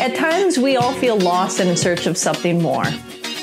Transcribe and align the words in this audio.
At 0.00 0.14
times, 0.16 0.58
we 0.58 0.76
all 0.76 0.92
feel 0.94 1.18
lost 1.18 1.60
and 1.60 1.70
in 1.70 1.76
search 1.76 2.06
of 2.06 2.16
something 2.16 2.60
more. 2.60 2.84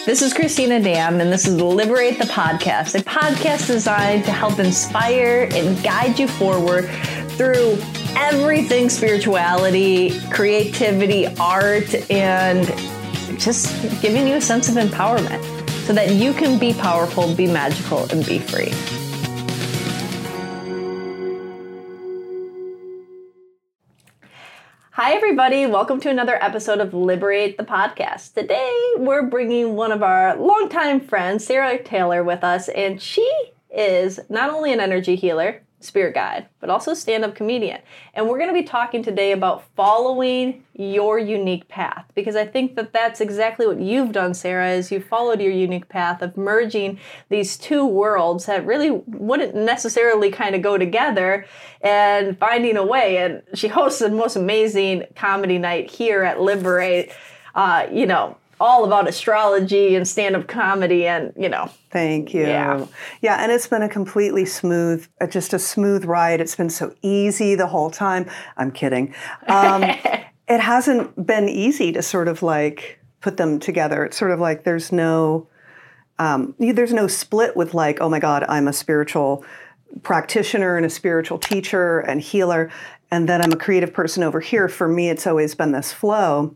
This 0.05 0.21
is 0.21 0.33
Christina 0.33 0.81
Dam, 0.81 1.19
and 1.19 1.31
this 1.31 1.45
is 1.47 1.61
Liberate 1.61 2.17
the 2.17 2.25
Podcast, 2.25 2.99
a 2.99 3.03
podcast 3.03 3.67
designed 3.67 4.25
to 4.25 4.31
help 4.31 4.57
inspire 4.57 5.49
and 5.53 5.83
guide 5.83 6.17
you 6.17 6.27
forward 6.27 6.89
through 7.31 7.77
everything 8.15 8.89
spirituality, 8.89 10.19
creativity, 10.29 11.27
art, 11.39 11.93
and 12.09 12.65
just 13.39 14.01
giving 14.01 14.27
you 14.27 14.35
a 14.35 14.41
sense 14.41 14.69
of 14.69 14.75
empowerment 14.75 15.43
so 15.85 15.93
that 15.93 16.11
you 16.11 16.33
can 16.33 16.57
be 16.57 16.73
powerful, 16.73 17.33
be 17.35 17.47
magical, 17.47 18.09
and 18.11 18.25
be 18.25 18.39
free. 18.39 18.71
Hi, 24.99 25.13
everybody. 25.13 25.67
Welcome 25.67 25.99
to 25.99 26.09
another 26.09 26.43
episode 26.43 26.79
of 26.79 26.91
Liberate 26.91 27.55
the 27.55 27.63
Podcast. 27.63 28.33
Today, 28.33 28.73
we're 28.97 29.27
bringing 29.27 29.75
one 29.75 29.91
of 29.91 30.01
our 30.01 30.35
longtime 30.35 31.01
friends, 31.01 31.45
Sarah 31.45 31.77
Taylor, 31.83 32.23
with 32.23 32.43
us, 32.43 32.67
and 32.67 32.99
she 32.99 33.31
is 33.69 34.19
not 34.27 34.49
only 34.49 34.73
an 34.73 34.79
energy 34.79 35.15
healer, 35.15 35.61
spirit 35.79 36.15
guide, 36.15 36.47
but 36.59 36.69
also 36.69 36.93
stand 36.93 37.23
up 37.23 37.35
comedian. 37.35 37.79
And 38.13 38.27
we're 38.27 38.39
going 38.39 38.49
to 38.49 38.59
be 38.59 38.63
talking 38.63 39.03
today 39.03 39.31
about 39.31 39.63
following 39.75 40.63
your 40.73 41.19
unique 41.19 41.67
path 41.67 42.05
because 42.15 42.35
I 42.35 42.45
think 42.45 42.75
that 42.75 42.93
that's 42.93 43.21
exactly 43.21 43.67
what 43.67 43.79
you've 43.79 44.11
done, 44.11 44.33
Sarah, 44.33 44.71
is 44.71 44.91
you've 44.91 45.05
followed 45.05 45.39
your 45.39 45.51
unique 45.51 45.87
path 45.87 46.21
of 46.21 46.35
merging 46.35 46.99
these 47.29 47.57
two 47.57 47.85
worlds 47.85 48.47
that 48.47 48.65
really 48.65 48.89
wouldn't 48.89 49.55
necessarily 49.55 50.31
kind 50.31 50.55
of 50.55 50.61
go 50.61 50.77
together 50.77 51.45
and 51.81 52.37
finding 52.39 52.75
a 52.75 52.85
way. 52.85 53.17
And 53.17 53.43
she 53.53 53.67
hosts 53.67 53.99
the 53.99 54.09
most 54.09 54.35
amazing 54.35 55.03
comedy 55.15 55.59
night 55.59 55.91
here 55.91 56.23
at 56.23 56.41
Liberate. 56.41 57.11
Uh, 57.53 57.87
you 57.91 58.05
know, 58.05 58.37
all 58.59 58.85
about 58.85 59.07
astrology 59.07 59.95
and 59.95 60.07
stand-up 60.07 60.47
comedy 60.47 61.07
and 61.07 61.33
you 61.37 61.49
know. 61.49 61.69
Thank 61.91 62.33
you. 62.33 62.41
Yeah. 62.41 62.85
yeah 63.21 63.41
and 63.41 63.51
it's 63.51 63.67
been 63.67 63.81
a 63.81 63.89
completely 63.89 64.45
smooth 64.45 65.07
uh, 65.21 65.27
just 65.27 65.53
a 65.53 65.59
smooth 65.59 66.05
ride. 66.05 66.41
It's 66.41 66.55
been 66.55 66.69
so 66.69 66.93
easy 67.01 67.55
the 67.55 67.67
whole 67.67 67.89
time. 67.89 68.29
I'm 68.57 68.71
kidding. 68.71 69.13
Um, 69.47 69.83
it 70.47 70.59
hasn't 70.59 71.25
been 71.25 71.49
easy 71.49 71.91
to 71.91 72.01
sort 72.01 72.27
of 72.27 72.41
like 72.41 72.99
put 73.21 73.37
them 73.37 73.59
together. 73.59 74.05
It's 74.05 74.17
sort 74.17 74.31
of 74.31 74.39
like 74.39 74.63
there's 74.63 74.91
no 74.91 75.47
um, 76.19 76.55
there's 76.57 76.93
no 76.93 77.07
split 77.07 77.55
with 77.55 77.73
like 77.73 77.99
oh 78.01 78.09
my 78.09 78.19
god 78.19 78.43
i'm 78.49 78.67
a 78.67 78.73
spiritual 78.73 79.45
practitioner 80.03 80.75
and 80.75 80.85
a 80.85 80.89
spiritual 80.89 81.37
teacher 81.37 81.99
and 81.99 82.21
healer 82.21 82.71
and 83.11 83.29
then 83.29 83.41
i'm 83.41 83.51
a 83.51 83.57
creative 83.57 83.93
person 83.93 84.23
over 84.23 84.39
here. 84.39 84.67
For 84.67 84.87
me 84.87 85.09
it's 85.09 85.27
always 85.27 85.55
been 85.55 85.71
this 85.71 85.93
flow 85.93 86.55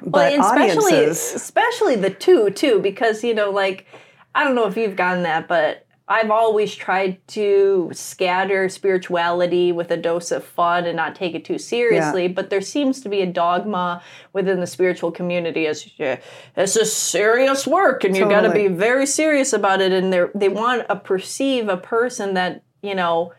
but 0.00 0.38
well, 0.38 0.40
especially 0.40 1.04
especially 1.04 1.96
the 1.96 2.10
two 2.10 2.50
too, 2.50 2.80
because 2.80 3.24
you 3.24 3.34
know, 3.34 3.50
like 3.50 3.86
I 4.34 4.44
don't 4.44 4.54
know 4.54 4.66
if 4.66 4.76
you've 4.76 4.96
gotten 4.96 5.22
that, 5.22 5.48
but 5.48 5.86
I've 6.08 6.30
always 6.30 6.72
tried 6.74 7.26
to 7.28 7.90
scatter 7.92 8.68
spirituality 8.68 9.72
with 9.72 9.90
a 9.90 9.96
dose 9.96 10.30
of 10.30 10.44
fun 10.44 10.84
and 10.86 10.96
not 10.96 11.16
take 11.16 11.34
it 11.34 11.44
too 11.44 11.58
seriously. 11.58 12.22
Yeah. 12.26 12.32
But 12.32 12.48
there 12.48 12.60
seems 12.60 13.00
to 13.00 13.08
be 13.08 13.22
a 13.22 13.26
dogma 13.26 14.02
within 14.32 14.60
the 14.60 14.68
spiritual 14.68 15.10
community 15.10 15.66
as 15.66 15.90
it's 15.98 16.76
a 16.76 16.84
serious 16.84 17.66
work 17.66 18.04
and 18.04 18.16
you 18.16 18.28
got 18.28 18.42
to 18.42 18.52
be 18.52 18.68
very 18.68 19.06
serious 19.06 19.52
about 19.52 19.80
it. 19.80 19.92
And 19.92 20.12
they 20.12 20.26
they 20.34 20.48
want 20.48 20.86
to 20.88 20.96
perceive 20.96 21.68
a 21.68 21.76
person 21.76 22.34
that 22.34 22.62
you 22.82 22.94
know 22.94 23.32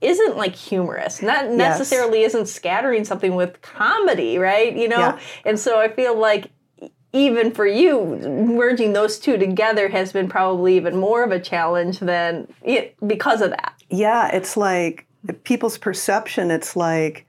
isn't 0.00 0.36
like 0.36 0.54
humorous 0.54 1.22
not 1.22 1.50
necessarily 1.50 2.20
yes. 2.20 2.34
isn't 2.34 2.46
scattering 2.46 3.04
something 3.04 3.34
with 3.34 3.60
comedy 3.62 4.38
right 4.38 4.76
you 4.76 4.88
know 4.88 4.98
yeah. 4.98 5.18
and 5.44 5.58
so 5.58 5.80
i 5.80 5.88
feel 5.88 6.18
like 6.18 6.50
even 7.12 7.52
for 7.52 7.66
you 7.66 8.04
merging 8.04 8.92
those 8.92 9.18
two 9.18 9.36
together 9.36 9.88
has 9.88 10.12
been 10.12 10.28
probably 10.28 10.76
even 10.76 10.96
more 10.96 11.24
of 11.24 11.32
a 11.32 11.40
challenge 11.40 11.98
than 11.98 12.46
it 12.62 12.96
because 13.06 13.40
of 13.40 13.50
that 13.50 13.74
yeah 13.88 14.28
it's 14.28 14.56
like 14.56 15.06
people's 15.44 15.76
perception 15.76 16.50
it's 16.50 16.76
like 16.76 17.26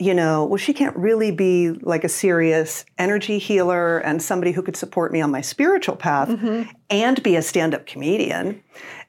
you 0.00 0.14
know, 0.14 0.46
well, 0.46 0.56
she 0.56 0.72
can't 0.72 0.96
really 0.96 1.30
be 1.30 1.72
like 1.82 2.04
a 2.04 2.08
serious 2.08 2.86
energy 2.96 3.38
healer 3.38 3.98
and 3.98 4.22
somebody 4.22 4.50
who 4.50 4.62
could 4.62 4.74
support 4.74 5.12
me 5.12 5.20
on 5.20 5.30
my 5.30 5.42
spiritual 5.42 5.94
path 5.94 6.30
mm-hmm. 6.30 6.62
and 6.88 7.22
be 7.22 7.36
a 7.36 7.42
stand 7.42 7.74
up 7.74 7.86
comedian. 7.86 8.62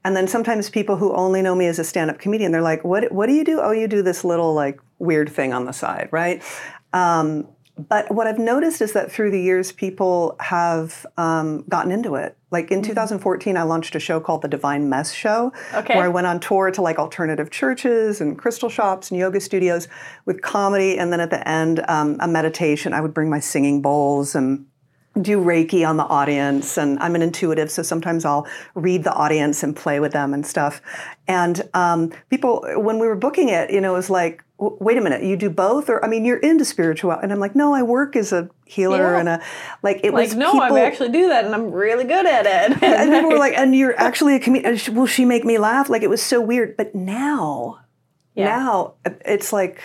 And 0.03 0.17
then 0.17 0.27
sometimes 0.27 0.69
people 0.69 0.97
who 0.97 1.13
only 1.15 1.41
know 1.41 1.55
me 1.55 1.67
as 1.67 1.79
a 1.79 1.85
stand 1.85 2.11
up 2.11 2.19
comedian, 2.19 2.51
they're 2.51 2.61
like, 2.61 2.83
what, 2.83 3.09
what 3.09 3.27
do 3.27 3.33
you 3.33 3.45
do? 3.45 3.61
Oh, 3.61 3.71
you 3.71 3.87
do 3.87 4.01
this 4.01 4.25
little 4.25 4.53
like 4.53 4.81
weird 4.99 5.29
thing 5.29 5.53
on 5.53 5.63
the 5.63 5.71
side, 5.71 6.09
right? 6.11 6.43
Um, 6.91 7.47
but 7.77 8.11
what 8.13 8.27
I've 8.27 8.39
noticed 8.39 8.81
is 8.81 8.93
that 8.93 9.11
through 9.11 9.31
the 9.31 9.41
years, 9.41 9.71
people 9.71 10.35
have 10.39 11.05
um, 11.17 11.63
gotten 11.69 11.91
into 11.91 12.15
it. 12.15 12.37
Like 12.51 12.69
in 12.69 12.81
mm-hmm. 12.81 12.89
2014, 12.89 13.57
I 13.57 13.63
launched 13.63 13.95
a 13.95 13.99
show 13.99 14.19
called 14.19 14.41
The 14.41 14.47
Divine 14.47 14.89
Mess 14.89 15.13
Show, 15.13 15.53
okay. 15.73 15.95
where 15.95 16.05
I 16.05 16.09
went 16.09 16.27
on 16.27 16.39
tour 16.39 16.69
to 16.71 16.81
like 16.81 16.99
alternative 16.99 17.49
churches 17.49 18.19
and 18.21 18.37
crystal 18.37 18.69
shops 18.69 19.09
and 19.09 19.19
yoga 19.19 19.39
studios 19.39 19.87
with 20.25 20.41
comedy, 20.41 20.97
and 20.97 21.11
then 21.11 21.19
at 21.19 21.29
the 21.29 21.47
end, 21.47 21.83
um, 21.87 22.17
a 22.19 22.27
meditation. 22.27 22.93
I 22.93 23.01
would 23.01 23.13
bring 23.13 23.29
my 23.29 23.39
singing 23.39 23.81
bowls 23.81 24.35
and 24.35 24.65
do 25.21 25.41
Reiki 25.43 25.87
on 25.87 25.97
the 25.97 26.05
audience, 26.05 26.77
and 26.77 26.97
I'm 26.99 27.15
an 27.15 27.21
intuitive, 27.21 27.69
so 27.69 27.83
sometimes 27.83 28.23
I'll 28.23 28.47
read 28.75 29.03
the 29.03 29.13
audience 29.13 29.61
and 29.61 29.75
play 29.75 29.99
with 29.99 30.13
them 30.13 30.33
and 30.33 30.45
stuff. 30.45 30.81
And 31.27 31.61
um, 31.73 32.13
people, 32.29 32.65
when 32.77 32.99
we 32.99 33.07
were 33.07 33.15
booking 33.15 33.49
it, 33.49 33.71
you 33.71 33.81
know, 33.81 33.93
it 33.93 33.97
was 33.97 34.09
like, 34.09 34.43
wait 34.61 34.97
a 34.97 35.01
minute, 35.01 35.23
you 35.23 35.35
do 35.35 35.49
both, 35.49 35.89
or 35.89 36.03
I 36.05 36.07
mean, 36.07 36.23
you're 36.23 36.37
into 36.37 36.63
spiritual, 36.63 37.11
and 37.11 37.31
I'm 37.31 37.39
like, 37.39 37.55
no, 37.55 37.73
I 37.73 37.81
work 37.81 38.15
as 38.15 38.31
a 38.31 38.49
healer 38.65 39.13
yeah. 39.13 39.19
and 39.19 39.29
a 39.29 39.41
like 39.81 40.01
it 40.03 40.13
was 40.13 40.19
like, 40.19 40.27
was 40.29 40.35
no, 40.35 40.51
people, 40.51 40.77
I 40.77 40.81
actually 40.81 41.09
do 41.09 41.27
that, 41.29 41.45
and 41.45 41.55
I'm 41.55 41.71
really 41.71 42.03
good 42.03 42.25
at 42.25 42.45
it. 42.45 42.83
and 42.83 43.11
people 43.11 43.29
were 43.31 43.39
like, 43.39 43.53
and 43.57 43.75
you're 43.75 43.99
actually 43.99 44.35
a 44.35 44.39
comedian. 44.39 44.95
Will 44.95 45.07
she 45.07 45.25
make 45.25 45.43
me 45.43 45.57
laugh? 45.57 45.89
Like 45.89 46.03
it 46.03 46.09
was 46.09 46.21
so 46.21 46.39
weird, 46.39 46.77
but 46.77 46.93
now, 46.93 47.79
yeah. 48.35 48.45
now 48.45 48.93
it's 49.25 49.51
like 49.51 49.81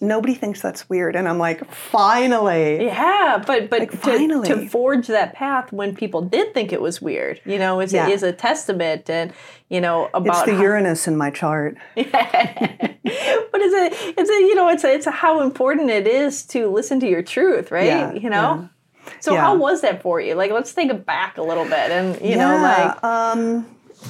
nobody 0.00 0.34
thinks 0.34 0.60
that's 0.60 0.88
weird 0.90 1.16
and 1.16 1.26
i'm 1.26 1.38
like 1.38 1.64
finally 1.72 2.84
yeah 2.84 3.42
but 3.46 3.70
but 3.70 3.80
like, 3.80 3.90
to, 3.90 3.96
finally. 3.96 4.46
to 4.46 4.68
forge 4.68 5.06
that 5.06 5.32
path 5.32 5.72
when 5.72 5.94
people 5.94 6.20
did 6.20 6.52
think 6.52 6.72
it 6.72 6.82
was 6.82 7.00
weird 7.00 7.40
you 7.46 7.58
know 7.58 7.80
is, 7.80 7.92
yeah. 7.92 8.08
is 8.08 8.22
a 8.22 8.32
testament 8.32 9.08
and 9.08 9.32
you 9.70 9.80
know 9.80 10.10
about 10.12 10.36
it's 10.36 10.46
the 10.46 10.54
how, 10.54 10.62
uranus 10.62 11.08
in 11.08 11.16
my 11.16 11.30
chart 11.30 11.78
yeah. 11.96 12.12
but 12.12 13.60
it's 13.62 13.96
a 13.96 14.20
it's 14.20 14.30
a 14.30 14.34
you 14.34 14.45
know 14.56 14.68
it's 14.68 14.84
a, 14.84 14.92
it's 14.92 15.06
a 15.06 15.10
how 15.10 15.40
important 15.40 15.90
it 15.90 16.06
is 16.06 16.44
to 16.44 16.68
listen 16.68 16.98
to 17.00 17.08
your 17.08 17.22
truth 17.22 17.70
right 17.70 17.86
yeah, 17.86 18.12
you 18.12 18.28
know 18.28 18.68
yeah. 19.06 19.12
so 19.20 19.36
how 19.36 19.54
was 19.54 19.82
that 19.82 20.02
for 20.02 20.20
you 20.20 20.34
like 20.34 20.50
let's 20.50 20.72
think 20.72 21.04
back 21.06 21.38
a 21.38 21.42
little 21.42 21.64
bit 21.64 21.90
and 21.92 22.20
you 22.20 22.36
know 22.36 22.56
like 22.56 23.04
um 23.04 23.66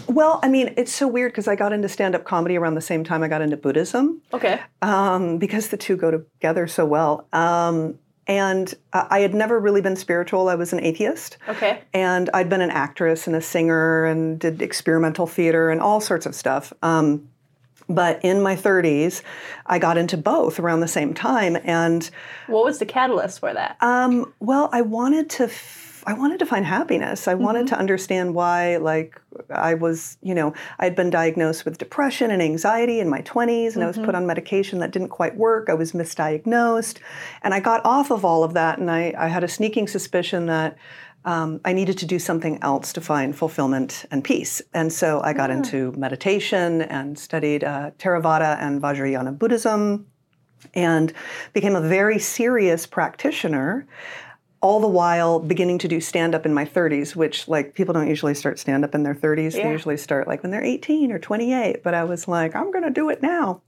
well, 0.09 0.41
I 0.43 0.49
mean, 0.49 0.75
it's 0.77 0.93
so 0.93 1.06
weird 1.09 1.33
because 1.33 1.49
I 1.49 1.55
got 1.55 1.73
into 1.73 1.89
stand 1.89 2.15
up 2.15 2.25
comedy 2.25 2.56
around 2.56 2.75
the 2.75 2.81
same 2.81 3.05
time 3.05 3.23
I 3.23 3.29
got 3.29 3.41
into 3.41 3.56
Buddhism. 3.56 4.21
Okay. 4.33 4.61
Um, 4.83 5.39
because 5.39 5.69
the 5.69 5.77
two 5.77 5.97
go 5.97 6.11
together 6.11 6.67
so 6.67 6.85
well. 6.85 7.27
Um, 7.33 7.99
and 8.27 8.75
I 8.93 9.21
had 9.21 9.35
never 9.35 9.61
really 9.61 9.81
been 9.81 9.95
spiritual. 9.95 10.49
I 10.49 10.56
was 10.56 10.73
an 10.73 10.81
atheist. 10.81 11.39
Okay. 11.49 11.81
And 11.95 12.29
I'd 12.35 12.49
been 12.49 12.61
an 12.61 12.71
actress 12.71 13.29
and 13.29 13.37
a 13.37 13.41
singer 13.41 14.05
and 14.05 14.39
did 14.39 14.62
experimental 14.62 15.29
theater 15.29 15.71
and 15.71 15.81
all 15.81 16.01
sorts 16.01 16.27
of 16.27 16.35
stuff. 16.35 16.73
Um, 16.83 17.29
but 17.89 18.25
in 18.25 18.43
my 18.43 18.57
30s, 18.57 19.23
I 19.67 19.79
got 19.79 19.99
into 19.99 20.17
both 20.17 20.59
around 20.59 20.81
the 20.81 20.89
same 20.89 21.15
time. 21.15 21.57
And 21.65 22.09
what 22.47 22.65
was 22.65 22.79
the 22.79 22.87
catalyst 22.87 23.41
for 23.41 23.53
that? 23.53 23.77
Um, 23.81 24.33
well, 24.41 24.69
I 24.73 24.83
wanted 24.83 25.31
to. 25.31 25.45
F- 25.45 25.85
I 26.09 26.13
wanted 26.13 26.39
to 26.39 26.47
find 26.47 26.65
happiness. 26.65 27.27
I 27.27 27.35
mm-hmm. 27.35 27.43
wanted 27.43 27.67
to 27.69 27.79
understand 27.79 28.37
why, 28.37 28.77
like, 28.77 29.21
I 29.51 29.75
was, 29.75 30.17
you 30.23 30.37
know, 30.37 30.55
I'd 30.79 30.95
been 30.95 31.11
diagnosed 31.11 31.65
with 31.65 31.79
depression 31.79 32.31
and 32.31 32.41
anxiety 32.41 33.01
in 33.01 33.09
my 33.09 33.23
20s, 33.23 33.49
and 33.49 33.73
mm-hmm. 33.73 33.83
I 33.83 33.87
was 33.89 33.97
put 33.97 34.07
mm-hmm. 34.07 34.15
on 34.15 34.27
medication 34.27 34.79
that 34.79 34.93
didn't 34.93 35.09
quite 35.09 35.37
work. 35.37 35.69
I 35.69 35.75
was 35.75 35.93
misdiagnosed. 35.93 36.99
And 37.43 37.53
I 37.53 37.59
got 37.59 37.85
off 37.85 38.12
of 38.12 38.25
all 38.25 38.44
of 38.44 38.55
that, 38.55 38.79
and 38.79 38.89
I, 38.89 39.15
I 39.19 39.27
had 39.27 39.43
a 39.43 39.49
sneaking 39.49 39.89
suspicion 39.89 40.47
that 40.47 40.77
um, 41.26 41.61
I 41.64 41.73
needed 41.73 41.99
to 41.99 42.06
do 42.06 42.20
something 42.20 42.58
else 42.62 42.93
to 42.94 43.00
find 43.00 43.37
fulfillment 43.37 44.06
and 44.12 44.23
peace. 44.23 44.62
And 44.73 44.93
so 44.93 45.20
I 45.23 45.32
got 45.32 45.50
yeah. 45.50 45.56
into 45.56 45.93
meditation 45.93 46.82
and 46.82 47.19
studied 47.19 47.64
uh, 47.64 47.90
Theravada 47.99 48.56
and 48.61 48.81
Vajrayana 48.81 49.37
Buddhism 49.37 50.06
and 50.73 51.12
became 51.52 51.75
a 51.75 51.81
very 51.81 52.20
serious 52.20 52.87
practitioner 52.87 53.87
all 54.62 54.81
the 54.81 54.88
while 54.88 55.38
beginning 55.38 55.78
to 55.78 55.88
do 55.88 56.00
stand 56.00 56.34
up 56.34 56.46
in 56.46 56.55
my 56.55 56.64
30s, 56.64 57.14
which 57.14 57.46
like 57.46 57.75
people 57.75 57.93
don't 57.93 58.08
usually 58.08 58.34
start 58.34 58.58
stand 58.58 58.84
up 58.84 58.94
in 58.94 59.02
their 59.02 59.14
30s. 59.14 59.55
Yeah. 59.55 59.64
They 59.64 59.72
usually 59.72 59.96
start 59.96 60.26
like 60.26 60.43
when 60.43 60.50
they're 60.50 60.64
18 60.64 61.12
or 61.12 61.19
28. 61.19 61.82
But 61.82 61.94
I 61.94 62.05
was 62.05 62.26
like, 62.26 62.56
I'm 62.56 62.70
going 62.70 62.84
to 62.84 62.90
do 62.90 63.11
it 63.11 63.20
now. 63.20 63.62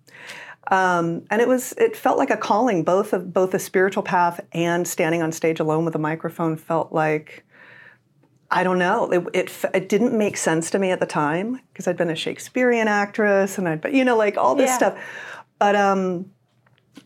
Um, 0.71 1.25
and 1.31 1.41
it 1.41 1.49
was 1.49 1.73
it 1.73 1.97
felt 1.97 2.19
like 2.19 2.31
a 2.31 2.37
calling, 2.37 2.85
both 2.85 3.13
of 3.13 3.33
both 3.33 3.55
a 3.55 3.59
spiritual 3.59 4.03
path 4.03 4.41
and 4.53 4.87
standing 4.87 5.23
on 5.23 5.33
stage 5.33 5.61
alone 5.61 5.85
with 5.85 5.95
a 5.95 5.99
microphone 5.99 6.57
felt 6.57 6.93
like 6.93 7.45
I 8.51 8.65
don't 8.65 8.79
know. 8.79 9.11
It, 9.11 9.27
it, 9.35 9.65
it 9.75 9.89
didn't 9.89 10.17
make 10.17 10.37
sense 10.37 10.71
to 10.71 10.79
me 10.79 10.91
at 10.91 11.01
the 11.01 11.07
time 11.07 11.61
because 11.73 11.87
I'd 11.87 11.99
been 11.99 12.11
a 12.11 12.17
Shakespearean 12.17 12.89
actress 12.89 13.59
and 13.59 13.69
I'd 13.69 13.83
been, 13.83 13.95
you 13.95 14.05
know, 14.05 14.17
like 14.17 14.39
all 14.39 14.55
this 14.55 14.71
yeah. 14.71 14.77
stuff. 14.77 14.99
But 15.59 15.77
um, 15.77 16.31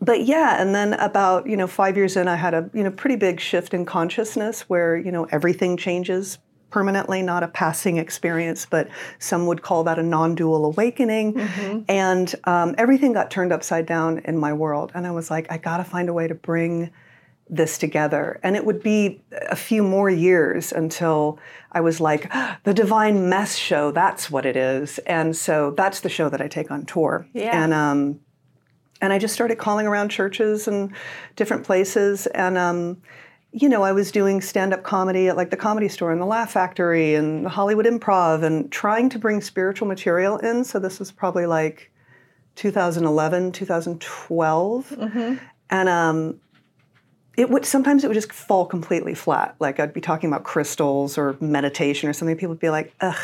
but 0.00 0.24
yeah, 0.24 0.60
and 0.60 0.74
then 0.74 0.94
about 0.94 1.48
you 1.48 1.56
know 1.56 1.66
five 1.66 1.96
years 1.96 2.16
in, 2.16 2.28
I 2.28 2.36
had 2.36 2.54
a 2.54 2.70
you 2.72 2.84
know 2.84 2.90
pretty 2.90 3.16
big 3.16 3.40
shift 3.40 3.74
in 3.74 3.84
consciousness 3.84 4.62
where 4.62 4.96
you 4.96 5.10
know 5.10 5.24
everything 5.30 5.76
changes 5.76 6.38
permanently, 6.70 7.22
not 7.22 7.42
a 7.42 7.48
passing 7.48 7.98
experience, 7.98 8.66
but 8.68 8.88
some 9.18 9.46
would 9.46 9.60
call 9.60 9.84
that 9.84 9.98
a 9.98 10.02
non-dual 10.02 10.64
awakening. 10.64 11.34
Mm-hmm. 11.34 11.80
And 11.86 12.34
um, 12.44 12.74
everything 12.78 13.12
got 13.12 13.30
turned 13.30 13.52
upside 13.52 13.84
down 13.84 14.20
in 14.24 14.38
my 14.38 14.52
world, 14.52 14.92
and 14.94 15.06
I 15.06 15.10
was 15.10 15.30
like, 15.30 15.50
I 15.50 15.58
got 15.58 15.78
to 15.78 15.84
find 15.84 16.08
a 16.08 16.12
way 16.12 16.28
to 16.28 16.34
bring 16.34 16.90
this 17.52 17.76
together. 17.76 18.40
And 18.42 18.56
it 18.56 18.64
would 18.64 18.82
be 18.82 19.20
a 19.30 19.54
few 19.54 19.82
more 19.82 20.08
years 20.08 20.72
until 20.72 21.38
I 21.70 21.82
was 21.82 22.00
like, 22.00 22.32
the 22.64 22.72
Divine 22.72 23.28
Mess 23.28 23.56
Show, 23.56 23.92
that's 23.92 24.30
what 24.30 24.46
it 24.46 24.56
is. 24.56 24.98
And 25.00 25.36
so 25.36 25.72
that's 25.72 26.00
the 26.00 26.08
show 26.08 26.30
that 26.30 26.40
I 26.40 26.48
take 26.48 26.70
on 26.70 26.86
tour. 26.86 27.26
Yeah. 27.34 27.62
And, 27.62 27.74
um, 27.74 28.20
and 29.02 29.12
I 29.12 29.18
just 29.18 29.34
started 29.34 29.58
calling 29.58 29.86
around 29.86 30.08
churches 30.08 30.66
and 30.66 30.94
different 31.36 31.64
places. 31.64 32.26
And, 32.28 32.56
um, 32.56 33.02
you 33.52 33.68
know, 33.68 33.82
I 33.82 33.92
was 33.92 34.10
doing 34.10 34.40
stand 34.40 34.72
up 34.72 34.82
comedy 34.82 35.28
at 35.28 35.36
like 35.36 35.50
the 35.50 35.56
comedy 35.58 35.88
store 35.88 36.10
and 36.10 36.22
the 36.22 36.26
Laugh 36.26 36.52
Factory 36.52 37.14
and 37.14 37.44
the 37.44 37.50
Hollywood 37.50 37.84
Improv 37.84 38.42
and 38.42 38.72
trying 38.72 39.10
to 39.10 39.18
bring 39.18 39.42
spiritual 39.42 39.86
material 39.86 40.38
in. 40.38 40.64
So 40.64 40.78
this 40.78 40.98
was 40.98 41.12
probably 41.12 41.44
like 41.44 41.92
2011, 42.54 43.52
2012. 43.52 44.88
Mm-hmm. 44.88 45.34
And 45.68 45.88
um, 45.88 46.40
it 47.36 47.48
would 47.48 47.64
sometimes 47.64 48.04
it 48.04 48.08
would 48.08 48.14
just 48.14 48.32
fall 48.32 48.66
completely 48.66 49.14
flat. 49.14 49.54
Like 49.58 49.80
I'd 49.80 49.94
be 49.94 50.00
talking 50.00 50.28
about 50.28 50.44
crystals 50.44 51.16
or 51.16 51.36
meditation 51.40 52.08
or 52.08 52.12
something. 52.12 52.36
People 52.36 52.50
would 52.50 52.60
be 52.60 52.70
like, 52.70 52.92
ugh, 53.00 53.16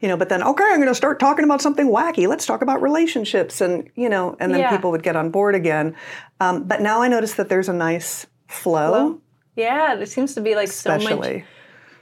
you 0.00 0.08
know. 0.08 0.16
But 0.16 0.28
then, 0.28 0.42
okay, 0.42 0.64
I'm 0.64 0.76
going 0.76 0.88
to 0.88 0.94
start 0.94 1.20
talking 1.20 1.44
about 1.44 1.62
something 1.62 1.88
wacky. 1.88 2.26
Let's 2.26 2.46
talk 2.46 2.62
about 2.62 2.82
relationships, 2.82 3.60
and 3.60 3.88
you 3.94 4.08
know, 4.08 4.36
and 4.40 4.52
then 4.52 4.60
yeah. 4.60 4.70
people 4.70 4.90
would 4.90 5.02
get 5.02 5.14
on 5.14 5.30
board 5.30 5.54
again. 5.54 5.94
Um, 6.40 6.64
but 6.64 6.80
now 6.80 7.02
I 7.02 7.08
notice 7.08 7.34
that 7.34 7.48
there's 7.48 7.68
a 7.68 7.72
nice 7.72 8.26
flow. 8.48 8.90
flow. 8.90 9.20
Yeah, 9.54 9.94
there 9.96 10.06
seems 10.06 10.34
to 10.34 10.40
be 10.40 10.54
like 10.54 10.68
Especially. 10.68 11.08
so 11.08 11.16
much 11.16 11.44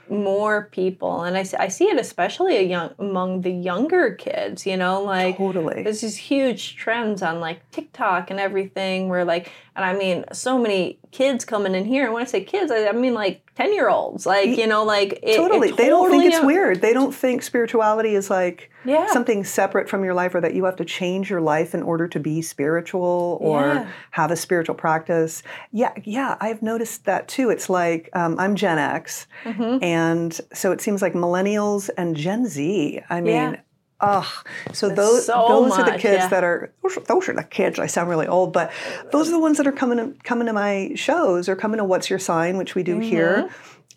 more 0.09 0.69
people. 0.71 1.23
And 1.23 1.37
I, 1.37 1.45
I 1.59 1.67
see 1.67 1.85
it 1.85 1.99
especially 1.99 2.61
young, 2.63 2.93
among 2.99 3.41
the 3.41 3.51
younger 3.51 4.13
kids 4.13 4.65
you 4.65 4.77
know 4.77 5.01
like 5.01 5.37
totally. 5.37 5.83
there's 5.83 6.01
these 6.01 6.17
huge 6.17 6.75
trends 6.75 7.21
on 7.21 7.39
like 7.39 7.69
tiktok 7.71 8.29
and 8.31 8.39
everything 8.39 9.09
where 9.09 9.25
like 9.25 9.51
and 9.75 9.85
i 9.85 9.93
mean 9.93 10.25
so 10.31 10.57
many 10.57 10.99
kids 11.11 11.45
coming 11.45 11.75
in 11.75 11.85
here. 11.85 12.05
And 12.05 12.13
when 12.13 12.23
i 12.23 12.25
say 12.25 12.43
kids 12.43 12.71
i, 12.71 12.87
I 12.87 12.91
mean 12.91 13.13
like 13.13 13.46
10 13.57 13.73
year 13.73 13.89
olds 13.89 14.27
like 14.27 14.55
you 14.55 14.67
know 14.67 14.83
like 14.83 15.13
it, 15.23 15.35
totally. 15.35 15.71
totally 15.71 15.71
they 15.71 15.89
don't 15.89 16.11
think 16.11 16.25
it's 16.25 16.43
weird 16.43 16.79
they 16.79 16.93
don't 16.93 17.13
think 17.13 17.41
spirituality 17.41 18.13
is 18.13 18.29
like 18.29 18.69
yeah. 18.85 19.11
something 19.11 19.43
separate 19.43 19.89
from 19.89 20.03
your 20.03 20.13
life 20.13 20.35
or 20.35 20.41
that 20.41 20.53
you 20.53 20.63
have 20.65 20.75
to 20.75 20.85
change 20.85 21.27
your 21.27 21.41
life 21.41 21.73
in 21.73 21.81
order 21.81 22.07
to 22.07 22.19
be 22.19 22.39
spiritual 22.39 23.39
or 23.41 23.61
yeah. 23.61 23.89
have 24.11 24.29
a 24.29 24.35
spiritual 24.35 24.75
practice 24.75 25.41
yeah 25.71 25.91
yeah 26.03 26.37
i've 26.39 26.61
noticed 26.61 27.05
that 27.05 27.27
too 27.27 27.49
it's 27.49 27.67
like 27.67 28.11
um, 28.13 28.39
i'm 28.39 28.55
gen 28.55 28.77
x 28.77 29.25
mm-hmm. 29.43 29.83
and 29.83 30.39
so 30.53 30.71
it 30.71 30.79
seems 30.79 31.01
like 31.01 31.13
millennials 31.13 31.89
and 31.97 32.15
gen 32.15 32.45
z 32.45 33.01
i 33.09 33.19
mean 33.19 33.33
yeah. 33.33 33.59
Ugh. 33.99 34.25
So 34.73 34.89
those 34.89 35.25
so 35.25 35.45
those 35.47 35.69
much, 35.69 35.79
are 35.79 35.91
the 35.91 35.97
kids 35.97 36.23
yeah. 36.23 36.27
that 36.27 36.43
are 36.43 36.71
those, 37.07 37.27
are 37.29 37.33
the 37.33 37.43
kids. 37.43 37.79
I 37.79 37.87
sound 37.87 38.09
really 38.09 38.27
old, 38.27 38.53
but 38.53 38.71
those 39.11 39.27
are 39.27 39.31
the 39.31 39.39
ones 39.39 39.57
that 39.57 39.65
are 39.65 39.71
coming 39.71 39.97
to, 39.97 40.23
coming 40.23 40.45
to 40.47 40.53
my 40.53 40.91
shows 40.95 41.49
or 41.49 41.55
coming 41.55 41.79
to 41.79 41.83
What's 41.83 42.09
Your 42.09 42.19
Sign, 42.19 42.57
which 42.57 42.75
we 42.75 42.83
do 42.83 42.93
mm-hmm. 42.93 43.01
here, 43.01 43.49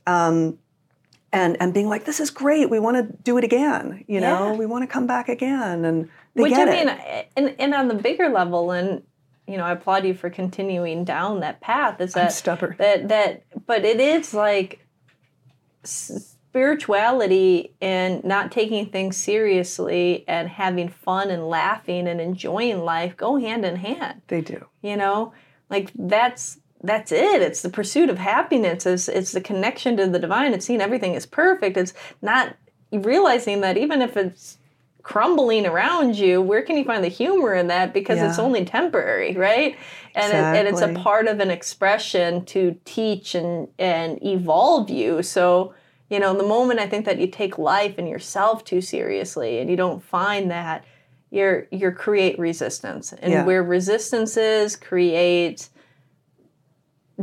um, 0.06 0.58
and 1.32 1.58
and 1.60 1.74
being 1.74 1.88
like, 1.88 2.06
this 2.06 2.18
is 2.18 2.30
great. 2.30 2.70
We 2.70 2.78
want 2.78 2.96
to 2.96 3.14
do 3.22 3.36
it 3.36 3.44
again. 3.44 4.04
You 4.08 4.20
know, 4.20 4.54
we 4.54 4.64
want 4.64 4.84
to 4.84 4.86
come 4.86 5.06
back 5.06 5.28
again, 5.28 5.84
and 5.84 6.08
they 6.34 6.44
which 6.44 6.54
I 6.54 6.64
mean, 6.64 6.88
it. 6.88 7.30
and 7.36 7.54
and 7.58 7.74
on 7.74 7.88
the 7.88 7.94
bigger 7.94 8.30
level, 8.30 8.70
and 8.70 9.02
you 9.46 9.58
know, 9.58 9.64
I 9.64 9.72
applaud 9.72 10.06
you 10.06 10.14
for 10.14 10.30
continuing 10.30 11.04
down 11.04 11.40
that 11.40 11.60
path. 11.60 12.00
Is 12.00 12.14
that 12.14 12.26
I'm 12.26 12.30
stubborn? 12.30 12.76
That 12.78 13.08
that, 13.08 13.42
but 13.66 13.84
it 13.84 14.00
is 14.00 14.32
like 14.32 14.86
spirituality 16.50 17.72
and 17.80 18.24
not 18.24 18.50
taking 18.50 18.86
things 18.86 19.16
seriously 19.16 20.24
and 20.26 20.48
having 20.48 20.88
fun 20.88 21.30
and 21.30 21.48
laughing 21.48 22.08
and 22.08 22.20
enjoying 22.20 22.80
life 22.80 23.16
go 23.16 23.36
hand 23.36 23.64
in 23.64 23.76
hand. 23.76 24.20
They 24.26 24.40
do. 24.40 24.66
You 24.82 24.96
know, 24.96 25.32
like 25.68 25.92
that's 25.94 26.58
that's 26.82 27.12
it. 27.12 27.40
It's 27.40 27.62
the 27.62 27.68
pursuit 27.68 28.10
of 28.10 28.18
happiness. 28.18 28.84
It's 28.84 29.08
it's 29.08 29.30
the 29.30 29.40
connection 29.40 29.96
to 29.98 30.08
the 30.08 30.18
divine. 30.18 30.52
It's 30.52 30.66
seeing 30.66 30.80
everything 30.80 31.14
is 31.14 31.24
perfect. 31.24 31.76
It's 31.76 31.94
not 32.20 32.56
realizing 32.92 33.60
that 33.60 33.76
even 33.76 34.02
if 34.02 34.16
it's 34.16 34.58
crumbling 35.02 35.66
around 35.66 36.18
you, 36.18 36.42
where 36.42 36.62
can 36.62 36.76
you 36.76 36.84
find 36.84 37.04
the 37.04 37.08
humor 37.08 37.54
in 37.54 37.68
that? 37.68 37.94
Because 37.94 38.18
yeah. 38.18 38.28
it's 38.28 38.40
only 38.40 38.64
temporary, 38.64 39.34
right? 39.36 39.76
And, 40.16 40.24
exactly. 40.24 40.58
it, 40.58 40.66
and 40.66 40.68
it's 40.68 40.80
a 40.80 41.00
part 41.00 41.28
of 41.28 41.38
an 41.38 41.50
expression 41.50 42.44
to 42.46 42.76
teach 42.84 43.36
and, 43.36 43.68
and 43.78 44.18
evolve 44.24 44.90
you. 44.90 45.22
So 45.22 45.74
you 46.10 46.18
know, 46.18 46.36
the 46.36 46.42
moment 46.42 46.80
I 46.80 46.88
think 46.88 47.06
that 47.06 47.18
you 47.18 47.28
take 47.28 47.56
life 47.56 47.94
and 47.96 48.08
yourself 48.08 48.64
too 48.64 48.80
seriously 48.80 49.60
and 49.60 49.70
you 49.70 49.76
don't 49.76 50.02
find 50.02 50.50
that, 50.50 50.84
you're 51.30 51.68
you're 51.70 51.92
create 51.92 52.38
resistance. 52.38 53.12
And 53.12 53.32
yeah. 53.32 53.44
where 53.44 53.62
resistance 53.62 54.36
is 54.36 54.74
creates 54.74 55.70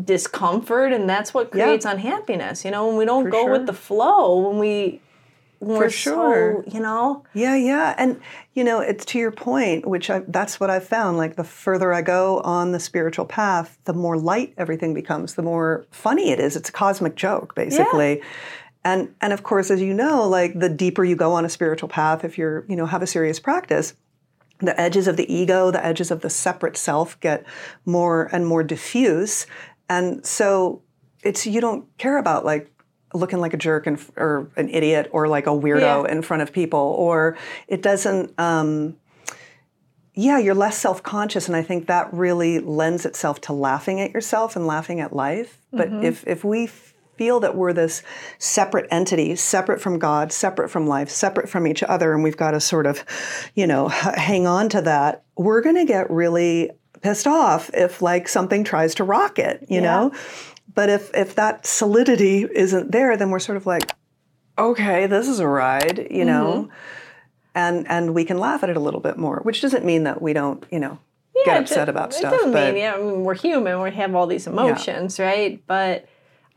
discomfort 0.01 0.93
and 0.93 1.09
that's 1.09 1.33
what 1.33 1.51
creates 1.51 1.83
yeah. 1.83 1.91
unhappiness. 1.91 2.63
You 2.63 2.71
know, 2.71 2.87
when 2.87 2.95
we 2.95 3.05
don't 3.05 3.25
For 3.25 3.31
go 3.31 3.43
sure. 3.43 3.51
with 3.51 3.65
the 3.65 3.73
flow, 3.73 4.49
when 4.49 4.57
we 4.57 5.01
when 5.59 5.77
For 5.77 5.89
sure. 5.89 6.63
So, 6.63 6.71
you 6.71 6.79
know? 6.79 7.25
Yeah, 7.33 7.55
yeah. 7.55 7.95
And, 7.97 8.21
you 8.53 8.63
know, 8.63 8.79
it's 8.79 9.05
to 9.05 9.17
your 9.17 9.31
point, 9.31 9.87
which 9.87 10.09
I, 10.09 10.19
that's 10.27 10.59
what 10.59 10.69
I've 10.69 10.87
found. 10.87 11.17
Like, 11.17 11.35
the 11.35 11.43
further 11.43 11.91
I 11.93 12.03
go 12.03 12.41
on 12.41 12.73
the 12.73 12.79
spiritual 12.79 13.25
path, 13.25 13.79
the 13.85 13.93
more 13.93 14.17
light 14.19 14.53
everything 14.57 14.93
becomes, 14.93 15.33
the 15.33 15.41
more 15.41 15.85
funny 15.89 16.29
it 16.29 16.39
is. 16.39 16.55
It's 16.55 16.69
a 16.69 16.71
cosmic 16.71 17.15
joke, 17.15 17.55
basically. 17.55 18.17
Yeah. 18.17 18.23
And 18.83 19.13
and 19.21 19.33
of 19.33 19.43
course, 19.43 19.69
as 19.69 19.81
you 19.81 19.93
know, 19.93 20.27
like 20.27 20.59
the 20.59 20.69
deeper 20.69 21.03
you 21.03 21.15
go 21.15 21.33
on 21.33 21.45
a 21.45 21.49
spiritual 21.49 21.89
path, 21.89 22.23
if 22.23 22.37
you're, 22.37 22.65
you 22.67 22.75
know, 22.75 22.85
have 22.85 23.01
a 23.01 23.07
serious 23.07 23.39
practice, 23.39 23.95
the 24.59 24.79
edges 24.79 25.07
of 25.07 25.17
the 25.17 25.31
ego, 25.33 25.71
the 25.71 25.85
edges 25.85 26.11
of 26.11 26.21
the 26.21 26.29
separate 26.29 26.77
self 26.77 27.19
get 27.19 27.45
more 27.85 28.29
and 28.31 28.45
more 28.45 28.63
diffuse. 28.63 29.45
And 29.89 30.25
so 30.25 30.81
it's 31.23 31.45
you 31.45 31.61
don't 31.61 31.85
care 31.97 32.17
about 32.17 32.45
like 32.45 32.71
looking 33.13 33.39
like 33.39 33.53
a 33.53 33.57
jerk 33.57 33.87
and, 33.87 33.99
or 34.15 34.49
an 34.55 34.69
idiot 34.69 35.09
or 35.11 35.27
like 35.27 35.47
a 35.47 35.51
weirdo 35.51 36.05
yeah. 36.05 36.11
in 36.11 36.21
front 36.21 36.43
of 36.43 36.51
people, 36.51 36.79
or 36.79 37.37
it 37.67 37.81
doesn't. 37.81 38.37
Um, 38.39 38.97
yeah, 40.13 40.39
you're 40.39 40.55
less 40.55 40.77
self 40.77 41.03
conscious, 41.03 41.47
and 41.47 41.55
I 41.55 41.61
think 41.61 41.87
that 41.87 42.11
really 42.11 42.59
lends 42.59 43.05
itself 43.05 43.39
to 43.41 43.53
laughing 43.53 44.01
at 44.01 44.11
yourself 44.11 44.55
and 44.55 44.65
laughing 44.65 44.99
at 44.99 45.13
life. 45.13 45.61
But 45.71 45.89
mm-hmm. 45.89 46.03
if 46.03 46.25
if 46.25 46.43
we 46.43 46.69
feel 47.17 47.39
that 47.39 47.55
we're 47.55 47.73
this 47.73 48.03
separate 48.37 48.87
entity, 48.91 49.35
separate 49.35 49.81
from 49.81 49.99
God, 49.99 50.31
separate 50.31 50.69
from 50.69 50.87
life, 50.87 51.09
separate 51.09 51.49
from 51.49 51.67
each 51.67 51.83
other, 51.83 52.13
and 52.13 52.23
we've 52.23 52.37
got 52.37 52.51
to 52.51 52.59
sort 52.59 52.85
of, 52.85 53.03
you 53.55 53.67
know, 53.67 53.87
hang 53.87 54.47
on 54.47 54.69
to 54.69 54.81
that, 54.81 55.23
we're 55.35 55.61
going 55.61 55.75
to 55.75 55.85
get 55.85 56.09
really 56.09 56.71
pissed 57.01 57.27
off 57.27 57.69
if 57.73 58.01
like 58.01 58.27
something 58.27 58.63
tries 58.63 58.95
to 58.95 59.03
rock 59.03 59.39
it, 59.39 59.65
you 59.69 59.81
yeah. 59.81 59.81
know? 59.81 60.11
But 60.73 60.89
if 60.89 61.11
if 61.15 61.35
that 61.35 61.65
solidity 61.65 62.47
isn't 62.53 62.91
there, 62.91 63.17
then 63.17 63.29
we're 63.29 63.39
sort 63.39 63.57
of 63.57 63.65
like, 63.65 63.91
okay, 64.57 65.07
this 65.07 65.27
is 65.27 65.39
a 65.39 65.47
ride, 65.47 66.07
you 66.11 66.25
know? 66.25 66.63
Mm-hmm. 66.63 66.71
And 67.55 67.87
and 67.87 68.13
we 68.13 68.23
can 68.25 68.37
laugh 68.37 68.63
at 68.63 68.69
it 68.69 68.77
a 68.77 68.79
little 68.79 68.99
bit 68.99 69.17
more, 69.17 69.39
which 69.41 69.61
doesn't 69.61 69.83
mean 69.83 70.03
that 70.03 70.21
we 70.21 70.33
don't, 70.33 70.63
you 70.71 70.79
know, 70.79 70.99
yeah, 71.35 71.45
get 71.45 71.61
upset 71.61 71.89
about 71.89 72.09
it 72.11 72.17
stuff. 72.17 72.33
It 72.33 72.37
doesn't 72.37 72.53
but, 72.53 72.73
mean, 72.73 72.83
yeah, 72.83 72.93
I 72.93 72.97
mean, 72.99 73.23
we're 73.23 73.33
human, 73.33 73.81
we 73.81 73.91
have 73.91 74.13
all 74.13 74.27
these 74.27 74.45
emotions, 74.45 75.17
yeah. 75.17 75.25
right? 75.25 75.63
But 75.65 76.07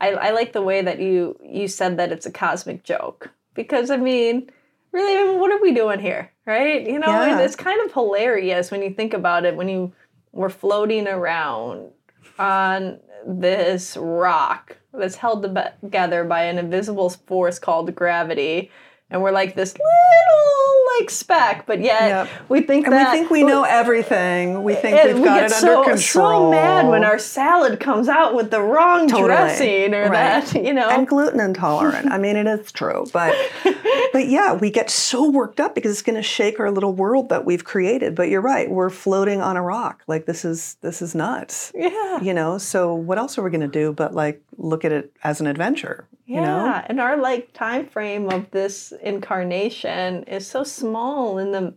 I, 0.01 0.09
I 0.13 0.31
like 0.31 0.51
the 0.51 0.63
way 0.63 0.81
that 0.81 0.99
you 0.99 1.37
you 1.43 1.67
said 1.67 1.97
that 1.97 2.11
it's 2.11 2.25
a 2.25 2.31
cosmic 2.31 2.83
joke 2.83 3.29
because 3.53 3.91
I 3.91 3.97
mean, 3.97 4.49
really, 4.91 5.17
I 5.17 5.31
mean, 5.31 5.39
what 5.39 5.51
are 5.51 5.61
we 5.61 5.73
doing 5.73 5.99
here, 5.99 6.31
right? 6.45 6.85
You 6.85 6.97
know, 6.97 7.07
yeah. 7.07 7.39
it's 7.39 7.55
kind 7.55 7.79
of 7.85 7.93
hilarious 7.93 8.71
when 8.71 8.81
you 8.81 8.91
think 8.91 9.13
about 9.13 9.45
it. 9.45 9.55
When 9.55 9.69
you 9.69 9.93
were 10.31 10.49
floating 10.49 11.07
around 11.07 11.91
on 12.39 12.99
this 13.27 13.95
rock 13.95 14.77
that's 14.91 15.15
held 15.15 15.43
together 15.43 16.23
by 16.23 16.45
an 16.45 16.57
invisible 16.57 17.11
force 17.11 17.59
called 17.59 17.93
gravity, 17.93 18.71
and 19.11 19.21
we're 19.21 19.31
like 19.31 19.55
this 19.55 19.73
little 19.73 20.50
like 20.99 21.09
speck, 21.09 21.65
but 21.65 21.79
yet 21.79 22.07
yep. 22.07 22.29
we 22.49 22.61
think 22.61 22.85
and 22.85 22.93
that 22.93 23.11
we 23.11 23.19
think 23.19 23.31
we 23.31 23.43
know 23.43 23.63
everything. 23.63 24.63
We 24.63 24.75
think 24.75 25.03
we've 25.03 25.19
we 25.19 25.23
got 25.23 25.43
it 25.43 25.51
so, 25.51 25.79
under 25.79 25.91
control. 25.91 26.51
So 26.51 26.51
mad 26.51 26.87
when 26.87 27.03
our 27.03 27.19
salad 27.19 27.79
comes 27.79 28.09
out 28.09 28.33
with 28.35 28.51
the 28.51 28.61
wrong 28.61 29.07
totally. 29.07 29.27
dressing 29.27 29.93
or 29.93 30.09
right. 30.09 30.45
that, 30.45 30.53
you 30.53 30.73
know, 30.73 30.89
and 30.89 31.07
gluten 31.07 31.39
intolerant. 31.39 32.11
I 32.11 32.17
mean, 32.17 32.35
it 32.35 32.47
is 32.47 32.71
true, 32.71 33.05
but 33.13 33.35
but 34.13 34.27
yeah, 34.27 34.53
we 34.53 34.69
get 34.69 34.89
so 34.89 35.29
worked 35.29 35.59
up 35.59 35.75
because 35.75 35.91
it's 35.91 36.01
going 36.01 36.15
to 36.15 36.23
shake 36.23 36.59
our 36.59 36.71
little 36.71 36.93
world 36.93 37.29
that 37.29 37.45
we've 37.45 37.63
created. 37.63 38.15
But 38.15 38.29
you're 38.29 38.41
right, 38.41 38.69
we're 38.69 38.89
floating 38.89 39.41
on 39.41 39.57
a 39.57 39.61
rock. 39.61 40.03
Like 40.07 40.25
this 40.25 40.43
is 40.43 40.75
this 40.81 41.01
is 41.01 41.15
nuts. 41.15 41.71
Yeah, 41.75 42.21
you 42.21 42.33
know. 42.33 42.57
So 42.57 42.93
what 42.93 43.17
else 43.17 43.37
are 43.37 43.43
we 43.43 43.49
going 43.49 43.61
to 43.61 43.67
do 43.67 43.91
but 44.01 44.13
like 44.13 44.41
look 44.61 44.85
at 44.85 44.91
it 44.91 45.13
as 45.23 45.41
an 45.41 45.47
adventure? 45.47 46.07
Yeah, 46.25 46.39
you 46.39 46.45
know? 46.45 46.83
and 46.87 46.99
our 46.99 47.17
like 47.17 47.53
time 47.53 47.87
frame 47.87 48.29
of 48.29 48.51
this 48.51 48.93
incarnation 49.01 50.23
is 50.23 50.47
so 50.47 50.63
small 50.63 51.37
in 51.37 51.51
the 51.51 51.75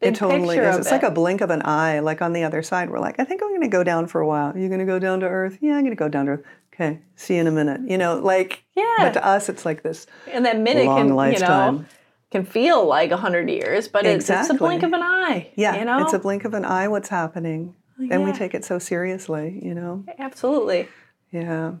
it 0.00 0.14
totally 0.14 0.58
is. 0.58 0.76
It's 0.76 0.88
it. 0.88 0.90
like 0.90 1.02
a 1.02 1.10
blink 1.10 1.40
of 1.40 1.50
an 1.50 1.62
eye. 1.64 2.00
Like 2.00 2.20
on 2.20 2.32
the 2.32 2.44
other 2.44 2.62
side, 2.62 2.90
we're 2.90 2.98
like, 2.98 3.18
I 3.18 3.24
think 3.24 3.42
I'm 3.42 3.48
going 3.48 3.62
to 3.62 3.68
go 3.68 3.82
down 3.82 4.06
for 4.06 4.20
a 4.20 4.26
while. 4.26 4.56
You're 4.56 4.68
going 4.68 4.80
to 4.80 4.86
go 4.86 4.98
down 4.98 5.20
to 5.20 5.26
earth? 5.26 5.58
Yeah, 5.60 5.76
I'm 5.76 5.80
going 5.80 5.92
to 5.92 5.96
go 5.96 6.08
down 6.08 6.26
to 6.26 6.32
earth. 6.32 6.44
Okay, 6.74 7.00
see 7.14 7.36
you 7.36 7.40
in 7.40 7.46
a 7.46 7.52
minute. 7.52 7.82
You 7.88 7.96
know, 7.96 8.18
like, 8.18 8.64
yeah. 8.74 8.96
But 8.98 9.12
to 9.14 9.24
us, 9.24 9.48
it's 9.48 9.64
like 9.64 9.82
this. 9.82 10.06
And 10.30 10.44
that 10.44 10.58
minute 10.58 10.86
long 10.86 11.06
can, 11.06 11.14
lifetime. 11.14 11.74
you 11.74 11.80
know, 11.80 11.86
can 12.32 12.44
feel 12.44 12.84
like 12.84 13.12
a 13.12 13.16
hundred 13.16 13.48
years, 13.48 13.86
but 13.86 14.04
exactly. 14.04 14.42
it's, 14.42 14.50
it's, 14.50 14.56
a 14.56 14.58
blink 14.58 14.82
of 14.82 14.92
an 14.92 15.02
eye. 15.02 15.52
Yeah, 15.54 15.76
you 15.76 15.84
know? 15.84 16.02
it's 16.02 16.12
a 16.12 16.18
blink 16.18 16.44
of 16.44 16.52
an 16.52 16.64
eye. 16.64 16.88
What's 16.88 17.08
happening, 17.08 17.76
yeah. 17.98 18.14
and 18.14 18.24
we 18.24 18.32
take 18.32 18.54
it 18.54 18.64
so 18.64 18.80
seriously. 18.80 19.60
You 19.62 19.74
know, 19.74 20.04
absolutely. 20.18 20.88
Yeah. 21.30 21.74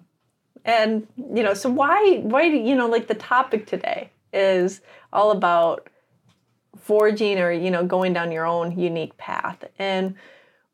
And 0.64 1.06
you 1.16 1.42
know, 1.42 1.54
so 1.54 1.68
why 1.68 2.20
why 2.22 2.48
do 2.48 2.56
you 2.56 2.74
know 2.74 2.88
like 2.88 3.06
the 3.06 3.14
topic 3.14 3.66
today 3.66 4.10
is 4.32 4.80
all 5.12 5.30
about 5.30 5.88
forging 6.78 7.38
or 7.38 7.52
you 7.52 7.70
know 7.70 7.84
going 7.84 8.12
down 8.12 8.32
your 8.32 8.46
own 8.46 8.78
unique 8.78 9.16
path. 9.16 9.64
And 9.78 10.14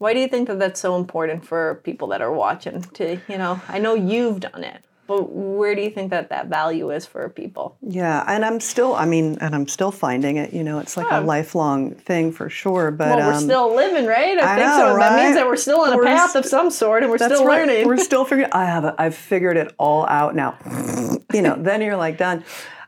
why 0.00 0.14
do 0.14 0.20
you 0.20 0.28
think 0.28 0.48
that 0.48 0.58
that's 0.58 0.80
so 0.80 0.96
important 0.96 1.44
for 1.44 1.80
people 1.84 2.08
that 2.08 2.22
are 2.22 2.32
watching 2.32 2.80
to 2.82 3.20
you 3.28 3.38
know 3.38 3.60
i 3.68 3.78
know 3.78 3.94
you've 3.94 4.40
done 4.40 4.64
it 4.64 4.82
but 5.10 5.32
where 5.32 5.74
do 5.74 5.82
you 5.82 5.90
think 5.90 6.10
that 6.10 6.28
that 6.28 6.46
value 6.46 6.90
is 6.90 7.04
for 7.04 7.28
people? 7.28 7.76
Yeah 7.82 8.24
and 8.28 8.44
i'm 8.44 8.60
still 8.60 8.94
i 8.94 9.04
mean 9.04 9.38
and 9.40 9.54
i'm 9.54 9.66
still 9.66 9.90
finding 9.90 10.36
it 10.36 10.52
you 10.52 10.62
know 10.62 10.78
it's 10.78 10.96
like 10.96 11.10
a 11.10 11.20
lifelong 11.20 11.94
thing 11.94 12.30
for 12.30 12.48
sure 12.48 12.92
but 12.92 13.16
well, 13.16 13.26
we're 13.26 13.34
um, 13.34 13.42
still 13.42 13.74
living 13.74 14.06
right? 14.06 14.38
I, 14.38 14.52
I 14.52 14.56
think 14.56 14.68
know, 14.68 14.78
so. 14.78 14.94
Right? 14.94 15.08
that 15.08 15.24
means 15.24 15.34
that 15.36 15.46
we're 15.46 15.56
still 15.56 15.80
on 15.80 15.96
we're, 15.96 16.02
a 16.02 16.06
path 16.06 16.36
of 16.36 16.46
some 16.46 16.70
sort 16.70 17.02
and 17.02 17.10
we're 17.10 17.18
still 17.18 17.44
right. 17.44 17.66
learning. 17.66 17.88
We're 17.88 17.96
still 17.96 18.24
figuring 18.24 18.52
i 18.52 18.64
have 18.64 18.84
a, 18.84 18.94
i've 18.98 19.16
figured 19.16 19.56
it 19.56 19.74
all 19.78 20.06
out 20.06 20.34
now. 20.36 20.56
You 21.32 21.42
know 21.42 21.56
then 21.58 21.82
you're 21.82 21.96
like 21.96 22.16
done. 22.16 22.44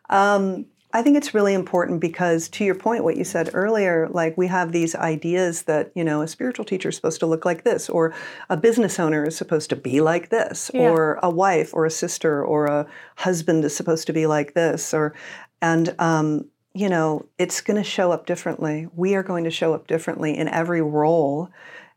Um, 0.08 0.66
I 0.94 1.02
think 1.02 1.16
it's 1.16 1.32
really 1.32 1.54
important 1.54 2.00
because, 2.00 2.48
to 2.50 2.64
your 2.64 2.74
point, 2.74 3.02
what 3.02 3.16
you 3.16 3.24
said 3.24 3.50
earlier, 3.54 4.08
like 4.10 4.36
we 4.36 4.46
have 4.48 4.72
these 4.72 4.94
ideas 4.94 5.62
that, 5.62 5.90
you 5.94 6.04
know, 6.04 6.20
a 6.20 6.28
spiritual 6.28 6.66
teacher 6.66 6.90
is 6.90 6.96
supposed 6.96 7.20
to 7.20 7.26
look 7.26 7.44
like 7.44 7.64
this, 7.64 7.88
or 7.88 8.14
a 8.50 8.56
business 8.56 9.00
owner 9.00 9.24
is 9.24 9.36
supposed 9.36 9.70
to 9.70 9.76
be 9.76 10.02
like 10.02 10.28
this, 10.28 10.70
yeah. 10.74 10.90
or 10.90 11.18
a 11.22 11.30
wife 11.30 11.72
or 11.72 11.86
a 11.86 11.90
sister 11.90 12.44
or 12.44 12.66
a 12.66 12.86
husband 13.16 13.64
is 13.64 13.74
supposed 13.74 14.06
to 14.06 14.12
be 14.12 14.26
like 14.26 14.52
this, 14.52 14.92
or, 14.92 15.14
and, 15.62 15.94
um, 15.98 16.44
you 16.74 16.88
know, 16.88 17.26
it's 17.38 17.60
going 17.60 17.76
to 17.76 17.88
show 17.88 18.12
up 18.12 18.26
differently. 18.26 18.88
We 18.94 19.14
are 19.14 19.22
going 19.22 19.44
to 19.44 19.50
show 19.50 19.74
up 19.74 19.86
differently 19.86 20.36
in 20.36 20.48
every 20.48 20.82
role. 20.82 21.50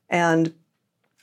And 0.09 0.53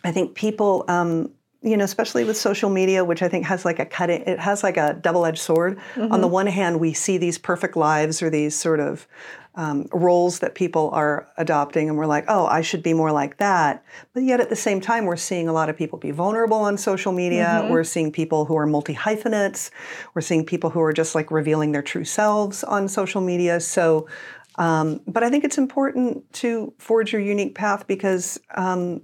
I 0.05 0.13
think 0.13 0.35
people, 0.35 0.85
um, 0.89 1.31
you 1.63 1.77
know, 1.77 1.85
especially 1.85 2.25
with 2.25 2.37
social 2.37 2.71
media, 2.71 3.05
which 3.05 3.23
I 3.23 3.29
think 3.29 3.47
has 3.47 3.65
like 3.65 3.79
a 3.79 3.87
cutting, 3.87 4.23
it 4.23 4.39
has 4.41 4.63
like 4.63 4.77
a 4.77 4.95
double-edged 4.95 5.39
sword. 5.39 5.79
Mm-hmm. 5.95 6.13
On 6.13 6.21
the 6.21 6.27
mm-hmm. 6.27 6.35
one 6.35 6.47
hand, 6.49 6.81
we 6.81 6.93
see 6.93 7.19
these 7.19 7.39
perfect 7.39 7.77
lives 7.77 8.21
or 8.21 8.31
these 8.31 8.55
sort 8.57 8.81
of 8.81 9.07
um, 9.55 9.87
roles 9.93 10.41
that 10.41 10.55
people 10.55 10.91
are 10.93 11.29
adopting, 11.37 11.89
and 11.89 11.99
we're 11.99 12.07
like, 12.07 12.25
oh, 12.27 12.47
I 12.47 12.63
should 12.63 12.83
be 12.83 12.95
more 12.95 13.13
like 13.13 13.37
that. 13.37 13.85
But 14.15 14.23
yet 14.25 14.41
at 14.41 14.49
the 14.49 14.57
same 14.57 14.81
time, 14.81 15.05
we're 15.05 15.17
seeing 15.17 15.47
a 15.47 15.53
lot 15.53 15.69
of 15.69 15.77
people 15.77 15.99
be 15.99 16.11
vulnerable 16.11 16.59
on 16.59 16.79
social 16.79 17.13
media. 17.13 17.61
Mm-hmm. 17.61 17.73
We're 17.73 17.85
seeing 17.85 18.11
people 18.11 18.45
who 18.47 18.57
are 18.57 18.67
multi 18.67 18.95
hyphenates. 18.95 19.71
We're 20.15 20.23
seeing 20.23 20.45
people 20.45 20.71
who 20.71 20.81
are 20.81 20.93
just 20.93 21.15
like 21.15 21.31
revealing 21.31 21.73
their 21.73 21.83
true 21.83 22.05
selves 22.05 22.65
on 22.65 22.89
social 22.89 23.21
media. 23.21 23.61
So, 23.61 24.09
um, 24.57 25.01
but 25.07 25.23
I 25.23 25.31
think 25.31 25.45
it's 25.45 25.59
important 25.59 26.33
to 26.35 26.73
forge 26.79 27.13
your 27.13 27.23
unique 27.23 27.55
path 27.55 27.87
because 27.87 28.41
um, 28.55 29.03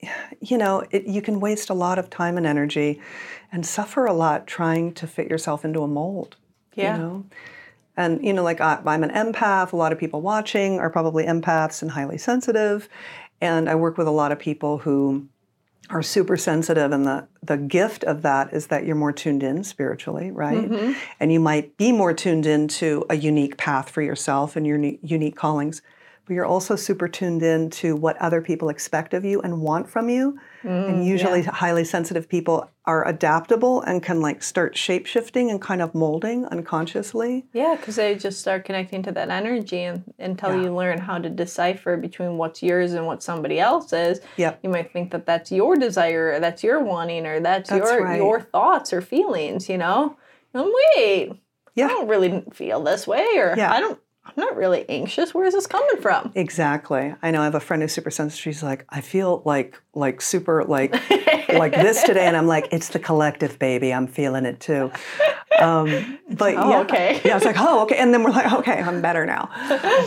you 0.40 0.58
know, 0.58 0.84
it, 0.90 1.06
you 1.06 1.22
can 1.22 1.40
waste 1.40 1.70
a 1.70 1.74
lot 1.74 1.98
of 1.98 2.10
time 2.10 2.36
and 2.36 2.46
energy 2.46 3.00
and 3.52 3.64
suffer 3.64 4.06
a 4.06 4.12
lot 4.12 4.46
trying 4.46 4.92
to 4.94 5.06
fit 5.06 5.28
yourself 5.28 5.64
into 5.64 5.82
a 5.82 5.88
mold. 5.88 6.36
Yeah. 6.74 6.96
You 6.96 7.02
know? 7.02 7.24
And, 7.96 8.22
you 8.24 8.32
know, 8.32 8.42
like 8.42 8.60
I, 8.60 8.80
I'm 8.84 9.02
an 9.02 9.10
empath, 9.10 9.72
a 9.72 9.76
lot 9.76 9.92
of 9.92 9.98
people 9.98 10.20
watching 10.20 10.78
are 10.78 10.90
probably 10.90 11.24
empaths 11.24 11.80
and 11.80 11.90
highly 11.90 12.18
sensitive. 12.18 12.88
And 13.40 13.68
I 13.70 13.74
work 13.74 13.96
with 13.96 14.06
a 14.06 14.12
lot 14.12 14.32
of 14.32 14.38
people 14.38 14.78
who 14.78 15.28
are 15.88 16.02
super 16.02 16.36
sensitive 16.36 16.92
and 16.92 17.06
the, 17.06 17.26
the 17.42 17.56
gift 17.56 18.04
of 18.04 18.22
that 18.22 18.52
is 18.52 18.66
that 18.68 18.84
you're 18.84 18.96
more 18.96 19.12
tuned 19.12 19.42
in 19.42 19.62
spiritually 19.62 20.32
right 20.32 20.68
mm-hmm. 20.68 20.92
and 21.20 21.32
you 21.32 21.38
might 21.38 21.76
be 21.76 21.92
more 21.92 22.12
tuned 22.12 22.44
into 22.44 23.04
a 23.08 23.14
unique 23.14 23.56
path 23.56 23.88
for 23.88 24.02
yourself 24.02 24.56
and 24.56 24.66
your 24.66 24.78
unique 25.02 25.36
callings 25.36 25.82
but 26.26 26.34
you're 26.34 26.46
also 26.46 26.74
super 26.74 27.06
tuned 27.06 27.42
in 27.42 27.70
to 27.70 27.94
what 27.94 28.16
other 28.18 28.42
people 28.42 28.68
expect 28.68 29.14
of 29.14 29.24
you 29.24 29.40
and 29.42 29.60
want 29.60 29.88
from 29.88 30.08
you. 30.08 30.38
Mm, 30.64 30.88
and 30.88 31.06
usually 31.06 31.42
yeah. 31.42 31.52
highly 31.52 31.84
sensitive 31.84 32.28
people 32.28 32.68
are 32.84 33.06
adaptable 33.06 33.82
and 33.82 34.02
can 34.02 34.20
like 34.20 34.42
start 34.42 34.76
shape 34.76 35.06
shifting 35.06 35.50
and 35.50 35.62
kind 35.62 35.80
of 35.80 35.94
molding 35.94 36.44
unconsciously. 36.46 37.46
Yeah, 37.52 37.76
because 37.76 37.94
they 37.94 38.16
just 38.16 38.40
start 38.40 38.64
connecting 38.64 39.04
to 39.04 39.12
that 39.12 39.30
energy 39.30 39.82
and 39.82 40.02
until 40.18 40.56
yeah. 40.56 40.62
you 40.62 40.74
learn 40.74 40.98
how 40.98 41.18
to 41.18 41.30
decipher 41.30 41.96
between 41.96 42.36
what's 42.36 42.60
yours 42.60 42.92
and 42.92 43.06
what 43.06 43.22
somebody 43.22 43.60
else's. 43.60 44.18
Yep. 44.36 44.58
You 44.64 44.70
might 44.70 44.92
think 44.92 45.12
that 45.12 45.26
that's 45.26 45.52
your 45.52 45.76
desire 45.76 46.32
or 46.32 46.40
that's 46.40 46.64
your 46.64 46.82
wanting 46.82 47.24
or 47.24 47.38
that's, 47.38 47.70
that's 47.70 47.88
your 47.88 48.02
right. 48.02 48.16
your 48.16 48.40
thoughts 48.40 48.92
or 48.92 49.00
feelings, 49.00 49.68
you 49.68 49.78
know? 49.78 50.16
And 50.52 50.72
wait, 50.96 51.32
yeah. 51.76 51.86
I 51.86 51.88
don't 51.88 52.08
really 52.08 52.42
feel 52.52 52.82
this 52.82 53.06
way 53.06 53.26
or 53.36 53.54
yeah. 53.56 53.72
I 53.72 53.78
don't 53.78 54.00
I'm 54.26 54.34
not 54.36 54.56
really 54.56 54.84
anxious. 54.88 55.32
Where 55.32 55.46
is 55.46 55.54
this 55.54 55.66
coming 55.66 56.00
from? 56.00 56.32
Exactly. 56.34 57.14
I 57.22 57.30
know 57.30 57.40
I 57.40 57.44
have 57.44 57.54
a 57.54 57.60
friend 57.60 57.82
who's 57.82 57.92
super 57.92 58.10
sensitive. 58.10 58.42
She's 58.42 58.62
like, 58.62 58.84
I 58.88 59.00
feel 59.00 59.42
like 59.44 59.80
like 59.94 60.20
super 60.20 60.64
like 60.64 60.92
like 61.48 61.72
this 61.72 62.02
today, 62.02 62.26
and 62.26 62.36
I'm 62.36 62.46
like, 62.46 62.68
it's 62.72 62.88
the 62.88 62.98
collective, 62.98 63.58
baby. 63.58 63.94
I'm 63.94 64.06
feeling 64.06 64.44
it 64.44 64.60
too. 64.60 64.90
Um, 65.60 66.18
but 66.30 66.54
oh, 66.56 66.70
yeah, 66.70 66.80
okay. 66.80 67.20
yeah, 67.24 67.36
it's 67.36 67.46
like, 67.46 67.58
oh, 67.58 67.82
okay, 67.84 67.96
and 67.96 68.12
then 68.12 68.22
we're 68.22 68.30
like, 68.30 68.52
okay, 68.52 68.80
I'm 68.82 69.00
better 69.00 69.24
now. 69.24 69.48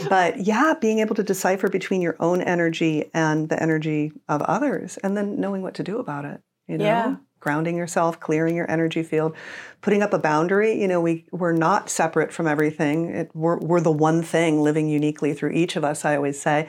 but 0.09 0.39
yeah, 0.39 0.75
being 0.79 0.99
able 0.99 1.15
to 1.15 1.23
decipher 1.23 1.69
between 1.69 2.01
your 2.01 2.15
own 2.19 2.41
energy 2.41 3.09
and 3.13 3.49
the 3.49 3.61
energy 3.61 4.11
of 4.27 4.41
others, 4.43 4.97
and 4.97 5.17
then 5.17 5.39
knowing 5.39 5.61
what 5.61 5.73
to 5.75 5.83
do 5.83 5.97
about 5.97 6.25
it. 6.25 6.41
You 6.67 6.77
know. 6.77 6.85
Yeah 6.85 7.15
grounding 7.39 7.77
yourself, 7.77 8.19
clearing 8.19 8.55
your 8.55 8.69
energy 8.69 9.03
field, 9.03 9.35
putting 9.81 10.01
up 10.01 10.13
a 10.13 10.19
boundary. 10.19 10.79
You 10.79 10.87
know, 10.87 11.01
we, 11.01 11.25
we're 11.31 11.53
not 11.53 11.89
separate 11.89 12.31
from 12.31 12.47
everything. 12.47 13.09
It, 13.09 13.31
we're, 13.33 13.57
we're 13.57 13.81
the 13.81 13.91
one 13.91 14.21
thing 14.21 14.61
living 14.61 14.89
uniquely 14.89 15.33
through 15.33 15.51
each 15.51 15.75
of 15.75 15.83
us, 15.83 16.05
I 16.05 16.15
always 16.15 16.41
say. 16.41 16.67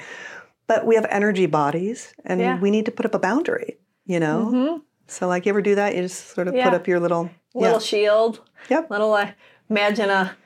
But 0.67 0.87
we 0.87 0.95
have 0.95 1.07
energy 1.11 1.47
bodies 1.47 2.15
and 2.25 2.41
yeah. 2.41 2.61
we 2.61 2.71
need 2.71 2.87
to 2.87 2.93
put 2.93 3.05
up 3.05 3.15
a 3.15 3.19
boundary, 3.19 3.79
you 4.07 4.21
know? 4.21 4.50
Mm-hmm. 4.53 4.79
So, 5.09 5.27
like, 5.27 5.45
you 5.45 5.50
ever 5.50 5.62
do 5.62 5.75
that? 5.75 5.97
You 5.97 6.03
just 6.03 6.29
sort 6.29 6.47
of 6.47 6.55
yeah. 6.55 6.65
put 6.65 6.75
up 6.75 6.87
your 6.87 7.00
little 7.00 7.31
little 7.53 7.81
yeah. 7.81 7.85
shield. 7.85 8.41
Yep. 8.69 8.91
Little, 8.91 9.12
uh, 9.12 9.33
imagine 9.69 10.09
a 10.09 10.37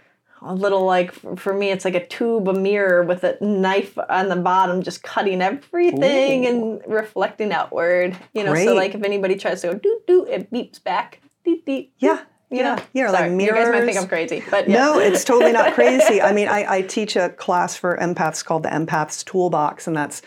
a 0.45 0.55
little 0.55 0.85
like 0.85 1.13
for 1.39 1.55
me 1.55 1.71
it's 1.71 1.85
like 1.85 1.95
a 1.95 2.07
tube 2.07 2.49
a 2.49 2.53
mirror 2.53 3.03
with 3.03 3.25
a 3.25 3.37
knife 3.41 3.97
on 4.09 4.29
the 4.29 4.37
bottom 4.37 4.83
just 4.83 5.03
cutting 5.03 5.41
everything 5.41 6.45
Ooh. 6.45 6.49
and 6.49 6.83
reflecting 6.87 7.53
outward 7.53 8.17
you 8.35 8.45
know 8.45 8.53
Great. 8.53 8.67
so 8.67 8.75
like 8.75 8.95
if 8.95 9.03
anybody 9.03 9.37
tries 9.37 9.63
to 9.63 9.69
go 9.69 9.75
doo 9.75 10.01
doo 10.07 10.27
it 10.29 10.51
beeps 10.53 10.83
back 10.83 11.21
deep 11.45 11.65
deep 11.65 11.93
yeah 11.99 12.21
you 12.51 12.59
yeah, 12.59 12.75
know? 12.77 12.83
yeah, 12.93 13.11
Sorry, 13.11 13.29
like 13.29 13.33
mirrors. 13.33 13.59
You 13.59 13.65
guys 13.65 13.73
might 13.73 13.87
think 13.87 13.99
I'm 13.99 14.07
crazy, 14.07 14.45
but 14.49 14.69
yeah. 14.69 14.77
no, 14.77 14.99
it's 15.01 15.25
totally 15.25 15.51
not 15.51 15.75
crazy. 15.75 16.21
I 16.23 16.31
mean, 16.31 16.47
I, 16.47 16.77
I 16.77 16.83
teach 16.83 17.17
a 17.17 17.31
class 17.31 17.75
for 17.75 17.97
empaths 17.97 18.45
called 18.45 18.63
the 18.63 18.69
Empaths 18.69 19.25
Toolbox, 19.25 19.89
and 19.89 19.97
that's 19.97 20.23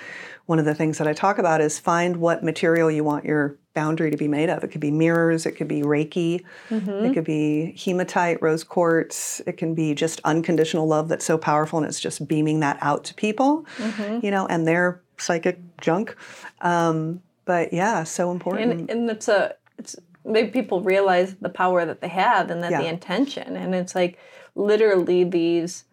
one 0.48 0.60
of 0.60 0.66
the 0.66 0.74
things 0.74 0.98
that 0.98 1.08
I 1.08 1.14
talk 1.14 1.38
about 1.38 1.62
is 1.62 1.78
find 1.78 2.18
what 2.18 2.44
material 2.44 2.90
you 2.90 3.04
want 3.04 3.26
your 3.26 3.58
boundary 3.74 4.10
to 4.10 4.18
be 4.18 4.30
made 4.30 4.50
of. 4.50 4.64
It 4.64 4.70
could 4.70 4.82
be 4.82 4.92
mirrors, 4.92 5.46
it 5.46 5.52
could 5.52 5.68
be 5.68 5.82
Reiki, 5.82 6.44
mm-hmm. 6.70 6.90
it 6.90 7.14
could 7.14 7.26
be 7.26 7.76
hematite, 7.78 8.42
rose 8.42 8.64
quartz, 8.64 9.42
it 9.46 9.58
can 9.58 9.76
be 9.76 9.94
just 9.94 10.20
unconditional 10.24 10.88
love 10.88 11.10
that's 11.10 11.26
so 11.26 11.38
powerful 11.38 11.80
and 11.80 11.88
it's 11.88 12.00
just 12.00 12.28
beaming 12.28 12.62
that 12.62 12.78
out 12.82 13.04
to 13.04 13.14
people, 13.14 13.66
mm-hmm. 13.78 14.26
you 14.26 14.32
know, 14.32 14.48
and 14.48 14.66
their 14.68 15.02
psychic 15.18 15.60
junk. 15.80 16.16
Um, 16.62 17.22
but 17.46 17.74
yeah, 17.74 18.04
so 18.04 18.32
important. 18.32 18.72
And, 18.72 18.90
and 18.90 19.10
it's 19.10 19.28
a, 19.28 19.54
it's, 19.78 19.98
maybe 20.24 20.50
people 20.50 20.82
realize 20.82 21.36
the 21.36 21.50
power 21.50 21.86
that 21.86 22.00
they 22.00 22.08
have 22.08 22.50
and 22.50 22.64
that 22.64 22.72
yeah. 22.72 22.82
the 22.82 22.88
intention. 22.88 23.58
And 23.58 23.76
it's 23.76 23.96
like 23.96 24.18
literally 24.56 25.24
these 25.26 25.84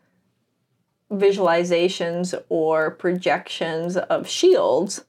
visualizations 1.19 2.35
or 2.49 2.91
projections 2.91 3.97
of 3.97 4.29
shields 4.29 5.05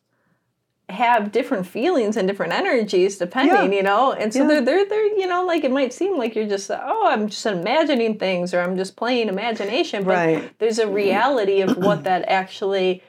have 0.90 1.32
different 1.32 1.66
feelings 1.66 2.16
and 2.16 2.28
different 2.28 2.54
energies 2.54 3.18
depending, 3.18 3.72
yeah. 3.72 3.78
you 3.78 3.84
know. 3.84 4.14
And 4.14 4.34
so 4.34 4.42
yeah. 4.42 4.48
they're 4.48 4.62
they're 4.66 4.86
they're 4.90 5.18
you 5.18 5.28
know 5.28 5.46
like 5.46 5.64
it 5.64 5.72
might 5.72 5.94
seem 5.94 6.18
like 6.18 6.36
you're 6.36 6.48
just 6.48 6.70
oh 6.72 7.08
I'm 7.08 7.28
just 7.28 7.46
imagining 7.46 8.20
things 8.20 8.54
or 8.54 8.62
I'm 8.62 8.78
just 8.78 8.96
playing 8.96 9.28
imagination, 9.28 10.04
but 10.04 10.16
right. 10.16 10.60
there's 10.60 10.80
a 10.80 10.88
reality 10.88 11.62
of 11.62 11.78
what 11.78 12.04
that 12.04 12.26
actually 12.28 13.04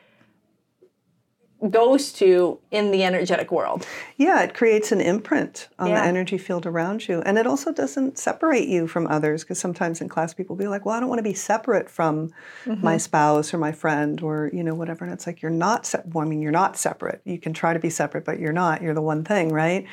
goes 1.71 2.13
to 2.13 2.59
in 2.71 2.91
the 2.91 3.03
energetic 3.03 3.51
world. 3.51 3.87
Yeah, 4.17 4.43
it 4.43 4.53
creates 4.53 4.93
an 4.93 5.01
imprint 5.01 5.69
on 5.79 5.89
yeah. 5.89 6.01
the 6.01 6.07
energy 6.07 6.37
field 6.37 6.67
around 6.67 7.09
you. 7.09 7.23
And 7.23 7.39
it 7.39 7.47
also 7.47 7.73
doesn't 7.73 8.19
separate 8.19 8.69
you 8.69 8.87
from 8.87 9.07
others 9.07 9.43
because 9.43 9.59
sometimes 9.59 10.01
in 10.01 10.09
class 10.09 10.35
people 10.35 10.55
be 10.55 10.69
like, 10.69 10.85
well, 10.85 10.95
I 10.95 11.01
don't 11.01 11.09
want 11.09 11.19
to 11.19 11.25
be 11.25 11.35
separate 11.35 11.89
from 11.89 12.31
mm-hmm. 12.65 12.85
my 12.85 12.99
spouse 12.99 13.55
or 13.55 13.59
my 13.59 13.73
friend 13.73 14.23
or, 14.23 14.51
you 14.53 14.63
know, 14.63 14.75
whatever. 14.75 15.05
And 15.05 15.15
it's 15.15 15.27
like, 15.27 15.41
you're 15.41 15.51
not, 15.51 15.87
se- 15.87 16.03
well, 16.13 16.27
I 16.27 16.29
mean, 16.29 16.43
you're 16.43 16.53
not 16.53 16.77
separate. 16.77 17.23
You 17.25 17.39
can 17.39 17.55
try 17.55 17.73
to 17.73 17.81
be 17.81 17.91
separate, 17.91 18.25
but 18.25 18.39
you're 18.39 18.53
not. 18.53 18.83
You're 18.83 18.95
the 18.95 19.03
one 19.03 19.25
thing, 19.25 19.49
right? 19.49 19.87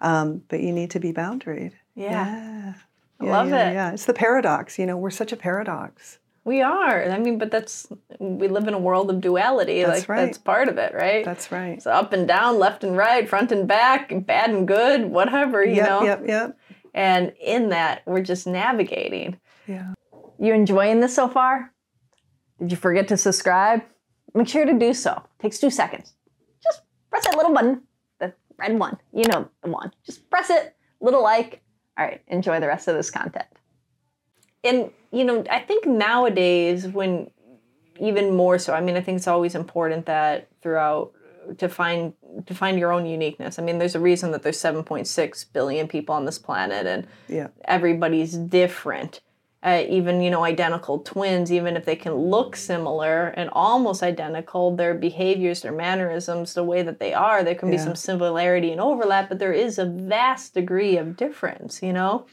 Um, 0.00 0.42
but 0.48 0.60
you 0.60 0.72
need 0.72 0.90
to 0.92 1.00
be 1.00 1.12
boundaried. 1.12 1.72
Yeah. 1.94 2.10
yeah. 2.10 2.74
I 3.20 3.24
love 3.24 3.50
yeah, 3.50 3.70
it. 3.70 3.74
Yeah, 3.74 3.92
it's 3.92 4.06
the 4.06 4.14
paradox. 4.14 4.78
You 4.78 4.86
know, 4.86 4.96
we're 4.96 5.10
such 5.10 5.32
a 5.32 5.36
paradox. 5.36 6.18
We 6.44 6.60
are. 6.60 7.08
I 7.08 7.18
mean, 7.18 7.38
but 7.38 7.50
that's 7.52 7.86
we 8.18 8.48
live 8.48 8.66
in 8.66 8.74
a 8.74 8.78
world 8.78 9.10
of 9.10 9.20
duality. 9.20 9.82
That's 9.82 10.00
like 10.00 10.08
right. 10.08 10.24
that's 10.24 10.38
part 10.38 10.68
of 10.68 10.76
it, 10.76 10.92
right? 10.92 11.24
That's 11.24 11.52
right. 11.52 11.76
It's 11.76 11.86
up 11.86 12.12
and 12.12 12.26
down, 12.26 12.58
left 12.58 12.82
and 12.82 12.96
right, 12.96 13.28
front 13.28 13.52
and 13.52 13.68
back, 13.68 14.12
bad 14.26 14.50
and 14.50 14.66
good, 14.66 15.04
whatever, 15.04 15.64
you 15.64 15.76
yep, 15.76 15.88
know. 15.88 16.02
Yep, 16.02 16.22
yep. 16.26 16.58
And 16.94 17.32
in 17.40 17.68
that, 17.68 18.02
we're 18.06 18.22
just 18.22 18.46
navigating. 18.46 19.38
Yeah. 19.68 19.94
You 20.38 20.52
enjoying 20.52 21.00
this 21.00 21.14
so 21.14 21.28
far? 21.28 21.72
Did 22.58 22.72
you 22.72 22.76
forget 22.76 23.08
to 23.08 23.16
subscribe? 23.16 23.82
Make 24.34 24.48
sure 24.48 24.64
to 24.64 24.78
do 24.78 24.92
so. 24.94 25.22
Takes 25.38 25.58
two 25.58 25.70
seconds. 25.70 26.14
Just 26.62 26.82
press 27.10 27.24
that 27.24 27.36
little 27.36 27.54
button, 27.54 27.82
the 28.18 28.32
red 28.58 28.78
one. 28.78 28.98
You 29.12 29.24
know 29.28 29.48
the 29.62 29.70
one. 29.70 29.92
Just 30.04 30.28
press 30.28 30.50
it, 30.50 30.74
little 31.00 31.22
like. 31.22 31.62
All 31.96 32.04
right, 32.04 32.20
enjoy 32.26 32.58
the 32.58 32.66
rest 32.66 32.88
of 32.88 32.96
this 32.96 33.10
content. 33.10 33.46
And 34.64 34.90
you 35.12 35.24
know, 35.24 35.44
I 35.50 35.60
think 35.60 35.86
nowadays 35.86 36.86
when 36.88 37.30
even 38.00 38.34
more 38.34 38.58
so, 38.58 38.72
I 38.72 38.80
mean, 38.80 38.96
I 38.96 39.00
think 39.00 39.16
it's 39.16 39.28
always 39.28 39.54
important 39.54 40.06
that 40.06 40.48
throughout 40.62 41.12
to 41.58 41.68
find 41.68 42.14
to 42.46 42.54
find 42.54 42.78
your 42.78 42.92
own 42.92 43.04
uniqueness. 43.04 43.58
I 43.58 43.62
mean, 43.62 43.78
there's 43.78 43.94
a 43.94 44.00
reason 44.00 44.30
that 44.32 44.42
there's 44.42 44.58
7.6 44.58 45.52
billion 45.52 45.86
people 45.88 46.14
on 46.14 46.24
this 46.24 46.38
planet 46.38 46.86
and 46.86 47.06
Yeah. 47.28 47.48
everybody's 47.64 48.34
different. 48.34 49.20
Uh, 49.64 49.84
even 49.88 50.20
you 50.20 50.28
know 50.28 50.42
identical 50.42 50.98
twins 50.98 51.52
even 51.52 51.76
if 51.76 51.84
they 51.84 51.94
can 51.94 52.12
look 52.12 52.56
similar 52.56 53.28
and 53.28 53.48
almost 53.52 54.02
identical 54.02 54.74
their 54.74 54.92
behaviors 54.92 55.62
their 55.62 55.70
mannerisms 55.70 56.54
the 56.54 56.64
way 56.64 56.82
that 56.82 56.98
they 56.98 57.14
are 57.14 57.44
there 57.44 57.54
can 57.54 57.70
be 57.70 57.78
some 57.78 57.94
similarity 57.94 58.72
and 58.72 58.80
overlap 58.80 59.28
but 59.28 59.38
there 59.38 59.52
is 59.52 59.78
a 59.78 59.84
vast 59.86 60.54
degree 60.54 60.96
of 60.96 61.16
difference 61.16 61.80
you 61.80 61.92
know 61.92 62.26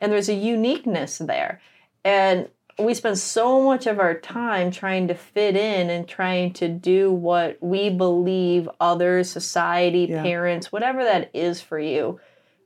and 0.00 0.12
there's 0.12 0.28
a 0.28 0.34
uniqueness 0.34 1.18
there 1.18 1.60
and 2.08 2.48
we 2.78 2.94
spend 2.94 3.18
so 3.18 3.60
much 3.60 3.86
of 3.88 3.98
our 3.98 4.14
time 4.20 4.70
trying 4.70 5.08
to 5.08 5.14
fit 5.14 5.56
in 5.56 5.90
and 5.90 6.06
trying 6.06 6.52
to 6.52 6.68
do 6.68 7.10
what 7.12 7.58
we 7.60 7.90
believe 7.90 8.68
others 8.80 9.30
society 9.30 10.06
Yeah. 10.08 10.22
parents 10.22 10.70
whatever 10.72 11.02
that 11.04 11.30
is 11.34 11.60
for 11.60 11.78
you 11.78 12.20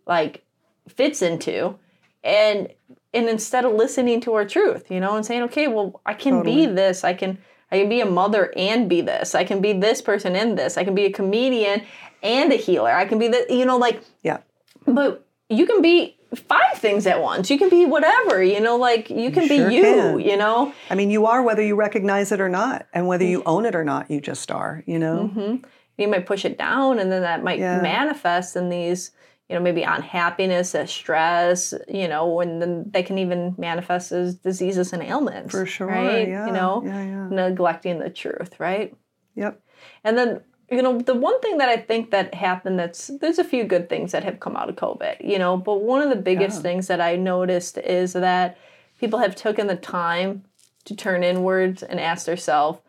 like 0.06 0.44
fits 0.88 1.22
into. 1.22 1.76
And 2.24 2.68
and 3.14 3.28
instead 3.28 3.64
of 3.64 3.72
listening 3.72 4.20
to 4.22 4.30
our 4.34 4.44
truth 4.56 4.90
you 4.90 5.00
know 5.00 5.16
and 5.16 5.24
saying 5.26 5.42
okay 5.48 5.66
well 5.68 6.00
i 6.06 6.14
can 6.14 6.42
be 6.42 6.66
this. 6.66 7.04
I 7.04 7.14
can 7.14 7.38
i 7.72 7.78
can 7.80 7.88
be 7.88 8.00
a 8.00 8.06
mother 8.06 8.52
and 8.56 8.88
be 8.94 9.00
this. 9.00 9.34
I 9.34 9.44
can 9.44 9.60
be 9.60 9.72
this 9.72 10.02
person 10.02 10.36
and 10.36 10.56
this. 10.58 10.76
I 10.76 10.84
can 10.84 10.94
be 10.94 11.06
a 11.06 11.12
comedian 11.12 11.82
and 12.22 12.52
a 12.52 12.56
healer. 12.56 12.92
I 13.02 13.06
can 13.06 13.18
be 13.18 13.28
the 13.28 13.40
you 13.48 13.64
know 13.66 13.78
like 13.86 13.98
Yeah. 14.22 14.38
but 14.86 15.26
you 15.52 15.66
can 15.66 15.82
be 15.82 16.16
five 16.34 16.76
things 16.76 17.06
at 17.06 17.20
once 17.20 17.50
you 17.50 17.58
can 17.58 17.68
be 17.68 17.84
whatever 17.84 18.42
you 18.42 18.58
know 18.58 18.76
like 18.76 19.10
you 19.10 19.30
can 19.30 19.46
sure 19.46 19.68
be 19.68 19.74
you 19.76 19.82
can. 19.82 20.20
you 20.20 20.36
know 20.36 20.72
I 20.90 20.94
mean, 20.94 21.10
you 21.10 21.26
are 21.26 21.42
whether 21.42 21.62
you 21.62 21.74
recognize 21.76 22.32
it 22.32 22.40
or 22.40 22.48
not, 22.48 22.86
and 22.94 23.06
whether 23.06 23.24
you 23.24 23.42
own 23.44 23.64
it 23.66 23.74
or 23.74 23.84
not, 23.84 24.10
you 24.10 24.20
just 24.20 24.50
are. 24.50 24.82
You 24.86 24.98
know. 24.98 25.26
hmm 25.28 25.56
you 25.98 26.08
might 26.08 26.26
push 26.26 26.44
it 26.44 26.56
down 26.58 26.98
and 26.98 27.12
then 27.12 27.22
that 27.22 27.44
might 27.44 27.58
Yeah. 27.60 27.80
manifest 27.80 28.56
in 28.56 28.70
these 28.70 29.10
you 29.48 29.54
know 29.54 29.62
maybe 29.62 29.82
unhappiness 29.82 30.74
as 30.74 30.90
stress 30.90 31.74
you 31.86 32.08
know 32.08 32.40
and 32.40 32.60
then 32.62 32.90
they 32.94 33.02
can 33.02 33.18
even 33.18 33.54
manifest 33.58 34.10
as 34.10 34.34
diseases 34.36 34.92
and 34.94 35.02
ailments 35.02 35.52
For 35.52 35.66
sure. 35.66 35.86
right 35.88 36.26
Yeah. 36.28 36.46
you 36.46 36.52
know. 36.52 36.82
Yeah. 36.84 37.28
neglecting 37.30 37.98
the 37.98 38.08
truth 38.10 38.58
right 38.58 38.94
Yep. 39.36 39.60
and 40.04 40.16
then 40.18 40.40
you 40.72 40.80
know 40.82 40.98
the 40.98 41.14
one 41.14 41.38
thing 41.40 41.58
that 41.58 41.68
i 41.68 41.76
think 41.76 42.10
that 42.10 42.34
happened 42.34 42.78
that's 42.78 43.08
there's 43.20 43.38
a 43.38 43.44
few 43.44 43.62
good 43.64 43.88
things 43.88 44.10
that 44.12 44.24
have 44.24 44.40
come 44.40 44.56
out 44.56 44.68
of 44.70 44.76
covid 44.76 45.16
you 45.22 45.38
know 45.38 45.56
but 45.56 45.82
one 45.82 46.00
of 46.02 46.08
the 46.08 46.16
biggest 46.30 46.56
Yeah. 46.58 46.62
things 46.62 46.86
that 46.88 47.00
i 47.00 47.14
noticed 47.16 47.76
is 47.78 48.14
that 48.14 48.56
people 48.98 49.18
have 49.18 49.36
taken 49.36 49.66
the 49.66 49.76
time 49.76 50.44
to 50.86 50.96
turn 50.96 51.22
inwards 51.22 51.82
and 51.82 52.00
ask 52.00 52.26
themselves 52.26 52.80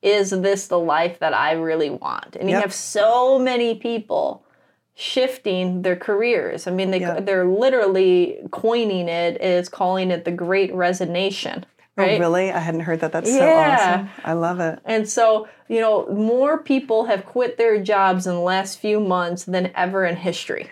is 0.00 0.30
this 0.30 0.66
the 0.68 0.78
life 0.78 1.18
that 1.18 1.34
i 1.34 1.52
really 1.52 1.90
want 1.90 2.34
and 2.36 2.48
you 2.48 2.56
have 2.56 2.72
so 2.74 3.38
many 3.38 3.74
people 3.74 4.44
shifting 4.94 5.82
their 5.82 5.96
careers 5.96 6.66
i 6.66 6.70
mean 6.70 6.90
they, 6.90 7.00
Yeah. 7.00 7.20
they're 7.20 7.46
literally 7.46 8.38
coining 8.50 9.08
it 9.08 9.40
is 9.40 9.68
calling 9.68 10.10
it 10.10 10.24
the 10.24 10.32
great 10.32 10.74
resignation 10.74 11.64
right 11.98 12.16
Oh, 12.16 12.18
really? 12.20 12.50
I 12.52 12.58
hadn't 12.58 12.80
heard 12.80 13.00
that. 13.00 13.12
That's 13.12 13.30
so 13.30 13.36
Yeah. 13.44 13.96
awesome. 13.96 14.08
I 14.24 14.32
love 14.32 14.60
it. 14.60 14.78
and 14.84 15.08
so, 15.08 15.48
you 15.68 15.80
know, 15.80 16.06
more 16.08 16.58
people 16.62 17.04
have 17.06 17.26
quit 17.26 17.58
their 17.58 17.78
jobs 17.82 18.26
in 18.26 18.34
the 18.34 18.40
last 18.40 18.78
few 18.78 19.00
months 19.00 19.44
than 19.44 19.70
ever 19.74 20.04
in 20.04 20.16
history. 20.16 20.68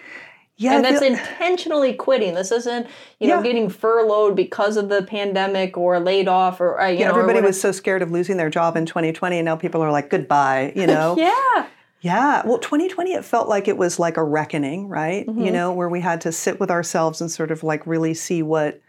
Yeah. 0.59 0.77
and 0.77 0.85
that's 0.87 1.01
feel- 1.01 1.13
intentionally 1.13 1.93
quitting. 1.93 2.33
This 2.35 2.51
isn't, 2.51 2.87
you 3.21 3.29
know, 3.29 3.37
Yeah. 3.37 3.43
getting 3.43 3.69
furloughed 3.69 4.35
because 4.35 4.79
of 4.79 4.89
the 4.89 5.03
pandemic 5.03 5.77
or 5.77 6.01
laid 6.01 6.29
off 6.29 6.63
or, 6.63 6.81
uh, 6.81 6.87
you 6.89 7.01
yeah, 7.01 7.09
know, 7.09 7.19
everybody 7.19 7.43
was 7.43 7.61
so 7.61 7.73
scared 7.73 8.01
of 8.01 8.11
losing 8.11 8.39
their 8.39 8.49
job 8.49 8.75
in 8.75 8.87
2020, 8.87 9.37
and 9.39 9.45
now 9.45 9.55
people 9.57 9.83
are 9.85 9.93
like, 9.93 10.09
goodbye, 10.09 10.73
you 10.75 10.87
know? 10.87 11.15
Yeah. 11.19 11.67
Yeah. 12.01 12.41
Well, 12.47 12.57
2020, 12.57 13.13
it 13.13 13.23
felt 13.23 13.49
like 13.51 13.69
it 13.69 13.77
was 13.77 13.99
like 13.99 14.17
a 14.17 14.25
reckoning, 14.25 14.89
right? 14.89 15.27
Mm-hmm. 15.27 15.43
You 15.45 15.51
know, 15.51 15.73
where 15.75 15.91
we 15.91 16.01
had 16.01 16.23
to 16.23 16.33
sit 16.33 16.59
with 16.59 16.71
ourselves 16.71 17.21
and 17.21 17.31
sort 17.31 17.51
of 17.51 17.63
like 17.63 17.87
really 17.87 18.15
see 18.15 18.43
what 18.43 18.81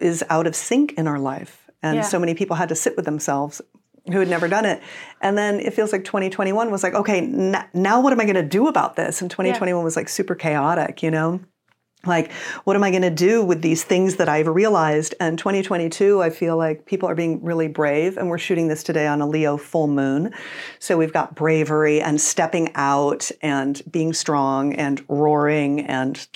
is 0.00 0.24
out 0.28 0.46
of 0.46 0.54
sync 0.54 0.92
in 0.94 1.06
our 1.06 1.18
life. 1.18 1.68
And 1.82 1.96
Yeah. 1.96 2.02
so 2.02 2.18
many 2.18 2.34
people 2.34 2.56
had 2.56 2.68
to 2.68 2.74
sit 2.74 2.96
with 2.96 3.04
themselves 3.04 3.60
who 4.10 4.18
had 4.18 4.28
never 4.28 4.48
done 4.48 4.64
it. 4.64 4.82
And 5.20 5.36
then 5.36 5.60
it 5.60 5.74
feels 5.74 5.92
like 5.92 6.04
2021 6.04 6.70
was 6.70 6.82
like, 6.82 6.94
okay, 6.94 7.18
n- 7.18 7.64
now 7.74 8.00
what 8.00 8.12
am 8.12 8.20
I 8.20 8.24
going 8.24 8.34
to 8.34 8.42
do 8.42 8.66
about 8.66 8.96
this? 8.96 9.20
And 9.22 9.30
2021 9.30 9.84
was 9.84 9.96
like 9.96 10.08
super 10.08 10.34
chaotic, 10.34 11.02
you 11.02 11.10
know? 11.10 11.40
Like, 12.06 12.32
what 12.64 12.76
am 12.76 12.82
I 12.82 12.88
going 12.90 13.02
to 13.02 13.10
do 13.10 13.44
with 13.44 13.60
these 13.60 13.84
things 13.84 14.16
that 14.16 14.26
I've 14.26 14.46
realized? 14.48 15.14
And 15.20 15.38
2022, 15.38 16.22
I 16.22 16.30
feel 16.30 16.56
like 16.56 16.86
people 16.86 17.10
are 17.10 17.14
being 17.14 17.44
really 17.44 17.68
brave. 17.68 18.16
And 18.16 18.30
we're 18.30 18.38
shooting 18.38 18.68
this 18.68 18.82
today 18.82 19.06
on 19.06 19.20
a 19.20 19.26
Leo 19.28 19.58
full 19.58 19.86
moon. 19.86 20.32
So 20.78 20.96
we've 20.96 21.12
got 21.12 21.34
bravery 21.34 22.00
and 22.00 22.18
stepping 22.18 22.70
out 22.74 23.30
and 23.42 23.82
being 23.90 24.14
strong 24.14 24.72
and 24.74 25.04
roaring 25.08 25.80
and, 25.80 26.26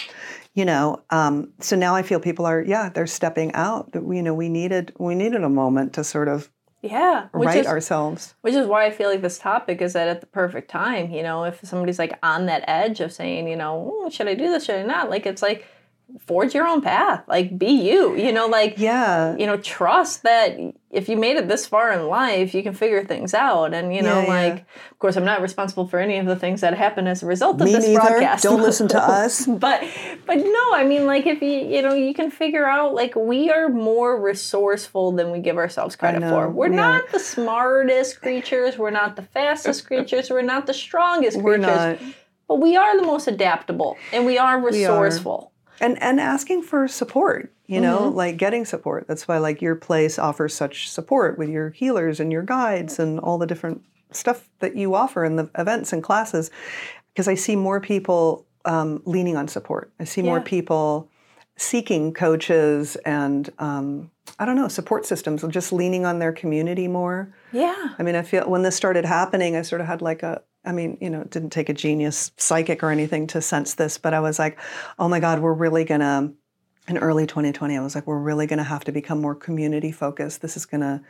you 0.54 0.64
know, 0.64 1.02
um, 1.10 1.52
so 1.60 1.76
now 1.76 1.94
I 1.96 2.02
feel 2.02 2.20
people 2.20 2.46
are, 2.46 2.62
yeah, 2.62 2.88
they're 2.88 3.06
stepping 3.06 3.52
out. 3.54 3.92
That 3.92 4.02
you 4.08 4.22
know, 4.22 4.34
we 4.34 4.48
needed 4.48 4.92
we 4.98 5.14
needed 5.14 5.42
a 5.42 5.48
moment 5.48 5.92
to 5.94 6.04
sort 6.04 6.28
of 6.28 6.50
Yeah. 6.80 7.28
Right 7.32 7.58
is, 7.58 7.66
ourselves. 7.66 8.34
Which 8.42 8.54
is 8.54 8.66
why 8.66 8.86
I 8.86 8.90
feel 8.90 9.08
like 9.10 9.22
this 9.22 9.38
topic 9.38 9.82
is 9.82 9.96
at, 9.96 10.06
at 10.08 10.20
the 10.20 10.26
perfect 10.26 10.70
time. 10.70 11.10
You 11.10 11.22
know, 11.22 11.44
if 11.44 11.60
somebody's 11.64 11.98
like 11.98 12.18
on 12.22 12.46
that 12.46 12.64
edge 12.68 13.00
of 13.00 13.12
saying, 13.12 13.48
you 13.48 13.56
know, 13.56 13.90
"Oh, 13.92 14.10
should 14.10 14.28
I 14.28 14.34
do 14.34 14.50
this? 14.50 14.64
Should 14.64 14.76
I 14.76 14.82
not? 14.82 15.10
Like, 15.10 15.26
it's 15.26 15.42
like, 15.42 15.66
forge 16.26 16.54
your 16.54 16.66
own 16.66 16.80
path. 16.80 17.24
Like, 17.26 17.58
be 17.58 17.66
you. 17.66 18.14
You 18.16 18.30
know, 18.32 18.46
like, 18.46 18.74
Yeah. 18.78 19.36
you 19.36 19.46
know, 19.46 19.56
trust 19.56 20.22
that 20.22 20.56
if 20.90 21.08
you 21.08 21.16
made 21.16 21.36
it 21.36 21.48
this 21.48 21.66
far 21.66 21.92
in 21.92 22.06
life, 22.08 22.54
you 22.54 22.62
can 22.62 22.72
figure 22.72 23.04
things 23.04 23.34
out. 23.34 23.74
And, 23.74 23.92
you 23.94 24.00
know, 24.00 24.20
Yeah, 24.20 24.26
yeah. 24.26 24.28
like, 24.52 24.64
of 24.92 24.98
course, 25.00 25.16
I'm 25.16 25.24
not 25.24 25.40
responsible 25.42 25.88
for 25.88 25.98
any 25.98 26.18
of 26.18 26.26
the 26.26 26.36
things 26.36 26.60
that 26.60 26.74
happen 26.74 27.06
as 27.08 27.22
a 27.22 27.26
result 27.26 27.60
of 27.60 27.66
Me 27.66 27.72
this 27.72 27.86
neither. 27.86 28.00
broadcast. 28.00 28.44
Don't 28.44 28.62
listen 28.62 28.86
to 28.88 29.02
us. 29.02 29.46
but 29.46 29.82
but 30.26 30.36
no 30.36 30.72
i 30.72 30.84
mean 30.84 31.04
like 31.06 31.26
if 31.26 31.42
you 31.42 31.48
you 31.50 31.82
know 31.82 31.92
you 31.92 32.14
can 32.14 32.30
figure 32.30 32.64
out 32.64 32.94
like 32.94 33.14
we 33.14 33.50
are 33.50 33.68
more 33.68 34.18
resourceful 34.20 35.12
than 35.12 35.30
we 35.30 35.38
give 35.38 35.56
ourselves 35.58 35.96
credit 35.96 36.22
for 36.22 36.48
we're 36.48 36.68
we 36.70 36.76
not 36.76 37.02
the 37.12 37.18
smartest 37.18 38.20
creatures 38.22 38.78
we're 38.78 38.90
not 38.90 39.16
the 39.16 39.22
fastest 39.22 39.86
creatures 39.88 40.30
we're 40.30 40.40
not 40.42 40.66
the 40.66 40.72
strongest 40.74 41.36
creatures 41.36 41.44
We're 41.44 41.56
not. 41.58 41.98
but 42.48 42.56
we 42.56 42.76
are 42.76 42.96
the 42.98 43.06
most 43.06 43.26
adaptable 43.28 43.96
and 44.12 44.24
we 44.24 44.38
are 44.38 44.58
resourceful 44.60 45.52
and 45.80 46.00
and 46.02 46.20
asking 46.20 46.62
for 46.62 46.87
support 46.88 47.52
you 47.66 47.80
know 47.80 47.98
Mm-hmm. 48.00 48.16
like 48.16 48.37
getting 48.37 48.64
support. 48.64 49.06
That's 49.08 49.26
why 49.26 49.38
like 49.38 49.62
your 49.62 49.74
place 49.74 50.18
offers 50.18 50.54
such 50.54 50.88
support 50.90 51.38
with 51.38 51.48
your 51.48 51.70
healers 51.70 52.20
and 52.20 52.30
your 52.32 52.42
guides 52.42 52.98
and 52.98 53.18
all 53.20 53.38
the 53.38 53.46
different 53.46 53.82
stuff 54.10 54.48
that 54.60 54.76
you 54.76 54.94
offer 54.94 55.24
in 55.24 55.37
the 55.37 55.50
events 55.58 55.92
and 55.92 56.02
classes. 56.02 56.50
Because 57.12 57.28
i 57.28 57.34
see 57.34 57.56
more 57.56 57.80
people 57.80 58.44
um, 58.64 59.02
leaning 59.04 59.37
on 59.37 59.46
support. 59.48 59.92
I 60.00 60.04
see 60.04 60.22
more 60.22 60.40
people 60.40 61.08
seeking 61.56 62.12
coaches 62.12 62.96
and 63.06 63.48
um, 63.60 64.10
i 64.40 64.44
don't 64.44 64.56
know 64.56 64.66
support 64.66 65.06
systems 65.06 65.44
just 65.50 65.72
leaning 65.72 66.04
on 66.04 66.18
their 66.18 66.32
community 66.32 66.88
more. 66.88 67.32
Yeah. 67.52 67.94
I 67.98 68.02
mean, 68.02 68.16
I 68.16 68.22
feel 68.22 68.48
when 68.50 68.62
this 68.62 68.74
started 68.76 69.04
happening, 69.04 69.54
I 69.56 69.62
sort 69.62 69.80
of 69.80 69.87
had 69.87 70.02
like 70.02 70.22
a, 70.24 70.42
I 70.64 70.72
mean, 70.72 70.98
you 71.00 71.11
know, 71.11 71.20
it 71.20 71.31
didn't 71.31 71.50
take 71.50 71.68
a 71.68 71.74
genius 71.74 72.33
psychic 72.37 72.83
or 72.83 72.90
anything 72.90 73.27
to 73.29 73.42
sense 73.42 73.74
this, 73.74 73.98
but 73.98 74.14
I 74.14 74.20
was 74.20 74.38
like, 74.38 74.59
oh 74.98 75.09
my 75.09 75.20
God, 75.20 75.40
we're 75.40 75.53
really 75.53 75.85
gonna, 75.85 76.33
in 76.88 76.98
early 76.98 77.27
2020, 77.27 77.77
I 77.77 77.81
was 77.83 77.94
like, 77.94 78.07
we're 78.07 78.18
really 78.18 78.46
gonna 78.46 78.64
have 78.64 78.85
to 78.85 78.92
become 78.92 79.20
more 79.20 79.35
community 79.35 79.92
focused. 79.92 80.40
This 80.42 80.57
is 80.57 80.66
gonna 80.66 81.03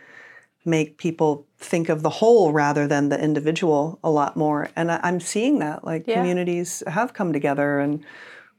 make 0.64 0.96
people 0.98 1.46
think 1.58 1.88
of 1.88 2.02
the 2.02 2.10
whole 2.10 2.52
rather 2.52 2.86
than 2.88 3.10
the 3.10 3.22
individual 3.22 3.98
a 4.02 4.10
lot 4.10 4.36
more. 4.36 4.70
And 4.76 4.90
I, 4.90 4.98
I'm 5.02 5.20
seeing 5.20 5.58
that, 5.58 5.84
like 5.84 6.04
Yeah. 6.06 6.14
communities 6.14 6.82
have 6.86 7.12
come 7.12 7.32
together 7.32 7.78
and, 7.80 8.02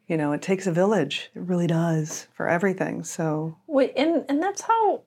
you 0.08 0.16
know, 0.16 0.32
it 0.32 0.42
takes 0.42 0.68
a 0.68 0.72
village. 0.72 1.32
It 1.34 1.42
really 1.42 1.68
does 1.68 2.28
for 2.34 2.48
everything. 2.48 3.04
So, 3.04 3.58
Wait, 3.68 3.94
and 3.98 4.24
and 4.30 4.42
that's 4.42 4.62
how 4.62 5.02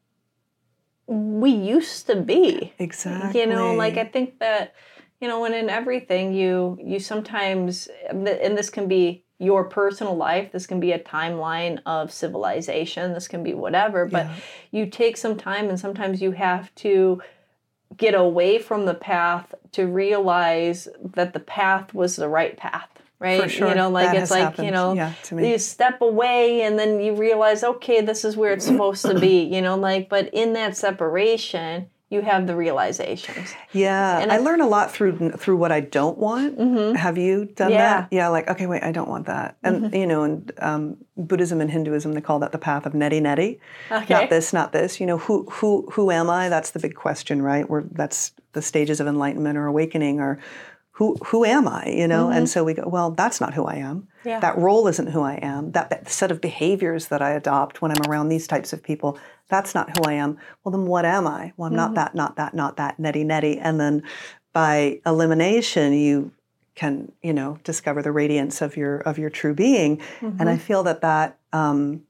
we 1.07 1.51
used 1.51 2.07
to 2.07 2.17
be 2.17 2.75
exactly. 2.79 3.41
you 3.41 3.47
know 3.47 3.73
like 3.75 3.97
i 3.97 4.05
think 4.05 4.39
that 4.41 4.75
you 5.21 5.29
know 5.29 5.45
and 5.45 5.55
in 5.55 5.69
everything 5.69 6.33
you 6.33 6.79
you 6.83 6.99
sometimes 6.99 7.89
and 8.11 8.27
this 8.27 8.71
can 8.71 8.89
be 8.89 9.25
your 9.39 9.65
personal 9.65 10.17
life. 10.17 10.51
This 10.53 10.67
can 10.67 10.81
be 10.81 10.93
a 10.93 10.99
timeline 10.99 11.81
of 11.87 12.13
civilization. 12.13 13.13
This 13.13 13.29
can 13.29 13.43
be 13.43 13.55
whatever. 13.55 14.05
But 14.05 14.27
yeah. 14.27 14.37
you 14.73 14.87
take 14.87 15.17
some 15.17 15.37
time, 15.37 15.69
and 15.69 15.79
sometimes 15.79 16.21
you 16.21 16.33
have 16.33 16.75
to 16.77 17.23
get 17.97 18.15
away 18.15 18.59
from 18.59 18.85
the 18.85 18.95
path 18.95 19.55
to 19.73 19.87
realize 19.87 20.89
that 21.15 21.33
the 21.33 21.41
path 21.41 21.95
was 21.95 22.17
the 22.17 22.29
right 22.29 22.57
path 22.57 22.89
right? 23.21 23.51
Sure. 23.51 23.69
You 23.69 23.75
know, 23.75 23.91
like 23.91 24.13
that 24.13 24.23
it's 24.23 24.31
like, 24.31 24.43
happened. 24.43 24.67
you 24.67 24.71
know, 24.71 24.93
yeah, 24.93 25.13
you 25.33 25.59
step 25.59 26.01
away 26.01 26.63
and 26.63 26.79
then 26.79 27.01
you 27.01 27.17
realize, 27.17 27.65
okay, 27.65 28.01
this 28.01 28.25
is 28.25 28.37
where 28.37 28.53
it's 28.53 28.65
supposed 28.65 29.05
to 29.07 29.19
be, 29.19 29.43
you 29.43 29.61
know, 29.61 29.77
like, 29.77 30.09
but 30.09 30.33
in 30.33 30.53
that 30.53 30.77
separation, 30.77 31.91
you 32.11 32.23
have 32.23 32.47
the 32.47 32.57
realizations. 32.57 33.55
Yeah, 33.73 34.19
and 34.19 34.33
I, 34.33 34.37
I 34.37 34.39
learn 34.39 34.63
a 34.63 34.67
lot 34.67 34.91
through 34.91 35.33
through 35.33 35.57
what 35.57 35.71
I 35.71 35.81
don't 35.81 36.17
want. 36.17 36.59
Mm-hmm. 36.59 36.95
Have 36.95 37.19
you 37.19 37.45
done 37.45 37.71
yeah. 37.71 38.01
that? 38.01 38.09
Yeah, 38.11 38.29
like 38.29 38.49
okay, 38.49 38.67
wait, 38.67 38.83
I 38.83 38.93
don't 38.93 39.09
want 39.09 39.27
that. 39.27 39.59
And 39.63 39.85
mm-hmm. 39.85 39.95
you 39.95 40.07
know, 40.07 40.25
in 40.25 40.49
um, 40.59 40.97
Buddhism 41.17 41.61
and 41.61 41.71
Hinduism, 41.71 42.13
they 42.13 42.21
call 42.23 42.39
that 42.39 42.53
the 42.53 42.59
path 42.59 42.87
of 42.87 42.95
neti 42.95 43.21
neti. 43.21 43.59
Okay. 43.91 44.15
Not 44.15 44.31
this, 44.31 44.53
not 44.53 44.73
this. 44.73 45.01
You 45.01 45.07
know, 45.07 45.19
who 45.19 45.45
who 45.51 45.87
who 45.93 46.11
am 46.11 46.31
I? 46.31 46.49
That's 46.49 46.71
the 46.71 46.79
big 46.79 46.95
question, 46.95 47.43
right? 47.43 47.69
Where 47.69 47.85
that's 47.93 48.33
the 48.53 48.63
stages 48.63 49.01
of 49.01 49.07
enlightenment 49.07 49.59
or 49.59 49.67
awakening, 49.67 50.19
or 50.19 50.39
who 50.99 51.15
who 51.27 51.45
am 51.45 51.69
I? 51.69 51.89
You 51.89 52.09
know, 52.09 52.25
mm-hmm. 52.25 52.39
and 52.39 52.49
so 52.49 52.65
we 52.65 52.75
go, 52.75 52.83
well, 52.89 53.13
that's 53.13 53.41
not 53.41 53.55
who 53.55 53.65
I 53.65 53.77
am. 53.77 54.09
Yeah. 54.25 54.41
That 54.41 54.59
role 54.59 54.89
isn't 54.89 55.11
who 55.11 55.23
I 55.23 55.35
am. 55.35 55.71
That, 55.71 55.91
that 55.91 56.09
set 56.09 56.33
of 56.33 56.41
behaviors 56.41 57.07
that 57.07 57.23
I 57.23 57.31
adopt 57.31 57.81
when 57.81 57.93
I'm 57.93 58.11
around 58.11 58.31
these 58.31 58.49
types 58.49 58.73
of 58.73 58.83
people, 58.83 59.17
that's 59.49 59.77
not 59.77 59.97
who 59.97 60.03
I 60.11 60.15
am. 60.15 60.39
Well, 60.65 60.73
then 60.73 60.87
what 60.87 61.05
am 61.05 61.29
I? 61.29 61.53
Well, 61.57 61.69
I'm 61.69 61.71
mm-hmm. 61.71 61.77
not 61.77 61.95
that, 61.95 62.15
not 62.17 62.35
that, 62.35 62.53
not 62.53 62.79
that, 62.79 62.99
neti 62.99 63.25
neti. 63.25 63.61
And 63.63 63.79
then 63.79 64.03
by 64.53 65.01
elimination, 65.07 65.93
you 65.93 66.33
can 66.75 67.13
you 67.23 67.33
know 67.33 67.61
discover 67.63 68.03
the 68.03 68.11
radiance 68.11 68.61
of 68.61 68.77
your 68.77 68.99
of 68.99 69.19
your 69.19 69.31
true 69.31 69.55
being. 69.55 69.99
Mm-hmm. 69.99 70.41
And 70.41 70.49
I 70.49 70.57
feel 70.57 70.83
that 70.83 71.03
that 71.03 71.39
um, 71.53 72.03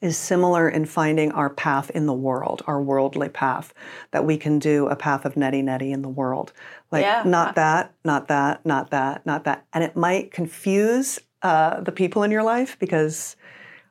is 0.00 0.16
similar 0.16 0.68
in 0.68 0.84
finding 0.84 1.32
our 1.32 1.50
path 1.50 1.90
in 1.90 2.06
the 2.06 2.12
world, 2.12 2.62
our 2.66 2.80
worldly 2.80 3.28
path, 3.28 3.72
that 4.10 4.24
we 4.24 4.36
can 4.36 4.58
do 4.58 4.86
a 4.88 4.96
path 4.96 5.24
of 5.24 5.34
neti 5.34 5.62
neti 5.62 5.92
in 5.92 6.02
the 6.02 6.08
world. 6.08 6.52
Like, 6.90 7.02
yeah. 7.02 7.22
not 7.24 7.54
that, 7.54 7.94
not 8.04 8.28
that, 8.28 8.64
not 8.64 8.90
that, 8.90 9.24
not 9.24 9.44
that. 9.44 9.66
And 9.72 9.82
it 9.82 9.96
might 9.96 10.30
confuse 10.32 11.18
uh, 11.42 11.80
the 11.80 11.92
people 11.92 12.22
in 12.22 12.30
your 12.30 12.42
life 12.42 12.78
because 12.78 13.36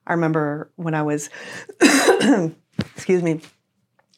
I 0.05 0.13
remember 0.13 0.69
when 0.75 0.93
I 0.93 1.01
was, 1.01 1.29
excuse 1.81 3.23
me, 3.23 3.41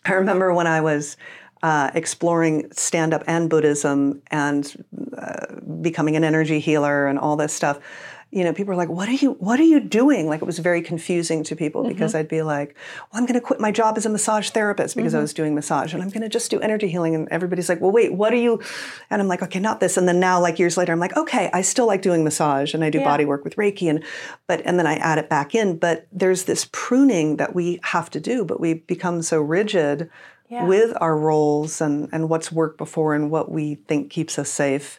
I 0.06 0.13
remember 0.13 0.54
when 0.54 0.67
I 0.67 0.82
was 0.82 1.17
uh, 1.63 1.91
exploring 1.93 2.69
stand 2.71 3.13
up 3.13 3.23
and 3.28 3.50
Buddhism 3.50 4.21
and 4.30 4.86
uh, 5.17 5.56
becoming 5.82 6.15
an 6.15 6.23
energy 6.23 6.60
healer 6.60 7.08
and 7.08 7.17
all 7.17 7.36
this 7.36 7.54
stuff 7.54 7.80
you 8.29 8.43
know, 8.43 8.51
people 8.51 8.73
were 8.73 8.75
like, 8.75 8.89
"What 8.89 9.07
are 9.07 9.13
you? 9.13 9.33
What 9.33 9.59
are 9.59 9.63
you 9.63 9.79
doing?" 9.79 10.27
Like 10.27 10.41
it 10.41 10.45
was 10.45 10.59
very 10.59 10.81
confusing 10.81 11.43
to 11.45 11.55
people 11.55 11.81
mm-hmm. 11.81 11.93
because 11.93 12.13
I'd 12.13 12.27
be 12.27 12.41
like, 12.41 12.75
"Well, 13.11 13.21
I'm 13.21 13.25
going 13.25 13.39
to 13.39 13.45
quit 13.45 13.59
my 13.59 13.71
job 13.71 13.97
as 13.97 14.05
a 14.05 14.09
massage 14.09 14.49
therapist 14.49 14.95
because 14.97 15.13
mm-hmm. 15.13 15.19
I 15.19 15.21
was 15.21 15.33
doing 15.33 15.55
massage, 15.55 15.93
and 15.93 16.03
I'm 16.03 16.09
going 16.09 16.23
to 16.23 16.29
just 16.29 16.51
do 16.51 16.59
energy 16.59 16.89
healing." 16.89 17.15
And 17.15 17.29
everybody's 17.31 17.69
like, 17.69 17.79
"Well, 17.79 17.91
wait, 17.91 18.13
what 18.13 18.33
are 18.33 18.37
you?" 18.37 18.61
And 19.09 19.21
I'm 19.21 19.29
like, 19.29 19.41
"Okay, 19.41 19.59
not 19.59 19.79
this." 19.79 19.95
And 19.95 20.07
then 20.09 20.19
now, 20.19 20.41
like 20.41 20.59
years 20.59 20.75
later, 20.75 20.91
I'm 20.91 20.99
like, 20.99 21.15
"Okay, 21.15 21.49
I 21.53 21.61
still 21.61 21.87
like 21.87 22.01
doing 22.01 22.25
massage, 22.25 22.73
and 22.73 22.83
I 22.83 22.89
do 22.89 22.99
yeah. 22.99 23.05
body 23.05 23.23
work 23.23 23.45
with 23.45 23.55
Reiki, 23.55 23.89
and 23.89 24.03
but 24.45 24.61
and 24.65 24.77
then 24.77 24.87
I 24.87 24.95
add 24.95 25.19
it 25.19 25.29
back 25.29 25.55
in. 25.55 25.77
But 25.77 26.07
there's 26.11 26.43
this 26.43 26.67
pruning 26.73 27.37
that 27.37 27.55
we 27.55 27.79
have 27.83 28.09
to 28.09 28.19
do, 28.19 28.43
but 28.43 28.59
we 28.59 28.75
become 28.75 29.21
so 29.21 29.41
rigid." 29.41 30.09
Yeah. 30.49 30.63
With 30.63 30.95
our 31.01 31.17
roles 31.17 31.81
and, 31.81 32.07
and 32.13 32.29
what's 32.29 32.53
worked 32.53 32.77
before 32.77 33.13
and 33.13 33.29
what 33.29 33.51
we 33.51 33.75
think 33.75 34.09
keeps 34.09 34.39
us 34.39 34.49
safe, 34.49 34.97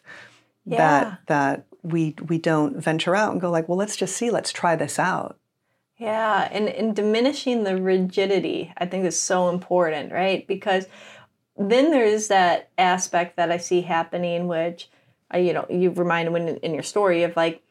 yeah. 0.63 0.77
that 0.77 1.19
that 1.25 1.65
we 1.91 2.15
we 2.27 2.37
don't 2.37 2.77
venture 2.77 3.15
out 3.15 3.31
and 3.31 3.41
go 3.41 3.49
like, 3.49 3.67
well, 3.67 3.77
let's 3.77 3.95
just 3.95 4.15
see, 4.15 4.29
let's 4.29 4.51
try 4.51 4.75
this 4.75 4.99
out. 4.99 5.37
Yeah, 5.97 6.47
and, 6.51 6.69
and 6.69 6.95
diminishing 6.95 7.65
the 7.65 7.81
rigidity, 7.81 8.73
I 8.77 8.85
think 8.85 9.03
is 9.03 9.19
so 9.19 9.49
important, 9.49 10.13
right? 10.13 10.47
Because 10.47 10.87
then 11.57 11.91
there 11.91 12.05
is 12.05 12.29
that 12.29 12.69
aspect 12.77 13.35
that 13.35 13.51
I 13.51 13.57
see 13.57 13.81
happening, 13.81 14.47
which, 14.47 14.89
uh, 15.33 15.39
you 15.39 15.51
know, 15.51 15.65
you 15.69 15.91
reminded 15.91 16.31
when 16.31 16.47
in 16.47 16.73
your 16.73 16.83
story 16.83 17.23
of 17.23 17.35
like, 17.35 17.61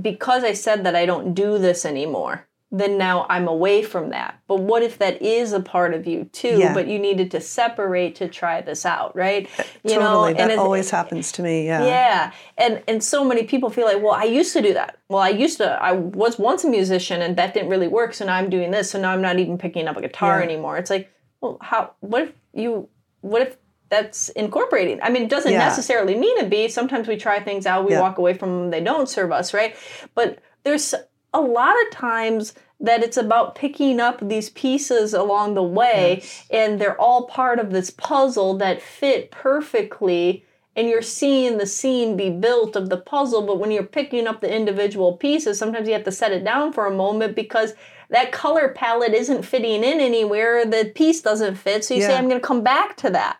because 0.00 0.42
I 0.42 0.54
said 0.54 0.84
that 0.84 0.96
I 0.96 1.04
don't 1.04 1.34
do 1.34 1.58
this 1.58 1.84
anymore, 1.84 2.46
then 2.80 2.98
now 2.98 3.26
I'm 3.28 3.48
away 3.48 3.82
from 3.82 4.10
that. 4.10 4.38
But 4.46 4.60
what 4.60 4.82
if 4.82 4.98
that 4.98 5.20
is 5.22 5.52
a 5.52 5.60
part 5.60 5.94
of 5.94 6.06
you 6.06 6.24
too? 6.32 6.58
Yeah. 6.58 6.74
But 6.74 6.88
you 6.88 6.98
needed 6.98 7.30
to 7.32 7.40
separate 7.40 8.14
to 8.16 8.28
try 8.28 8.60
this 8.60 8.84
out, 8.84 9.14
right? 9.16 9.48
Uh, 9.58 9.64
you 9.84 9.94
totally. 9.94 10.32
know, 10.32 10.38
that 10.38 10.50
and 10.50 10.60
always 10.60 10.90
happens 10.90 11.32
to 11.32 11.42
me. 11.42 11.66
Yeah. 11.66 11.84
Yeah, 11.84 12.32
and 12.58 12.82
and 12.88 13.02
so 13.02 13.24
many 13.24 13.44
people 13.44 13.70
feel 13.70 13.86
like, 13.86 14.02
well, 14.02 14.14
I 14.14 14.24
used 14.24 14.52
to 14.54 14.62
do 14.62 14.74
that. 14.74 14.98
Well, 15.08 15.22
I 15.22 15.30
used 15.30 15.58
to. 15.58 15.70
I 15.70 15.92
was 15.92 16.38
once 16.38 16.64
a 16.64 16.68
musician, 16.68 17.22
and 17.22 17.36
that 17.36 17.54
didn't 17.54 17.68
really 17.68 17.88
work. 17.88 18.14
So 18.14 18.24
now 18.26 18.34
I'm 18.34 18.50
doing 18.50 18.70
this. 18.70 18.90
So 18.90 19.00
now 19.00 19.12
I'm 19.12 19.22
not 19.22 19.38
even 19.38 19.58
picking 19.58 19.88
up 19.88 19.96
a 19.96 20.02
guitar 20.02 20.38
yeah. 20.38 20.44
anymore. 20.44 20.76
It's 20.78 20.90
like, 20.90 21.10
well, 21.40 21.58
how? 21.60 21.92
What 22.00 22.22
if 22.22 22.32
you? 22.52 22.88
What 23.20 23.42
if 23.42 23.56
that's 23.88 24.30
incorporating. 24.30 25.00
I 25.02 25.10
mean, 25.10 25.22
it 25.22 25.30
doesn't 25.30 25.52
yeah. 25.52 25.58
necessarily 25.58 26.16
mean 26.16 26.40
to 26.40 26.46
be. 26.46 26.68
Sometimes 26.68 27.06
we 27.06 27.16
try 27.16 27.40
things 27.40 27.66
out, 27.66 27.88
we 27.88 27.96
walk 27.96 28.18
away 28.18 28.34
from 28.34 28.50
them, 28.50 28.70
they 28.70 28.80
don't 28.80 29.08
serve 29.08 29.30
us, 29.30 29.54
right? 29.54 29.76
But 30.14 30.40
there's 30.64 30.94
a 31.32 31.40
lot 31.40 31.74
of 31.86 31.90
times 31.92 32.54
that 32.80 33.02
it's 33.02 33.16
about 33.16 33.54
picking 33.54 34.00
up 34.00 34.20
these 34.20 34.50
pieces 34.50 35.14
along 35.14 35.54
the 35.54 35.62
way 35.62 36.18
yes. 36.20 36.44
and 36.50 36.80
they're 36.80 37.00
all 37.00 37.26
part 37.26 37.58
of 37.58 37.70
this 37.70 37.90
puzzle 37.90 38.56
that 38.58 38.82
fit 38.82 39.30
perfectly 39.30 40.44
and 40.74 40.90
you're 40.90 41.00
seeing 41.00 41.56
the 41.56 41.66
scene 41.66 42.18
be 42.18 42.28
built 42.28 42.76
of 42.76 42.90
the 42.90 42.98
puzzle 42.98 43.42
but 43.42 43.58
when 43.58 43.70
you're 43.70 43.82
picking 43.82 44.26
up 44.26 44.40
the 44.40 44.54
individual 44.54 45.16
pieces 45.16 45.58
sometimes 45.58 45.88
you 45.88 45.94
have 45.94 46.04
to 46.04 46.12
set 46.12 46.32
it 46.32 46.44
down 46.44 46.72
for 46.72 46.86
a 46.86 46.94
moment 46.94 47.34
because 47.34 47.72
that 48.10 48.30
color 48.30 48.68
palette 48.68 49.14
isn't 49.14 49.44
fitting 49.44 49.82
in 49.82 50.00
anywhere 50.00 50.64
the 50.66 50.92
piece 50.94 51.22
doesn't 51.22 51.54
fit 51.54 51.84
so 51.84 51.94
you 51.94 52.00
yeah. 52.00 52.08
say 52.08 52.16
i'm 52.16 52.28
going 52.28 52.40
to 52.40 52.46
come 52.46 52.62
back 52.62 52.96
to 52.96 53.08
that 53.08 53.38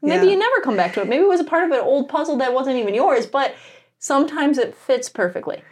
maybe 0.00 0.24
yeah. 0.24 0.32
you 0.32 0.38
never 0.38 0.60
come 0.62 0.76
back 0.76 0.94
to 0.94 1.02
it 1.02 1.08
maybe 1.08 1.22
it 1.22 1.28
was 1.28 1.40
a 1.40 1.44
part 1.44 1.64
of 1.64 1.70
an 1.70 1.84
old 1.84 2.08
puzzle 2.08 2.36
that 2.36 2.54
wasn't 2.54 2.76
even 2.76 2.94
yours 2.94 3.26
but 3.26 3.54
sometimes 3.98 4.56
it 4.56 4.74
fits 4.74 5.10
perfectly 5.10 5.62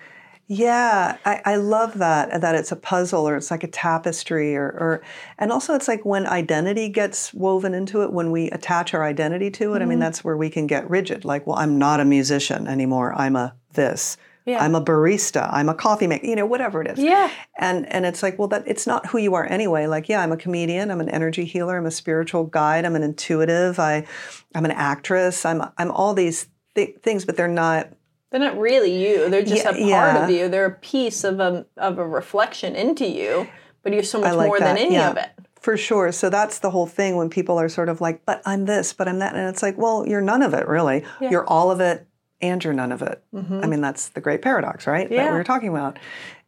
yeah, 0.51 1.19
I, 1.27 1.43
I, 1.45 1.57
love 1.57 1.99
that 1.99 2.41
that 2.41 2.55
it's 2.55 2.73
a 2.73 2.77
puzzle 2.77 3.29
or 3.29 3.37
it's 3.37 3.51
like 3.51 3.65
a 3.65 3.69
tapestry 3.69 4.57
or, 4.57 4.65
or 4.65 5.03
and 5.39 5.53
also 5.53 5.75
it's 5.75 5.87
like 5.87 6.07
when 6.07 6.27
identity 6.27 6.89
gets 6.89 7.35
woven 7.35 7.75
into 7.75 8.03
it, 8.03 8.15
when 8.15 8.31
we 8.31 8.51
attach 8.51 8.95
our 8.95 9.05
identity 9.05 9.51
to 9.51 9.65
it. 9.65 9.67
Mm-hmm. 9.67 9.83
I 9.83 9.85
mean, 9.85 9.89
mm-hmm. 9.97 10.01
that's 10.01 10.25
where 10.25 10.39
we 10.39 10.49
can 10.49 10.67
get 10.67 10.89
rigid. 10.89 11.27
Like, 11.27 11.47
well, 11.47 11.59
I'm 11.59 11.79
not 11.79 12.01
a 12.01 12.07
musician 12.07 12.67
anymore. 12.67 13.15
I'm 13.15 13.37
a 13.37 13.55
this. 13.75 14.17
Yeah. 14.47 14.65
I'm 14.65 14.75
a 14.75 14.81
barista. 14.81 15.47
I'm 15.53 15.69
a 15.69 15.75
coffee 15.75 16.07
maker. 16.07 16.25
You 16.25 16.37
know, 16.37 16.47
whatever 16.47 16.81
it 16.81 16.93
is. 16.93 16.99
Yeah. 16.99 17.31
And 17.59 17.85
and 17.93 18.07
it's 18.07 18.23
like, 18.23 18.39
well, 18.39 18.49
that 18.49 18.65
it's 18.67 18.87
not 18.87 19.05
who 19.05 19.19
you 19.19 19.35
are 19.35 19.45
anyway. 19.45 19.87
Like, 19.87 20.09
yeah, 20.09 20.23
I'm 20.23 20.33
a 20.33 20.39
comedian. 20.39 20.91
I'm 20.91 21.03
an 21.03 21.11
energy 21.11 21.45
healer. 21.45 21.77
I'm 21.77 21.85
a 21.85 21.91
spiritual 21.91 22.45
guide. 22.45 22.87
I'm 22.87 22.97
an 22.97 23.03
intuitive. 23.03 23.79
I, 23.79 24.07
I'm 24.55 24.65
an 24.65 24.71
actress. 24.71 25.45
I'm 25.45 25.63
I'm 25.77 25.91
all 25.91 26.15
these 26.15 26.49
th- 26.75 26.97
things, 27.03 27.27
but 27.27 27.37
they're 27.37 27.49
not 27.49 27.93
they're 28.31 28.41
not 28.41 28.59
really 28.59 29.03
you. 29.03 29.31
They're 29.31 29.43
just 29.43 29.65
yeah, 29.65 29.71
a 29.71 29.73
part 29.73 29.87
yeah. 29.87 30.25
of 30.25 30.31
you. 30.31 30.49
They're 30.49 30.67
a 30.67 30.71
piece 30.71 31.25
of 31.25 31.41
a 31.41 31.67
of 31.77 31.99
a 31.99 32.07
reflection 32.07 32.77
into 32.77 33.07
you, 33.07 33.49
but 33.83 33.93
you're 33.93 34.03
so 34.03 34.21
much 34.21 34.35
like 34.35 34.49
more 34.49 34.59
that. 34.59 34.75
than 34.75 34.79
any 34.79 34.95
yeah. 34.95 35.11
of 35.11 35.17
it. 35.17 35.31
For 35.61 35.77
sure. 35.77 36.13
So 36.13 36.31
that's 36.31 36.61
the 36.61 36.71
whole 36.71 36.87
thing 36.87 37.17
when 37.17 37.31
people 37.31 37.59
are 37.59 37.69
sort 37.69 37.89
of 37.89 38.01
like, 38.01 38.25
but 38.25 38.41
I'm 38.47 38.65
this, 38.67 38.93
but 38.93 39.09
I'm 39.09 39.19
that. 39.19 39.35
And 39.35 39.49
it's 39.49 39.63
like, 39.63 39.77
well, 39.77 40.07
you're 40.07 40.21
none 40.21 40.43
of 40.43 40.55
it 40.55 40.69
really. 40.69 41.05
You're 41.21 41.47
all 41.47 41.71
of 41.71 41.81
it 41.81 42.07
and 42.41 42.63
you're 42.63 42.73
none 42.73 42.93
of 42.93 43.03
it. 43.03 43.23
Mm-hmm. 43.35 43.61
I 43.65 43.67
mean, 43.67 43.81
that's 43.81 44.11
the 44.11 44.21
great 44.21 44.41
paradox, 44.41 44.87
right? 44.87 45.09
That 45.09 45.33
we 45.33 45.39
are 45.39 45.45
talking 45.45 45.69
about. 45.69 45.99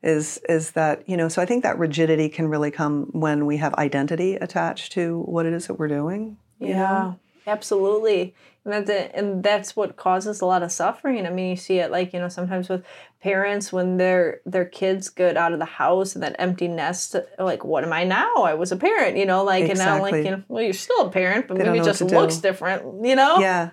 Is 0.02 0.40
is 0.48 0.70
that, 0.70 1.06
you 1.06 1.16
know, 1.16 1.28
so 1.28 1.42
I 1.42 1.44
think 1.44 1.62
that 1.64 1.78
rigidity 1.78 2.30
can 2.30 2.48
really 2.48 2.70
come 2.70 3.10
when 3.12 3.44
we 3.44 3.58
have 3.58 3.74
identity 3.74 4.36
attached 4.36 4.92
to 4.92 5.22
what 5.26 5.44
it 5.44 5.52
is 5.52 5.66
that 5.66 5.74
we're 5.74 5.88
doing. 5.88 6.38
Yeah. 6.58 6.76
Know? 6.76 7.20
Absolutely. 7.46 8.34
And 8.64 8.74
that's, 8.74 8.90
it, 8.90 9.10
and 9.14 9.42
that's 9.42 9.74
what 9.74 9.96
causes 9.96 10.40
a 10.40 10.46
lot 10.46 10.62
of 10.62 10.70
suffering. 10.70 11.26
I 11.26 11.30
mean, 11.30 11.50
you 11.50 11.56
see 11.56 11.78
it 11.78 11.90
like, 11.90 12.12
you 12.12 12.20
know, 12.20 12.28
sometimes 12.28 12.68
with 12.68 12.84
parents 13.22 13.72
when 13.72 13.96
their 13.96 14.40
their 14.44 14.66
kids 14.66 15.08
get 15.08 15.36
out 15.36 15.52
of 15.52 15.58
the 15.58 15.64
house 15.64 16.14
and 16.14 16.22
that 16.22 16.36
empty 16.38 16.68
nest, 16.68 17.16
like, 17.38 17.64
what 17.64 17.84
am 17.84 17.92
I 17.92 18.04
now? 18.04 18.34
I 18.42 18.54
was 18.54 18.70
a 18.70 18.76
parent, 18.76 19.16
you 19.16 19.24
know, 19.24 19.44
like, 19.44 19.70
exactly. 19.70 19.80
and 19.80 19.96
now, 19.96 20.02
like, 20.02 20.24
you 20.24 20.30
know, 20.30 20.42
well, 20.48 20.62
you're 20.62 20.72
still 20.74 21.06
a 21.06 21.10
parent, 21.10 21.48
but 21.48 21.56
they 21.56 21.64
maybe 21.64 21.78
it 21.78 21.84
just 21.84 22.02
looks 22.02 22.36
do. 22.36 22.42
different, 22.42 23.04
you 23.04 23.16
know? 23.16 23.38
Yeah. 23.38 23.70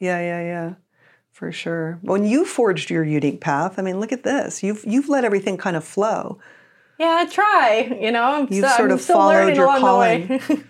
Yeah, 0.00 0.20
yeah, 0.20 0.40
yeah. 0.42 0.74
For 1.32 1.52
sure. 1.52 1.98
When 2.02 2.24
you 2.24 2.44
forged 2.44 2.90
your 2.90 3.04
unique 3.04 3.40
path, 3.40 3.78
I 3.78 3.82
mean, 3.82 4.00
look 4.00 4.10
at 4.10 4.24
this. 4.24 4.62
You've 4.64 4.84
you've 4.84 5.08
let 5.08 5.24
everything 5.24 5.56
kind 5.56 5.76
of 5.76 5.84
flow. 5.84 6.40
Yeah, 6.98 7.16
I 7.20 7.26
try. 7.26 7.98
You 8.00 8.10
know, 8.10 8.22
I'm 8.22 8.40
you've 8.50 8.64
still, 8.64 8.76
sort 8.76 8.90
I'm 8.90 8.96
of 8.96 9.02
followed 9.02 9.54
your 9.54 9.66
calling. 9.78 10.40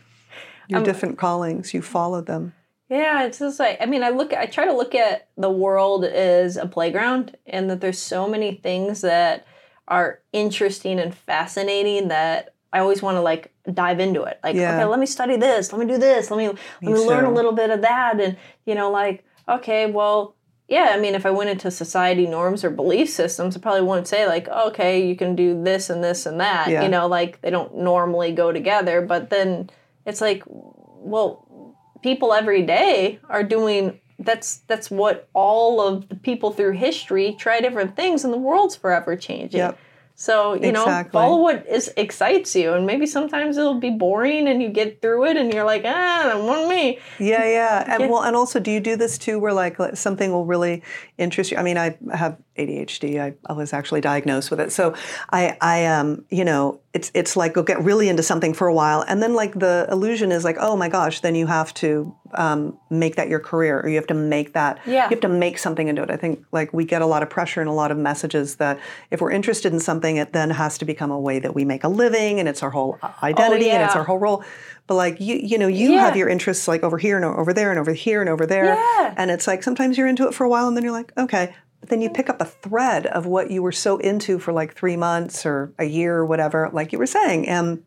your 0.68 0.78
um, 0.78 0.84
different 0.84 1.18
callings. 1.18 1.74
You 1.74 1.82
follow 1.82 2.20
them. 2.20 2.54
Yeah, 2.88 3.24
it's 3.24 3.40
just 3.40 3.58
like 3.58 3.78
I 3.80 3.86
mean, 3.86 4.02
I 4.02 4.10
look 4.10 4.32
I 4.32 4.46
try 4.46 4.64
to 4.64 4.72
look 4.72 4.94
at 4.94 5.28
the 5.36 5.50
world 5.50 6.04
as 6.04 6.56
a 6.56 6.66
playground 6.66 7.36
and 7.46 7.68
that 7.70 7.80
there's 7.80 7.98
so 7.98 8.28
many 8.28 8.54
things 8.54 9.02
that 9.02 9.46
are 9.86 10.20
interesting 10.32 10.98
and 11.00 11.14
fascinating 11.14 12.08
that 12.08 12.54
I 12.72 12.80
always 12.80 13.02
want 13.02 13.16
to 13.16 13.22
like 13.22 13.52
dive 13.72 14.00
into 14.00 14.22
it. 14.24 14.38
Like, 14.42 14.54
yeah. 14.56 14.76
okay, 14.76 14.84
let 14.84 15.00
me 15.00 15.06
study 15.06 15.36
this, 15.36 15.72
let 15.72 15.80
me 15.80 15.92
do 15.92 15.98
this, 15.98 16.30
let 16.30 16.36
me 16.36 16.48
me 16.48 16.54
let 16.82 16.92
me 16.92 16.94
too. 16.94 17.06
learn 17.08 17.24
a 17.24 17.32
little 17.32 17.52
bit 17.52 17.70
of 17.70 17.82
that 17.82 18.20
and 18.20 18.36
you 18.64 18.74
know 18.74 18.90
like, 18.90 19.24
okay, 19.48 19.90
well, 19.90 20.34
yeah, 20.68 20.92
I 20.92 21.00
mean, 21.00 21.14
if 21.14 21.24
I 21.24 21.30
went 21.30 21.48
into 21.48 21.70
society 21.70 22.26
norms 22.26 22.62
or 22.62 22.68
belief 22.68 23.08
systems, 23.08 23.56
I 23.56 23.60
probably 23.60 23.80
wouldn't 23.80 24.06
say 24.06 24.26
like, 24.26 24.48
okay, 24.48 25.06
you 25.06 25.16
can 25.16 25.34
do 25.34 25.62
this 25.62 25.88
and 25.88 26.04
this 26.04 26.26
and 26.26 26.40
that. 26.40 26.68
Yeah. 26.68 26.82
You 26.82 26.90
know, 26.90 27.06
like 27.06 27.40
they 27.40 27.48
don't 27.48 27.74
normally 27.78 28.32
go 28.32 28.52
together. 28.52 29.00
But 29.00 29.30
then 29.30 29.70
it's 30.08 30.20
like, 30.20 30.42
well, 30.46 31.76
people 32.02 32.32
every 32.32 32.62
day 32.62 33.20
are 33.28 33.44
doing 33.44 34.00
that's 34.20 34.58
that's 34.66 34.90
what 34.90 35.28
all 35.32 35.80
of 35.80 36.08
the 36.08 36.16
people 36.16 36.50
through 36.50 36.72
history 36.72 37.36
try 37.38 37.60
different 37.60 37.94
things 37.94 38.24
and 38.24 38.32
the 38.32 38.38
world's 38.38 38.74
forever 38.74 39.16
changing. 39.16 39.58
Yep. 39.58 39.78
So, 40.20 40.54
you 40.54 40.70
exactly. 40.70 41.16
know, 41.16 41.26
follow 41.26 41.42
what 41.42 41.64
is 41.68 41.92
excites 41.96 42.56
you 42.56 42.72
and 42.72 42.84
maybe 42.84 43.06
sometimes 43.06 43.56
it'll 43.56 43.78
be 43.78 43.90
boring 43.90 44.48
and 44.48 44.60
you 44.60 44.68
get 44.68 45.00
through 45.00 45.26
it 45.26 45.36
and 45.36 45.54
you're 45.54 45.62
like, 45.62 45.82
ah, 45.84 46.22
that 46.24 46.42
wasn't 46.42 46.70
me. 46.70 46.98
Yeah, 47.20 47.44
yeah. 47.44 47.84
And 47.92 48.02
yeah. 48.02 48.08
well 48.08 48.24
and 48.24 48.34
also 48.34 48.58
do 48.58 48.72
you 48.72 48.80
do 48.80 48.96
this 48.96 49.16
too 49.16 49.38
where 49.38 49.52
like 49.52 49.76
something 49.94 50.32
will 50.32 50.44
really 50.44 50.82
interest 51.18 51.52
you? 51.52 51.56
I 51.56 51.62
mean, 51.62 51.78
I 51.78 51.96
have 52.12 52.36
ADHD. 52.56 53.20
I, 53.20 53.34
I 53.46 53.52
was 53.52 53.72
actually 53.72 54.00
diagnosed 54.00 54.50
with 54.50 54.58
it. 54.58 54.72
So 54.72 54.96
I 55.30 55.56
I 55.60 55.86
um, 55.86 56.24
you 56.30 56.44
know, 56.44 56.80
it's 56.94 57.10
it's 57.14 57.36
like 57.36 57.54
go 57.54 57.62
get 57.62 57.82
really 57.82 58.08
into 58.08 58.22
something 58.22 58.54
for 58.54 58.66
a 58.66 58.74
while 58.74 59.04
and 59.06 59.22
then 59.22 59.34
like 59.34 59.52
the 59.58 59.86
illusion 59.90 60.32
is 60.32 60.44
like, 60.44 60.56
oh 60.58 60.76
my 60.76 60.88
gosh, 60.88 61.20
then 61.20 61.34
you 61.34 61.46
have 61.46 61.72
to 61.74 62.14
um, 62.34 62.78
make 62.90 63.16
that 63.16 63.28
your 63.28 63.40
career 63.40 63.80
or 63.80 63.88
you 63.88 63.96
have 63.96 64.06
to 64.06 64.14
make 64.14 64.52
that 64.52 64.78
yeah. 64.86 65.04
you 65.04 65.10
have 65.10 65.20
to 65.20 65.28
make 65.28 65.58
something 65.58 65.88
into 65.88 66.02
it 66.02 66.10
i 66.10 66.16
think 66.16 66.44
like 66.52 66.72
we 66.72 66.84
get 66.84 67.00
a 67.02 67.06
lot 67.06 67.22
of 67.22 67.30
pressure 67.30 67.60
and 67.60 67.70
a 67.70 67.72
lot 67.72 67.90
of 67.90 67.96
messages 67.96 68.56
that 68.56 68.78
if 69.10 69.20
we're 69.20 69.30
interested 69.30 69.72
in 69.72 69.80
something 69.80 70.16
it 70.16 70.32
then 70.32 70.50
has 70.50 70.78
to 70.78 70.84
become 70.84 71.10
a 71.10 71.18
way 71.18 71.38
that 71.38 71.54
we 71.54 71.64
make 71.64 71.84
a 71.84 71.88
living 71.88 72.38
and 72.38 72.48
it's 72.48 72.62
our 72.62 72.70
whole 72.70 72.98
identity 73.22 73.66
oh, 73.66 73.68
yeah. 73.68 73.74
and 73.74 73.82
it's 73.84 73.96
our 73.96 74.04
whole 74.04 74.18
role 74.18 74.44
but 74.86 74.94
like 74.94 75.20
you 75.20 75.36
you 75.36 75.58
know 75.58 75.68
you 75.68 75.92
yeah. 75.92 76.00
have 76.00 76.16
your 76.16 76.28
interests 76.28 76.68
like 76.68 76.82
over 76.82 76.98
here 76.98 77.16
and 77.16 77.24
over 77.24 77.52
there 77.52 77.70
and 77.70 77.78
over 77.80 77.92
here 77.92 78.20
and 78.20 78.28
over 78.28 78.46
there 78.46 78.74
and 79.16 79.30
it's 79.30 79.46
like 79.46 79.62
sometimes 79.62 79.96
you're 79.96 80.08
into 80.08 80.26
it 80.26 80.34
for 80.34 80.44
a 80.44 80.48
while 80.48 80.68
and 80.68 80.76
then 80.76 80.84
you're 80.84 80.92
like 80.92 81.12
okay 81.16 81.54
then 81.88 82.00
you 82.00 82.10
pick 82.10 82.28
up 82.28 82.40
a 82.40 82.44
thread 82.44 83.06
of 83.06 83.26
what 83.26 83.50
you 83.50 83.62
were 83.62 83.72
so 83.72 83.98
into 83.98 84.38
for 84.38 84.52
like 84.52 84.74
three 84.74 84.96
months 84.96 85.44
or 85.46 85.72
a 85.78 85.84
year 85.84 86.16
or 86.16 86.26
whatever 86.26 86.70
like 86.72 86.92
you 86.92 86.98
were 86.98 87.06
saying 87.06 87.48
and 87.48 87.82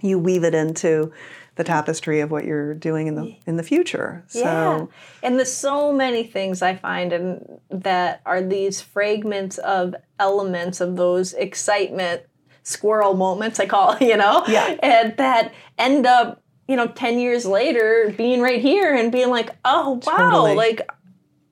you 0.00 0.18
weave 0.18 0.44
it 0.44 0.54
into 0.54 1.12
the 1.56 1.64
tapestry 1.64 2.20
of 2.20 2.30
what 2.30 2.44
you're 2.44 2.74
doing 2.74 3.06
in 3.06 3.14
the 3.14 3.34
in 3.46 3.56
the 3.56 3.62
future. 3.62 4.24
So 4.28 4.40
yeah. 4.40 4.86
and 5.22 5.38
there's 5.38 5.52
so 5.52 5.92
many 5.92 6.22
things 6.22 6.62
I 6.62 6.76
find 6.76 7.12
and 7.12 7.60
that 7.70 8.20
are 8.26 8.42
these 8.42 8.80
fragments 8.80 9.58
of 9.58 9.94
elements 10.18 10.80
of 10.80 10.96
those 10.96 11.32
excitement 11.32 12.22
squirrel 12.62 13.14
moments 13.14 13.58
I 13.58 13.66
call, 13.66 13.96
you 14.00 14.16
know? 14.16 14.44
Yeah. 14.46 14.76
And 14.82 15.16
that 15.16 15.54
end 15.78 16.06
up, 16.06 16.42
you 16.68 16.76
know, 16.76 16.88
10 16.88 17.18
years 17.18 17.46
later 17.46 18.12
being 18.16 18.42
right 18.42 18.60
here 18.60 18.94
and 18.94 19.10
being 19.10 19.30
like, 19.30 19.50
"Oh, 19.64 20.00
wow." 20.04 20.16
Totally. 20.18 20.54
Like 20.56 20.86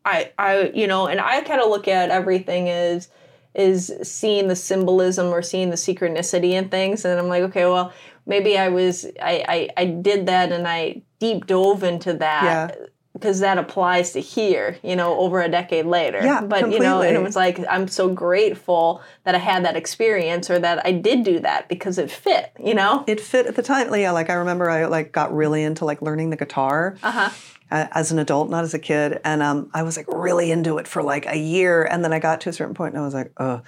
I 0.04 0.32
I 0.38 0.70
you 0.74 0.86
know, 0.86 1.06
and 1.06 1.20
I 1.20 1.40
kind 1.42 1.60
of 1.60 1.68
look 1.68 1.88
at 1.88 2.10
everything 2.10 2.68
as 2.68 3.08
is 3.54 3.92
seeing 4.02 4.48
the 4.48 4.56
symbolism 4.56 5.26
or 5.26 5.40
seeing 5.40 5.70
the 5.70 5.76
synchronicity 5.76 6.52
in 6.52 6.68
things 6.68 7.04
and 7.04 7.18
I'm 7.18 7.28
like, 7.28 7.44
okay, 7.44 7.66
well, 7.66 7.92
maybe 8.26 8.58
I 8.58 8.68
was 8.68 9.06
I, 9.22 9.44
I, 9.48 9.68
I 9.76 9.84
did 9.86 10.26
that 10.26 10.50
and 10.50 10.66
I 10.66 11.02
deep 11.20 11.46
dove 11.46 11.82
into 11.82 12.14
that. 12.14 12.76
Yeah 12.78 12.86
because 13.14 13.38
that 13.38 13.58
applies 13.58 14.12
to 14.12 14.20
here, 14.20 14.76
you 14.82 14.96
know, 14.96 15.16
over 15.20 15.40
a 15.40 15.48
decade 15.48 15.86
later. 15.86 16.20
Yeah, 16.20 16.40
but 16.40 16.60
completely. 16.60 16.84
you 16.84 16.92
know, 16.92 17.00
and 17.00 17.16
it 17.16 17.22
was 17.22 17.36
like 17.36 17.60
I'm 17.70 17.86
so 17.86 18.08
grateful 18.08 19.02
that 19.22 19.36
I 19.36 19.38
had 19.38 19.64
that 19.64 19.76
experience 19.76 20.50
or 20.50 20.58
that 20.58 20.84
I 20.84 20.90
did 20.90 21.24
do 21.24 21.38
that 21.40 21.68
because 21.68 21.96
it 21.96 22.10
fit, 22.10 22.52
you 22.58 22.74
know. 22.74 23.04
It 23.06 23.20
fit 23.20 23.46
at 23.46 23.54
the 23.54 23.62
time. 23.62 23.94
Yeah, 23.94 24.10
like 24.10 24.30
I 24.30 24.34
remember 24.34 24.68
I 24.68 24.86
like 24.86 25.12
got 25.12 25.32
really 25.32 25.62
into 25.62 25.84
like 25.84 26.02
learning 26.02 26.30
the 26.30 26.36
guitar. 26.36 26.96
Uh-huh 27.02 27.30
as 27.74 28.12
an 28.12 28.18
adult, 28.18 28.50
not 28.50 28.64
as 28.64 28.74
a 28.74 28.78
kid. 28.78 29.20
And 29.24 29.42
um, 29.42 29.70
I 29.74 29.82
was 29.82 29.96
like 29.96 30.06
really 30.08 30.50
into 30.50 30.78
it 30.78 30.86
for 30.86 31.02
like 31.02 31.26
a 31.26 31.36
year. 31.36 31.84
And 31.84 32.04
then 32.04 32.12
I 32.12 32.18
got 32.18 32.40
to 32.42 32.50
a 32.50 32.52
certain 32.52 32.74
point 32.74 32.94
and 32.94 33.02
I 33.02 33.04
was 33.04 33.14
like, 33.14 33.32
oh. 33.38 33.62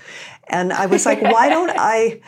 And 0.49 0.73
I 0.73 0.87
was 0.87 1.05
like, 1.05 1.21
why 1.21 1.49
don't 1.49 1.73
I, 1.75 2.21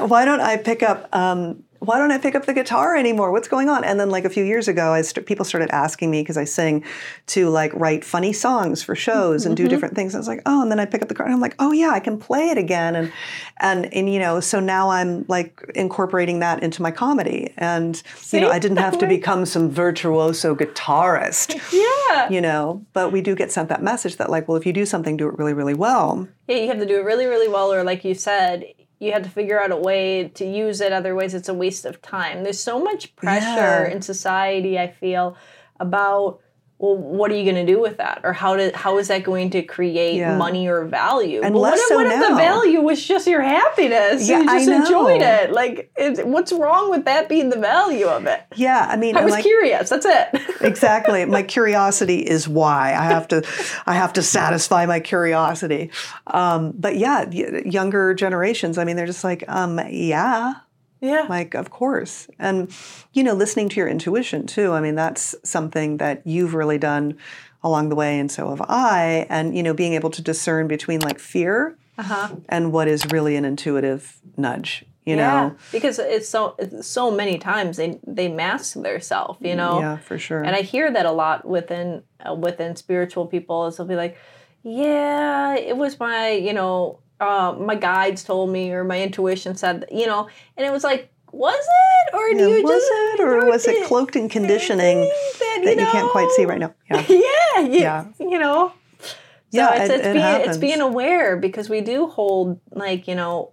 why 0.06 0.24
don't 0.24 0.40
I 0.40 0.56
pick 0.56 0.82
up 0.82 1.14
um, 1.14 1.64
why 1.86 1.98
don't 1.98 2.10
I 2.10 2.18
pick 2.18 2.34
up 2.34 2.46
the 2.46 2.54
guitar 2.54 2.96
anymore? 2.96 3.30
What's 3.32 3.48
going 3.48 3.68
on? 3.68 3.84
And 3.84 3.98
then 3.98 4.10
like 4.10 4.24
a 4.24 4.30
few 4.30 4.44
years 4.44 4.68
ago, 4.68 4.92
I 4.92 5.02
st- 5.02 5.26
people 5.26 5.44
started 5.44 5.70
asking 5.70 6.10
me 6.10 6.22
because 6.22 6.36
I 6.36 6.44
sing 6.44 6.84
to 7.28 7.48
like 7.48 7.72
write 7.74 8.04
funny 8.04 8.32
songs 8.32 8.82
for 8.82 8.94
shows 8.94 9.46
and 9.46 9.56
mm-hmm. 9.56 9.64
do 9.64 9.68
different 9.68 9.94
things. 9.94 10.14
I 10.14 10.18
was 10.18 10.28
like, 10.28 10.42
oh, 10.46 10.62
and 10.62 10.70
then 10.70 10.80
I 10.80 10.84
pick 10.84 11.02
up 11.02 11.08
the 11.08 11.14
guitar 11.14 11.26
and 11.26 11.34
I'm 11.34 11.40
like, 11.40 11.54
oh 11.58 11.72
yeah, 11.72 11.90
I 11.90 12.00
can 12.00 12.18
play 12.18 12.48
it 12.50 12.58
again. 12.58 12.96
And 12.96 13.12
and 13.58 13.92
and 13.94 14.12
you 14.12 14.18
know, 14.18 14.40
so 14.40 14.60
now 14.60 14.90
I'm 14.90 15.24
like 15.28 15.64
incorporating 15.74 16.40
that 16.40 16.62
into 16.62 16.82
my 16.82 16.90
comedy. 16.90 17.52
And 17.56 17.96
See? 18.16 18.38
you 18.38 18.42
know, 18.42 18.50
I 18.50 18.58
didn't 18.58 18.78
have 18.78 18.98
to 18.98 19.06
become 19.06 19.46
some 19.46 19.70
virtuoso 19.70 20.54
guitarist. 20.54 21.60
Yeah. 21.76 22.28
You 22.30 22.40
know, 22.40 22.84
but 22.92 23.12
we 23.12 23.20
do 23.20 23.34
get 23.34 23.52
sent 23.52 23.68
that 23.68 23.82
message 23.82 24.16
that 24.16 24.30
like, 24.30 24.48
well, 24.48 24.56
if 24.56 24.64
you 24.64 24.72
do 24.72 24.86
something, 24.86 25.16
do 25.16 25.28
it 25.28 25.36
really, 25.38 25.52
really 25.52 25.74
well. 25.74 26.26
Yeah, 26.48 26.56
you 26.56 26.68
have 26.68 26.78
to 26.78 26.86
do 26.86 26.98
it 26.98 27.04
really, 27.04 27.26
really 27.26 27.48
well, 27.48 27.72
or 27.72 27.82
like 27.84 28.04
you 28.04 28.14
said, 28.14 28.64
you 28.98 29.12
have 29.12 29.22
to 29.22 29.30
figure 29.30 29.60
out 29.60 29.70
a 29.70 29.76
way 29.76 30.28
to 30.28 30.44
use 30.44 30.80
it 30.80 30.92
otherwise 30.92 31.34
it's 31.34 31.48
a 31.48 31.54
waste 31.54 31.84
of 31.84 32.00
time 32.02 32.44
there's 32.44 32.60
so 32.60 32.82
much 32.82 33.14
pressure 33.16 33.86
yeah. 33.86 33.88
in 33.88 34.00
society 34.02 34.78
i 34.78 34.88
feel 34.88 35.36
about 35.80 36.40
well, 36.78 36.94
what 36.94 37.30
are 37.30 37.34
you 37.34 37.50
going 37.50 37.66
to 37.66 37.72
do 37.72 37.80
with 37.80 37.96
that, 37.96 38.20
or 38.22 38.34
how 38.34 38.54
to 38.54 38.70
how 38.76 38.98
is 38.98 39.08
that 39.08 39.22
going 39.22 39.48
to 39.50 39.62
create 39.62 40.16
yeah. 40.16 40.36
money 40.36 40.68
or 40.68 40.84
value? 40.84 41.40
And 41.42 41.56
less 41.56 41.78
what, 41.78 41.88
so 41.88 41.94
what 41.96 42.04
now. 42.04 42.22
if 42.22 42.28
the 42.28 42.34
value 42.34 42.80
was 42.82 43.02
just 43.02 43.26
your 43.26 43.40
happiness? 43.40 44.28
Yeah, 44.28 44.40
you 44.40 44.46
just 44.46 44.68
enjoyed 44.68 45.22
it. 45.22 45.52
Like, 45.52 45.90
what's 46.24 46.52
wrong 46.52 46.90
with 46.90 47.06
that 47.06 47.30
being 47.30 47.48
the 47.48 47.58
value 47.58 48.06
of 48.06 48.26
it? 48.26 48.42
Yeah, 48.56 48.86
I 48.90 48.96
mean, 48.96 49.16
I 49.16 49.24
was 49.24 49.32
like, 49.32 49.42
curious. 49.42 49.88
That's 49.88 50.04
it. 50.04 50.28
exactly. 50.60 51.24
My 51.24 51.42
curiosity 51.42 52.18
is 52.18 52.46
why 52.46 52.90
I 52.90 53.04
have 53.04 53.26
to 53.28 53.42
I 53.86 53.94
have 53.94 54.12
to 54.14 54.22
satisfy 54.22 54.84
my 54.84 55.00
curiosity. 55.00 55.90
Um, 56.26 56.72
but 56.76 56.96
yeah, 56.96 57.30
younger 57.30 58.12
generations. 58.12 58.76
I 58.76 58.84
mean, 58.84 58.96
they're 58.96 59.06
just 59.06 59.24
like, 59.24 59.44
um, 59.48 59.80
yeah 59.88 60.56
yeah. 61.00 61.26
Like, 61.28 61.54
of 61.54 61.70
course. 61.70 62.28
And, 62.38 62.74
you 63.12 63.22
know, 63.22 63.34
listening 63.34 63.68
to 63.70 63.76
your 63.76 63.88
intuition 63.88 64.46
too. 64.46 64.72
I 64.72 64.80
mean, 64.80 64.94
that's 64.94 65.34
something 65.44 65.98
that 65.98 66.22
you've 66.26 66.54
really 66.54 66.78
done 66.78 67.18
along 67.62 67.88
the 67.88 67.96
way, 67.96 68.18
and 68.18 68.30
so 68.30 68.50
have 68.50 68.62
I. 68.68 69.26
And, 69.28 69.56
you 69.56 69.62
know, 69.62 69.74
being 69.74 69.94
able 69.94 70.10
to 70.10 70.22
discern 70.22 70.68
between 70.68 71.00
like 71.00 71.18
fear 71.18 71.76
uh-huh. 71.98 72.36
and 72.48 72.72
what 72.72 72.88
is 72.88 73.06
really 73.10 73.36
an 73.36 73.44
intuitive 73.44 74.20
nudge. 74.36 74.84
You 75.04 75.14
yeah, 75.14 75.48
know, 75.48 75.56
because 75.70 76.00
it's 76.00 76.28
so 76.28 76.56
it's 76.58 76.88
so 76.88 77.12
many 77.12 77.38
times 77.38 77.76
they 77.76 78.00
they 78.04 78.26
mask 78.26 78.74
their 78.74 78.98
self, 78.98 79.36
you 79.40 79.54
know. 79.54 79.78
Yeah, 79.78 79.98
for 79.98 80.18
sure. 80.18 80.42
And 80.42 80.56
I 80.56 80.62
hear 80.62 80.90
that 80.92 81.06
a 81.06 81.12
lot 81.12 81.44
within 81.44 82.02
uh, 82.28 82.34
within 82.34 82.74
spiritual 82.74 83.28
people. 83.28 83.68
Is 83.68 83.76
they'll 83.76 83.86
be 83.86 83.94
like, 83.94 84.16
"Yeah, 84.64 85.54
it 85.54 85.76
was 85.76 86.00
my 86.00 86.30
you 86.30 86.52
know 86.52 86.98
uh, 87.20 87.54
my 87.58 87.74
guides 87.74 88.24
told 88.24 88.50
me 88.50 88.70
or 88.72 88.84
my 88.84 89.00
intuition 89.00 89.56
said, 89.56 89.86
you 89.90 90.06
know, 90.06 90.28
and 90.56 90.66
it 90.66 90.70
was 90.70 90.84
like, 90.84 91.10
was 91.32 91.54
it 91.58 92.14
or 92.14 92.30
do 92.30 92.48
yeah, 92.50 92.56
you 92.56 92.62
was 92.62 92.72
just 92.72 92.90
it 92.92 93.20
or 93.20 93.46
was 93.46 93.66
it 93.66 93.86
cloaked 93.86 94.16
in 94.16 94.28
conditioning 94.28 95.00
that, 95.00 95.56
you, 95.58 95.64
that 95.64 95.76
know, 95.76 95.82
you, 95.82 95.90
can't 95.90 96.10
quite 96.10 96.30
see 96.30 96.46
right 96.46 96.58
now? 96.58 96.74
Yeah, 96.90 97.04
yeah, 97.08 97.60
you, 97.60 97.80
yeah. 97.80 98.06
You 98.18 98.38
know, 98.38 98.72
so 99.00 99.14
yeah, 99.50 99.82
it's, 99.82 99.94
it's, 99.94 100.06
it, 100.06 100.12
being, 100.12 100.48
it's 100.48 100.58
being 100.58 100.80
aware 100.80 101.36
because 101.36 101.68
we 101.68 101.80
do 101.80 102.06
hold 102.06 102.60
like 102.70 103.06
you 103.06 103.14
know 103.14 103.52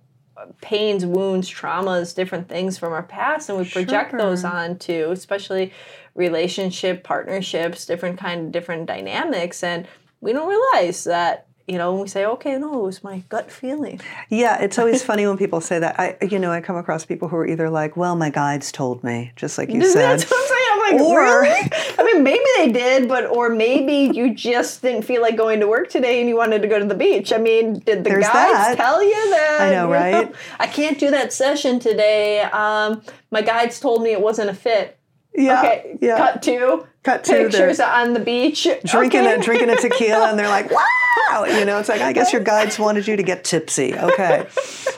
pains, 0.61 1.05
wounds, 1.05 1.49
traumas, 1.49 2.15
different 2.15 2.49
things 2.49 2.77
from 2.77 2.93
our 2.93 3.03
past, 3.03 3.49
and 3.49 3.57
we 3.57 3.65
project 3.65 4.11
sure. 4.11 4.19
those 4.19 4.43
onto, 4.43 5.11
especially 5.11 5.71
relationship, 6.15 7.03
partnerships, 7.03 7.85
different 7.85 8.19
kind 8.19 8.45
of 8.45 8.51
different 8.51 8.85
dynamics, 8.85 9.63
and 9.63 9.87
we 10.21 10.33
don't 10.33 10.49
realize 10.49 11.03
that 11.03 11.47
you 11.67 11.77
know, 11.77 11.93
and 11.93 12.01
we 12.01 12.07
say, 12.07 12.25
okay, 12.25 12.57
no, 12.57 12.79
it 12.79 12.83
was 12.83 13.03
my 13.03 13.19
gut 13.29 13.49
feeling. 13.49 14.01
Yeah, 14.29 14.61
it's 14.61 14.77
always 14.77 15.01
funny 15.09 15.25
when 15.25 15.37
people 15.37 15.61
say 15.61 15.79
that. 15.79 15.97
I, 15.97 16.17
you 16.21 16.37
know, 16.37 16.51
I 16.51 16.59
come 16.59 16.75
across 16.75 17.05
people 17.05 17.29
who 17.29 17.37
are 17.37 17.47
either 17.47 17.69
like, 17.69 17.95
well, 17.95 18.15
my 18.15 18.29
guides 18.29 18.71
told 18.71 19.03
me, 19.03 19.31
just 19.35 19.57
like 19.57 19.69
you 19.69 19.83
said. 19.85 20.19
That's 20.19 20.29
what 20.29 20.39
I'm 20.41 20.47
saying. 20.47 20.63
I'm 20.71 20.97
like, 20.97 21.07
or, 21.07 21.41
really? 21.41 21.71
I 21.97 22.03
mean, 22.03 22.23
maybe 22.23 22.43
they 22.57 22.71
did, 22.71 23.07
but 23.07 23.25
or 23.25 23.49
maybe 23.49 24.15
you 24.15 24.33
just 24.33 24.81
didn't 24.81 25.03
feel 25.03 25.21
like 25.21 25.37
going 25.37 25.61
to 25.61 25.67
work 25.67 25.89
today 25.89 26.19
and 26.19 26.27
you 26.27 26.35
wanted 26.35 26.61
to 26.63 26.67
go 26.67 26.79
to 26.79 26.85
the 26.85 26.95
beach. 26.95 27.31
I 27.31 27.37
mean, 27.37 27.79
did 27.79 28.03
the 28.03 28.09
guides 28.09 28.23
that. 28.23 28.75
tell 28.75 29.01
you 29.01 29.29
that? 29.31 29.57
I 29.61 29.69
know, 29.71 29.89
right? 29.89 30.29
Know, 30.29 30.37
I 30.59 30.67
can't 30.67 30.99
do 30.99 31.11
that 31.11 31.31
session 31.31 31.79
today. 31.79 32.41
Um, 32.41 33.01
my 33.31 33.41
guides 33.41 33.79
told 33.79 34.03
me 34.03 34.11
it 34.11 34.21
wasn't 34.21 34.49
a 34.49 34.53
fit. 34.53 34.99
Yeah. 35.35 35.59
Okay. 35.59 35.97
Yeah. 36.01 36.17
Cut 36.17 36.43
to 36.43 36.87
cut 37.03 37.23
to 37.25 37.33
pictures 37.33 37.79
on 37.79 38.13
the 38.13 38.19
beach, 38.19 38.67
drinking 38.85 39.21
okay. 39.21 39.35
a 39.35 39.41
drinking 39.41 39.69
a 39.69 39.75
tequila, 39.75 40.29
and 40.29 40.37
they're 40.37 40.47
like, 40.47 40.69
"Wow!" 41.31 41.45
You 41.45 41.65
know, 41.65 41.79
it's 41.79 41.89
like 41.89 42.01
I 42.01 42.13
guess 42.13 42.31
your 42.31 42.43
guides 42.43 42.77
wanted 42.79 43.07
you 43.07 43.15
to 43.15 43.23
get 43.23 43.43
tipsy. 43.43 43.95
Okay, 43.95 44.47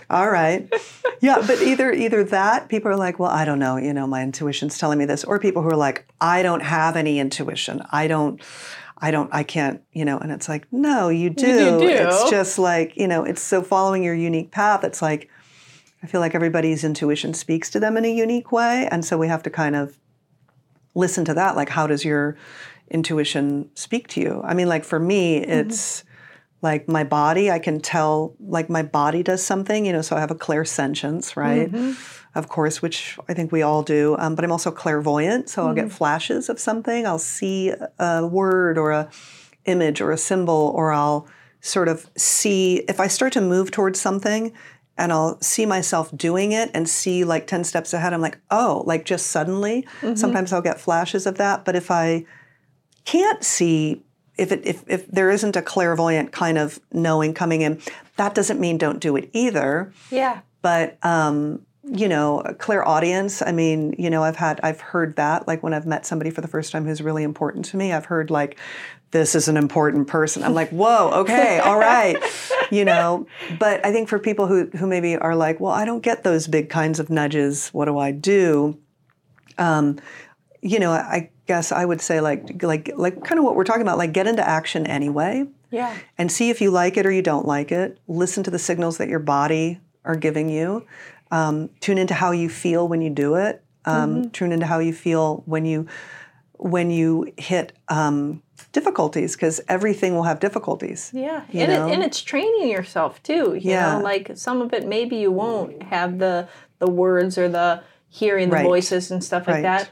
all 0.10 0.30
right, 0.30 0.71
yeah. 1.21 1.43
But 1.45 1.62
either 1.62 1.91
either 1.91 2.24
that 2.26 2.69
people 2.69 2.91
are 2.91 2.98
like, 2.98 3.17
"Well, 3.17 3.32
I 3.32 3.45
don't 3.45 3.60
know," 3.60 3.78
you 3.78 3.93
know, 3.93 4.08
my 4.08 4.24
intuition's 4.24 4.78
telling 4.78 5.00
me 5.00 5.06
this, 5.06 5.24
or 5.24 5.39
people 5.39 5.62
who 5.62 5.69
are 5.69 5.78
like, 5.78 6.06
"I 6.19 6.43
don't 6.43 6.62
have 6.62 6.95
any 6.95 7.19
intuition. 7.19 7.82
I 7.91 8.08
don't." 8.08 8.41
I 8.98 9.12
don't, 9.12 9.30
I 9.34 9.43
can't, 9.43 9.82
you 9.91 10.06
know, 10.06 10.17
and 10.17 10.32
it's 10.32 10.48
like, 10.48 10.71
no, 10.71 11.10
you 11.10 11.30
do. 11.30 11.45
You 11.45 11.80
do. 11.80 11.88
It's 11.88 12.30
just 12.30 12.58
like, 12.58 12.95
you 12.95 13.10
know, 13.10 13.26
it's 13.26 13.41
so 13.41 13.62
following 13.62 14.04
your 14.04 14.15
unique 14.15 14.52
path. 14.52 14.86
It's 14.86 15.02
like, 15.02 15.30
I 16.02 16.08
feel 16.08 16.21
like 16.21 16.34
everybody's 16.34 16.86
intuition 16.86 17.34
speaks 17.34 17.69
to 17.71 17.80
them 17.82 17.98
in 17.98 18.06
a 18.06 18.12
unique 18.12 18.54
way. 18.54 18.88
And 18.89 19.04
so 19.04 19.17
we 19.17 19.28
have 19.28 19.43
to 19.43 19.50
kind 19.50 19.76
of 19.76 19.98
listen 20.95 21.25
to 21.25 21.34
that 21.34 21.55
like 21.55 21.69
how 21.69 21.86
does 21.86 22.03
your 22.03 22.38
intuition 22.89 23.69
speak 23.75 24.08
to 24.10 24.21
you. 24.21 24.41
I 24.43 24.53
mean, 24.53 24.67
like 24.67 24.84
for 24.84 24.99
me, 24.99 25.39
mm-hmm. 25.39 25.51
it's 25.51 26.03
like 26.62 26.88
my 26.88 27.03
body, 27.03 27.51
I 27.51 27.60
can 27.60 27.79
tell, 27.79 28.36
like 28.39 28.69
my 28.69 28.84
body 28.84 29.23
does 29.23 29.43
something, 29.43 29.86
you 29.86 29.93
know, 29.93 30.01
so 30.01 30.15
I 30.15 30.19
have 30.19 30.31
a 30.31 30.36
clairsentience, 30.36 31.36
right? 31.36 31.71
Mm-hmm. 31.71 31.93
Of 32.38 32.49
course, 32.49 32.81
which 32.81 33.17
I 33.29 33.34
think 33.34 33.51
we 33.51 33.62
all 33.62 33.84
do. 33.84 34.15
Um, 34.19 34.36
but 34.36 34.43
I'm 34.43 34.51
also 34.51 34.71
clairvoyant, 34.71 35.49
so 35.49 35.67
I'll 35.67 35.73
get 35.73 35.86
mm-hmm. 35.86 35.95
flashes 35.95 36.49
of 36.49 36.60
something. 36.60 37.05
I'll 37.05 37.19
see 37.19 37.71
a 37.99 38.25
word 38.25 38.77
or 38.77 38.91
a 38.91 39.10
image 39.65 40.01
or 40.01 40.12
a 40.12 40.17
symbol, 40.17 40.73
or 40.75 40.91
I'll 40.91 41.27
sort 41.62 41.88
of 41.88 42.10
see 42.17 42.77
if 42.89 42.99
I 42.99 43.08
start 43.08 43.34
to 43.34 43.41
move 43.41 43.71
towards 43.71 43.99
something 43.99 44.53
and 44.97 45.12
I'll 45.12 45.39
see 45.41 45.65
myself 45.65 46.15
doing 46.15 46.51
it 46.51 46.71
and 46.73 46.88
see 46.88 47.23
like 47.23 47.47
10 47.47 47.63
steps 47.63 47.93
ahead. 47.93 48.13
I'm 48.13 48.21
like, 48.21 48.39
oh, 48.49 48.84
like 48.86 49.05
just 49.05 49.27
suddenly. 49.27 49.86
Sometimes 50.15 50.53
I'll 50.53 50.62
get 50.62 50.79
flashes 50.79 51.25
of 51.25 51.38
that. 51.38 51.65
But 51.65 51.75
if 51.75 51.91
I 51.91 52.25
can't 53.03 53.43
see, 53.43 54.03
if, 54.38 54.51
it, 54.51 54.65
if, 54.65 54.84
if 54.88 55.08
there 55.08 55.29
isn't 55.29 55.55
a 55.55 55.62
clairvoyant 55.62 56.31
kind 56.31 56.58
of 56.58 56.79
knowing 56.93 57.34
coming 57.34 57.62
in, 57.62 57.81
that 58.15 58.36
doesn't 58.36 58.60
mean 58.60 58.77
don't 58.77 58.99
do 58.99 59.17
it 59.17 59.29
either. 59.34 59.91
Yeah. 60.10 60.41
But, 60.62 60.97
um, 61.03 61.65
you 61.84 62.08
know, 62.08 62.39
a 62.39 62.53
clairaudience, 62.53 63.41
I 63.41 63.51
mean, 63.51 63.95
you 63.99 64.10
know, 64.10 64.23
I've 64.23 64.38
had, 64.38 64.60
I've 64.63 64.81
heard 64.81 65.17
that, 65.17 65.47
like 65.47 65.62
when 65.62 65.73
I've 65.73 65.86
met 65.86 66.05
somebody 66.05 66.31
for 66.31 66.41
the 66.41 66.47
first 66.47 66.71
time 66.71 66.86
who's 66.86 67.01
really 67.01 67.23
important 67.23 67.65
to 67.65 67.77
me, 67.77 67.93
I've 67.93 68.05
heard 68.05 68.31
like, 68.31 68.58
this 69.15 69.34
is 69.34 69.47
an 69.47 69.56
important 69.56 70.10
person. 70.10 70.43
I'm 70.43 70.54
like, 70.54 70.71
whoa, 70.71 71.10
okay, 71.21 71.60
all 71.60 71.80
right, 71.80 72.21
you 72.69 72.84
know. 72.84 73.25
But 73.58 73.86
I 73.86 73.93
think 73.93 74.10
for 74.10 74.19
people 74.19 74.45
who 74.45 74.65
who 74.71 74.88
maybe 74.88 75.15
are 75.15 75.38
like, 75.38 75.62
well, 75.62 75.71
I 75.71 75.86
don't 75.86 76.01
get 76.01 76.25
those 76.25 76.47
big 76.47 76.69
kinds 76.69 76.99
of 76.99 77.10
nudges. 77.10 77.69
What 77.69 77.86
do 77.86 77.97
I 77.97 78.12
do? 78.12 78.78
Um, 79.58 79.99
you 80.62 80.80
know, 80.80 80.91
I 80.91 81.30
guess 81.47 81.71
I 81.71 81.86
would 81.86 82.01
say 82.01 82.19
like 82.19 82.62
like 82.62 82.91
like 82.97 83.23
kind 83.23 83.39
of 83.39 83.45
what 83.45 83.56
we're 83.56 83.63
talking 83.63 83.84
about, 83.84 83.97
like 83.97 84.12
get 84.12 84.28
into 84.28 84.45
action 84.45 84.86
anyway. 84.86 85.47
Yeah. 85.71 85.95
And 86.17 86.30
see 86.30 86.49
if 86.49 86.60
you 86.60 86.69
like 86.69 86.97
it 86.97 87.06
or 87.06 87.12
you 87.12 87.21
don't 87.21 87.47
like 87.47 87.71
it. 87.71 87.97
Listen 88.10 88.43
to 88.43 88.51
the 88.51 88.60
signals 88.60 88.97
that 88.97 89.08
your 89.08 89.19
body 89.19 89.80
are 90.04 90.17
giving 90.17 90.49
you. 90.49 90.86
Um, 91.32 91.69
tune 91.80 91.97
into 91.97 92.13
how 92.13 92.32
you 92.32 92.49
feel 92.49 92.86
when 92.86 93.01
you 93.01 93.10
do 93.10 93.36
it. 93.36 93.63
Um, 93.86 94.30
Tune 94.32 94.51
into 94.51 94.65
how 94.65 94.80
you 94.80 94.93
feel 94.93 95.43
when 95.45 95.63
you 95.63 95.88
when 96.58 96.89
you 96.89 97.32
hit 97.38 97.73
um, 97.88 98.41
difficulties 98.72 99.36
because 99.36 99.62
everything 99.68 100.15
will 100.15 100.24
have 100.24 100.39
difficulties. 100.39 101.12
Yeah, 101.13 101.44
and, 101.54 101.72
it, 101.72 101.80
and 101.80 102.04
it's 102.04 102.22
training 102.22 102.70
yourself 102.70 103.22
too. 103.24 103.56
You 103.56 103.72
Yeah. 103.72 103.98
know, 103.98 104.04
like 104.04 104.32
some 104.36 104.62
of 104.62 104.74
it 104.74 104.88
maybe 104.88 105.15
you 105.18 105.32
won't 105.32 105.84
have 105.84 106.20
the 106.20 106.48
the 106.80 106.88
words 106.89 107.38
or 107.38 107.48
the 107.50 107.82
hearing 108.10 108.50
the 108.50 108.56
Right. 108.56 108.65
voices 108.65 109.12
and 109.12 109.24
stuff 109.24 109.48
like 109.48 109.56
Right. 109.56 109.62
that, 109.63 109.89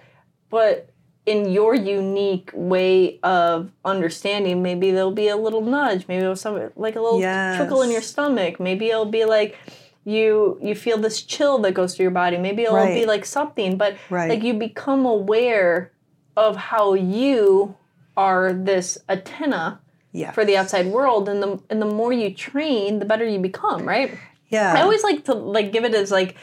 but 0.50 0.90
in 1.26 1.50
your 1.50 1.74
unique 1.74 2.52
way 2.54 3.18
of 3.24 3.72
understanding, 3.86 4.62
maybe 4.62 4.92
there'll 4.92 5.12
be 5.12 5.30
a 5.30 5.38
little 5.38 5.62
nudge, 5.62 6.06
maybe 6.10 6.22
it'll 6.24 6.36
some 6.36 6.56
like 6.76 6.96
a 6.98 7.02
little 7.02 7.20
trickle 7.58 7.82
in 7.82 7.92
your 7.92 8.02
stomach, 8.02 8.60
maybe 8.60 8.90
it'll 8.90 9.06
be 9.06 9.24
like 9.26 9.58
you 10.06 10.60
you 10.62 10.76
feel 10.76 10.98
this 10.98 11.22
chill 11.22 11.58
that 11.60 11.74
goes 11.74 11.96
through 11.96 12.04
your 12.04 12.12
body, 12.12 12.38
maybe 12.38 12.64
it'll 12.64 12.76
be 12.94 13.06
like 13.06 13.24
something, 13.26 13.78
but 13.78 13.96
Right. 14.10 14.30
like 14.30 14.44
you 14.44 14.54
become 14.54 15.06
aware 15.06 15.92
of 16.36 16.56
how 16.58 16.94
you 16.94 17.76
are 18.16 18.54
this 18.54 18.98
antenna 19.10 19.80
Yeah. 20.12 20.32
for 20.32 20.46
the 20.46 20.56
outside 20.58 20.88
world 20.88 21.28
and 21.30 21.42
the 21.42 21.60
and 21.70 21.82
the 21.82 21.86
more 21.88 22.14
you 22.14 22.34
train 22.34 23.00
the 23.00 23.06
better 23.06 23.26
you 23.28 23.40
become 23.40 23.88
right 23.88 24.16
yeah. 24.50 24.74
i 24.78 24.82
always 24.82 25.04
like 25.04 25.26
to 25.26 25.34
like 25.34 25.72
give 25.72 25.84
it 25.86 25.96
as 25.96 26.12
like 26.12 26.36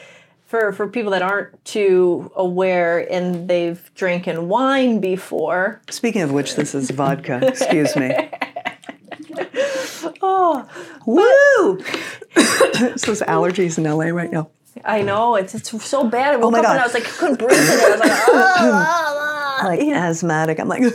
for 0.45 0.73
for 0.73 0.87
people 0.89 1.11
that 1.11 1.21
aren't 1.21 1.63
too 1.63 2.29
aware 2.35 2.99
and 3.09 3.47
they've 3.47 3.89
drinking 3.95 4.49
wine 4.49 4.99
before 4.99 5.79
Speaking 5.89 6.21
of 6.23 6.31
which, 6.33 6.55
this 6.55 6.75
is 6.75 6.91
vodka. 6.91 7.39
Excuse 7.47 7.95
me. 7.95 8.11
oh 10.21 10.67
Woo! 11.05 11.79
it's 12.35 13.05
those 13.05 13.21
allergies 13.21 13.77
in 13.77 13.83
LA 13.85 14.05
right 14.21 14.31
now. 14.31 14.49
i 14.83 15.01
know 15.01 15.35
it's 15.35 15.53
it's 15.55 15.69
so 15.85 16.03
bad 16.03 16.33
i 16.33 16.37
oh 16.37 16.39
woke 16.39 16.51
my 16.53 16.59
up 16.59 16.65
and 16.65 16.73
God. 16.75 16.81
i 16.81 16.83
was 16.83 16.93
like 16.93 17.05
i 17.05 17.11
couldn't 17.19 17.39
breathe 17.39 17.51
i 17.51 17.89
was 17.91 17.99
like 17.99 18.11
ah, 18.11 18.25
ah, 18.27 18.57
ah, 18.59 19.15
ah 19.17 19.20
Like 19.65 19.81
asthmatic. 19.81 20.59
I'm 20.59 20.67
like, 20.67 20.81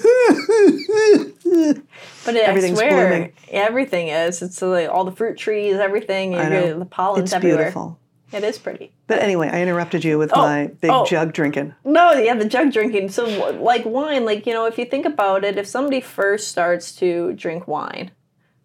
but 2.24 2.36
everything's 2.36 2.78
I 2.78 2.88
swear, 2.88 3.08
blooming. 3.08 3.32
everything 3.50 4.08
is 4.08 4.42
it's 4.42 4.60
like 4.60 4.88
all 4.88 5.04
the 5.04 5.12
fruit 5.12 5.38
trees 5.38 5.76
everything 5.76 6.32
you 6.32 6.38
I 6.38 6.48
know. 6.48 6.78
the 6.80 6.84
pollen's 6.84 7.24
it's 7.30 7.32
everywhere 7.34 7.58
beautiful. 7.58 7.98
it 8.32 8.42
is 8.42 8.58
pretty 8.58 8.92
But 9.06 9.22
anyway, 9.22 9.48
I 9.48 9.62
interrupted 9.62 10.04
you 10.04 10.18
with 10.18 10.32
oh, 10.34 10.42
my 10.42 10.66
big 10.80 10.90
oh. 10.90 11.06
jug 11.06 11.32
drinking. 11.32 11.74
No, 11.84 12.12
yeah, 12.14 12.34
the 12.34 12.44
jug 12.44 12.72
drinking. 12.72 13.10
So, 13.10 13.52
like 13.60 13.84
wine, 13.84 14.24
like, 14.24 14.46
you 14.46 14.52
know, 14.52 14.66
if 14.66 14.78
you 14.78 14.84
think 14.84 15.06
about 15.06 15.44
it, 15.44 15.56
if 15.58 15.66
somebody 15.66 16.00
first 16.00 16.48
starts 16.48 16.94
to 16.96 17.32
drink 17.34 17.68
wine, 17.68 18.10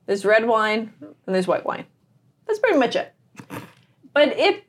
there's 0.08 0.26
red 0.26 0.48
wine 0.48 0.94
and 1.00 1.36
there's 1.36 1.48
white 1.48 1.66
wine. 1.66 1.86
That's 2.48 2.60
pretty 2.60 2.80
much 2.80 2.96
it. 2.96 3.14
But 4.14 4.38
if 4.38 4.62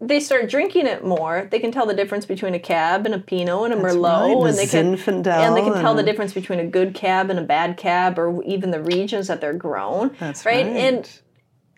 they 0.00 0.20
start 0.20 0.50
drinking 0.50 0.86
it 0.86 1.04
more, 1.04 1.48
they 1.50 1.58
can 1.58 1.72
tell 1.72 1.86
the 1.86 1.94
difference 1.94 2.26
between 2.26 2.54
a 2.54 2.58
cab 2.58 3.06
and 3.06 3.14
a 3.14 3.18
Pinot 3.18 3.70
and 3.70 3.74
a 3.74 3.82
That's 3.82 3.94
Merlot, 3.94 4.42
right, 4.42 4.48
and 4.48 4.58
they 4.58 4.66
can 4.66 4.96
Zinfandel 4.96 5.26
and 5.26 5.56
they 5.56 5.62
can 5.62 5.74
tell 5.80 5.94
the 5.94 6.02
difference 6.02 6.34
between 6.34 6.60
a 6.60 6.66
good 6.66 6.94
cab 6.94 7.30
and 7.30 7.38
a 7.38 7.42
bad 7.42 7.76
cab, 7.76 8.18
or 8.18 8.42
even 8.42 8.70
the 8.70 8.82
regions 8.82 9.28
that 9.28 9.40
they're 9.40 9.54
grown. 9.54 10.14
That's 10.18 10.44
right. 10.44 10.66
right. 10.66 10.76
And 10.76 11.20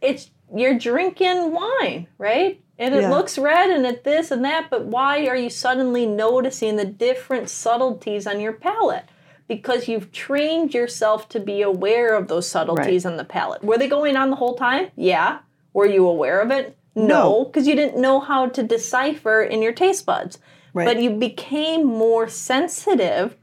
it's 0.02 0.30
you're 0.54 0.78
drinking 0.78 1.52
wine, 1.52 2.06
right? 2.16 2.60
And 2.78 2.94
it 2.94 3.02
Yeah. 3.02 3.10
looks 3.10 3.36
red 3.38 3.70
and 3.70 3.84
it 3.84 4.04
this 4.04 4.30
and 4.30 4.44
that, 4.44 4.68
but 4.70 4.86
why 4.86 5.26
are 5.26 5.36
you 5.36 5.50
suddenly 5.50 6.06
noticing 6.06 6.76
the 6.76 6.84
different 6.84 7.50
subtleties 7.50 8.26
on 8.26 8.40
your 8.40 8.52
palate? 8.52 9.04
Because 9.46 9.88
you've 9.88 10.12
trained 10.12 10.74
yourself 10.74 11.28
to 11.30 11.40
be 11.40 11.60
aware 11.62 12.14
of 12.14 12.28
those 12.28 12.48
subtleties 12.48 13.04
on 13.04 13.16
the 13.16 13.24
palate. 13.24 13.64
Were 13.64 13.78
they 13.78 13.88
going 13.88 14.16
on 14.16 14.30
the 14.30 14.36
whole 14.36 14.54
time? 14.54 14.90
Yeah. 14.96 15.38
Were 15.72 15.86
you 15.86 16.06
aware 16.06 16.40
of 16.40 16.50
it? 16.50 16.77
No, 16.98 17.06
No. 17.06 17.44
because 17.44 17.66
you 17.66 17.74
didn't 17.74 18.00
know 18.00 18.20
how 18.20 18.46
to 18.46 18.62
decipher 18.62 19.42
in 19.42 19.62
your 19.62 19.72
taste 19.72 20.04
buds. 20.06 20.38
Right. 20.74 20.84
But 20.84 21.00
you 21.02 21.10
became 21.10 21.84
more 21.86 22.28
sensitive 22.28 23.36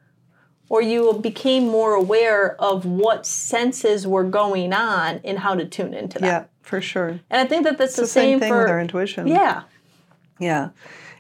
or 0.70 0.82
you 0.82 1.14
became 1.22 1.68
more 1.68 1.94
aware 1.94 2.60
of 2.62 2.86
what 2.86 3.26
senses 3.26 4.08
were 4.08 4.24
going 4.24 4.74
on 4.74 5.22
and 5.24 5.40
how 5.40 5.56
to 5.56 5.66
tune 5.66 5.94
into 5.94 6.20
that. 6.20 6.26
Yeah, 6.28 6.44
for 6.62 6.82
sure. 6.82 7.20
And 7.30 7.42
I 7.42 7.46
think 7.46 7.64
that 7.66 7.78
that's 7.78 7.96
the, 7.96 8.04
The 8.04 8.08
same 8.08 8.40
thing 8.40 8.50
for 8.50 8.60
with 8.62 8.70
our 8.70 8.80
intuition. 8.80 9.28
yeah, 9.28 9.64
Yeah. 10.40 10.70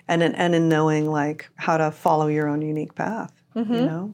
And 0.08 0.22
in, 0.22 0.36
and 0.36 0.54
in 0.54 0.70
knowing 0.70 1.10
like 1.10 1.50
how 1.56 1.78
to 1.78 1.90
follow 1.92 2.28
your 2.28 2.48
own 2.48 2.62
unique 2.62 2.96
path, 2.96 3.32
Mm-hmm. 3.56 3.74
you 3.74 3.82
know? 3.82 4.14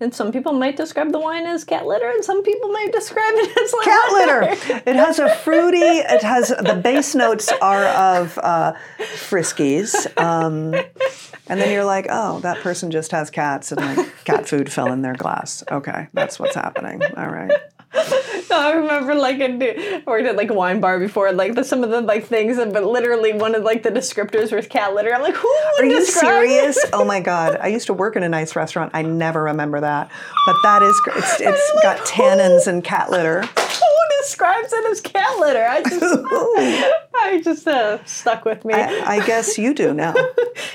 And 0.00 0.14
some 0.14 0.32
people 0.32 0.52
might 0.52 0.76
describe 0.76 1.12
the 1.12 1.18
wine 1.18 1.46
as 1.46 1.64
cat 1.64 1.86
litter, 1.86 2.08
and 2.08 2.24
some 2.24 2.42
people 2.42 2.70
might 2.70 2.92
describe 2.92 3.34
it 3.34 3.56
as 3.62 3.72
like 3.72 3.84
Cat 3.84 4.12
litter. 4.12 4.90
It 4.90 4.96
has 4.96 5.18
a 5.18 5.34
fruity. 5.36 5.78
It 5.78 6.22
has 6.22 6.48
the 6.48 6.80
base 6.82 7.14
notes 7.14 7.50
are 7.62 7.84
of 7.84 8.38
uh, 8.38 8.74
Friskies, 8.98 9.94
um, 10.20 10.74
and 11.46 11.60
then 11.60 11.72
you're 11.72 11.84
like, 11.84 12.06
oh, 12.10 12.40
that 12.40 12.58
person 12.58 12.90
just 12.90 13.12
has 13.12 13.30
cats, 13.30 13.72
and 13.72 13.80
like 13.80 14.24
cat 14.24 14.48
food 14.48 14.72
fell 14.72 14.92
in 14.92 15.02
their 15.02 15.14
glass. 15.14 15.62
Okay, 15.70 16.08
that's 16.12 16.38
what's 16.38 16.54
happening. 16.54 17.02
All 17.16 17.28
right. 17.28 17.52
I 18.50 18.72
remember 18.72 19.14
like 19.14 19.40
I 19.40 20.02
worked 20.06 20.26
at 20.26 20.36
like 20.36 20.50
a 20.50 20.54
wine 20.54 20.80
bar 20.80 20.98
before, 20.98 21.32
like 21.32 21.54
the, 21.54 21.64
some 21.64 21.84
of 21.84 21.90
the 21.90 22.00
like 22.00 22.26
things, 22.26 22.56
but 22.56 22.84
literally 22.84 23.32
one 23.32 23.54
of 23.54 23.62
like 23.62 23.82
the 23.82 23.90
descriptors 23.90 24.52
was 24.52 24.66
cat 24.66 24.94
litter. 24.94 25.14
I'm 25.14 25.22
like, 25.22 25.34
who 25.34 25.48
would 25.48 25.84
Are 25.84 25.88
you 25.88 26.04
serious? 26.04 26.78
Oh 26.92 27.04
my 27.04 27.20
God! 27.20 27.58
I 27.60 27.68
used 27.68 27.86
to 27.86 27.94
work 27.94 28.16
in 28.16 28.22
a 28.22 28.28
nice 28.28 28.56
restaurant. 28.56 28.92
I 28.94 29.02
never 29.02 29.44
remember 29.44 29.80
that, 29.80 30.10
but 30.46 30.56
that 30.62 30.82
is 30.82 31.00
it's, 31.06 31.32
it's 31.40 31.74
like, 31.74 31.82
got 31.82 32.06
tannins 32.06 32.66
and 32.66 32.82
cat 32.82 33.10
litter. 33.10 33.42
Who 33.42 34.20
describes 34.22 34.72
it 34.72 34.90
as 34.90 35.00
cat 35.00 35.38
litter? 35.38 35.64
I 35.64 35.82
just, 35.82 36.02
I 37.14 37.40
just 37.42 37.66
uh, 37.68 38.04
stuck 38.04 38.44
with 38.44 38.64
me. 38.64 38.74
I, 38.74 39.16
I 39.16 39.26
guess 39.26 39.58
you 39.58 39.74
do 39.74 39.92
now. 39.94 40.14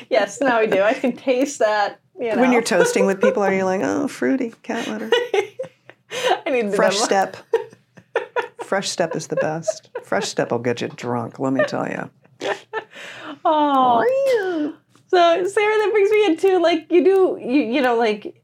yes, 0.10 0.42
now 0.42 0.58
I 0.58 0.66
do. 0.66 0.82
I 0.82 0.94
can 0.94 1.16
taste 1.16 1.60
that. 1.60 2.00
You 2.20 2.36
know, 2.36 2.42
When 2.42 2.52
you're 2.52 2.62
toasting 2.62 3.06
with 3.06 3.22
people, 3.22 3.44
are 3.44 3.54
you 3.54 3.64
like, 3.64 3.82
oh, 3.82 4.10
fruity 4.10 4.54
cat 4.62 4.88
litter? 4.88 5.10
I 6.46 6.50
need 6.50 6.74
Fresh. 6.74 6.98
Step. 6.98 7.38
Fresh 8.64 8.90
Step 8.90 9.16
is 9.16 9.28
the 9.28 9.36
best. 9.38 9.90
Fresh 10.04 10.28
Step 10.28 10.52
will 10.52 10.60
get 10.60 10.82
you 10.82 10.90
drunk. 10.90 11.40
Let 11.40 11.54
me 11.54 11.64
tell 11.66 11.88
you. 11.88 12.10
Oh. 13.46 14.74
So 15.08 15.48
Sarah, 15.48 15.78
that 15.78 15.90
brings 15.92 16.12
me 16.12 16.26
into 16.26 16.60
like 16.60 16.92
you 16.92 17.04
do 17.04 17.40
you 17.42 17.62
you 17.62 17.82
know 17.82 17.96
like 17.96 18.42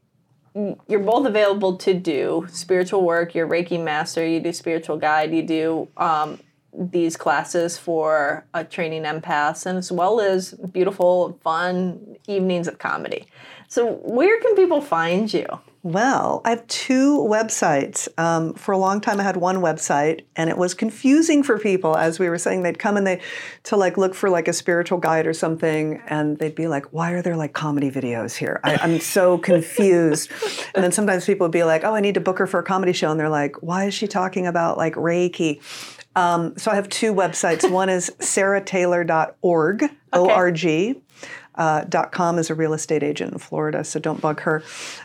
you're 0.88 1.00
both 1.00 1.26
available 1.26 1.76
to 1.76 1.94
do 1.94 2.46
spiritual 2.50 3.02
work. 3.02 3.34
You're 3.34 3.46
Reiki 3.46 3.82
master. 3.82 4.26
You 4.26 4.40
do 4.40 4.52
spiritual 4.52 4.96
guide. 4.96 5.34
You 5.34 5.42
do 5.42 5.88
um, 5.96 6.40
these 6.72 7.16
classes 7.16 7.76
for 7.76 8.46
uh, 8.54 8.64
training 8.64 9.02
empaths, 9.02 9.66
and 9.66 9.78
as 9.78 9.92
well 9.92 10.20
as 10.20 10.54
beautiful, 10.72 11.38
fun 11.44 12.16
evenings 12.26 12.68
of 12.68 12.78
comedy. 12.78 13.26
So 13.68 13.94
where 14.02 14.40
can 14.40 14.56
people 14.56 14.80
find 14.80 15.32
you? 15.32 15.46
Well, 15.86 16.42
I 16.44 16.50
have 16.50 16.66
two 16.66 17.18
websites. 17.18 18.08
Um, 18.18 18.54
for 18.54 18.72
a 18.72 18.76
long 18.76 19.00
time, 19.00 19.20
I 19.20 19.22
had 19.22 19.36
one 19.36 19.58
website, 19.58 20.22
and 20.34 20.50
it 20.50 20.58
was 20.58 20.74
confusing 20.74 21.44
for 21.44 21.60
people. 21.60 21.96
As 21.96 22.18
we 22.18 22.28
were 22.28 22.38
saying, 22.38 22.64
they'd 22.64 22.80
come 22.80 22.96
and 22.96 23.06
they 23.06 23.20
to 23.62 23.76
like 23.76 23.96
look 23.96 24.12
for 24.12 24.28
like 24.28 24.48
a 24.48 24.52
spiritual 24.52 24.98
guide 24.98 25.28
or 25.28 25.32
something, 25.32 26.02
and 26.08 26.38
they'd 26.38 26.56
be 26.56 26.66
like, 26.66 26.86
"Why 26.86 27.12
are 27.12 27.22
there 27.22 27.36
like 27.36 27.52
comedy 27.52 27.88
videos 27.88 28.34
here? 28.34 28.58
I, 28.64 28.78
I'm 28.82 28.98
so 28.98 29.38
confused." 29.52 30.32
and 30.74 30.82
then 30.82 30.90
sometimes 30.90 31.24
people 31.24 31.44
would 31.44 31.52
be 31.52 31.62
like, 31.62 31.84
"Oh, 31.84 31.94
I 31.94 32.00
need 32.00 32.14
to 32.14 32.20
book 32.20 32.40
her 32.40 32.48
for 32.48 32.58
a 32.58 32.64
comedy 32.64 32.92
show," 32.92 33.12
and 33.12 33.20
they're 33.20 33.28
like, 33.28 33.62
"Why 33.62 33.84
is 33.84 33.94
she 33.94 34.08
talking 34.08 34.48
about 34.48 34.76
like 34.76 34.96
Reiki?" 34.96 35.62
Um, 36.16 36.58
so 36.58 36.72
I 36.72 36.74
have 36.74 36.88
two 36.88 37.14
websites. 37.14 37.70
One 37.70 37.90
is 37.90 38.10
sarahtaylor.org, 38.18 39.82
okay. 39.84 39.94
O-R-G. 40.12 41.00
Uh, 41.56 41.84
.com 42.10 42.38
is 42.38 42.50
a 42.50 42.54
real 42.54 42.74
estate 42.74 43.02
agent 43.02 43.32
in 43.32 43.38
Florida, 43.38 43.82
so 43.84 43.98
don't 43.98 44.20
bug 44.20 44.40
her. 44.40 44.62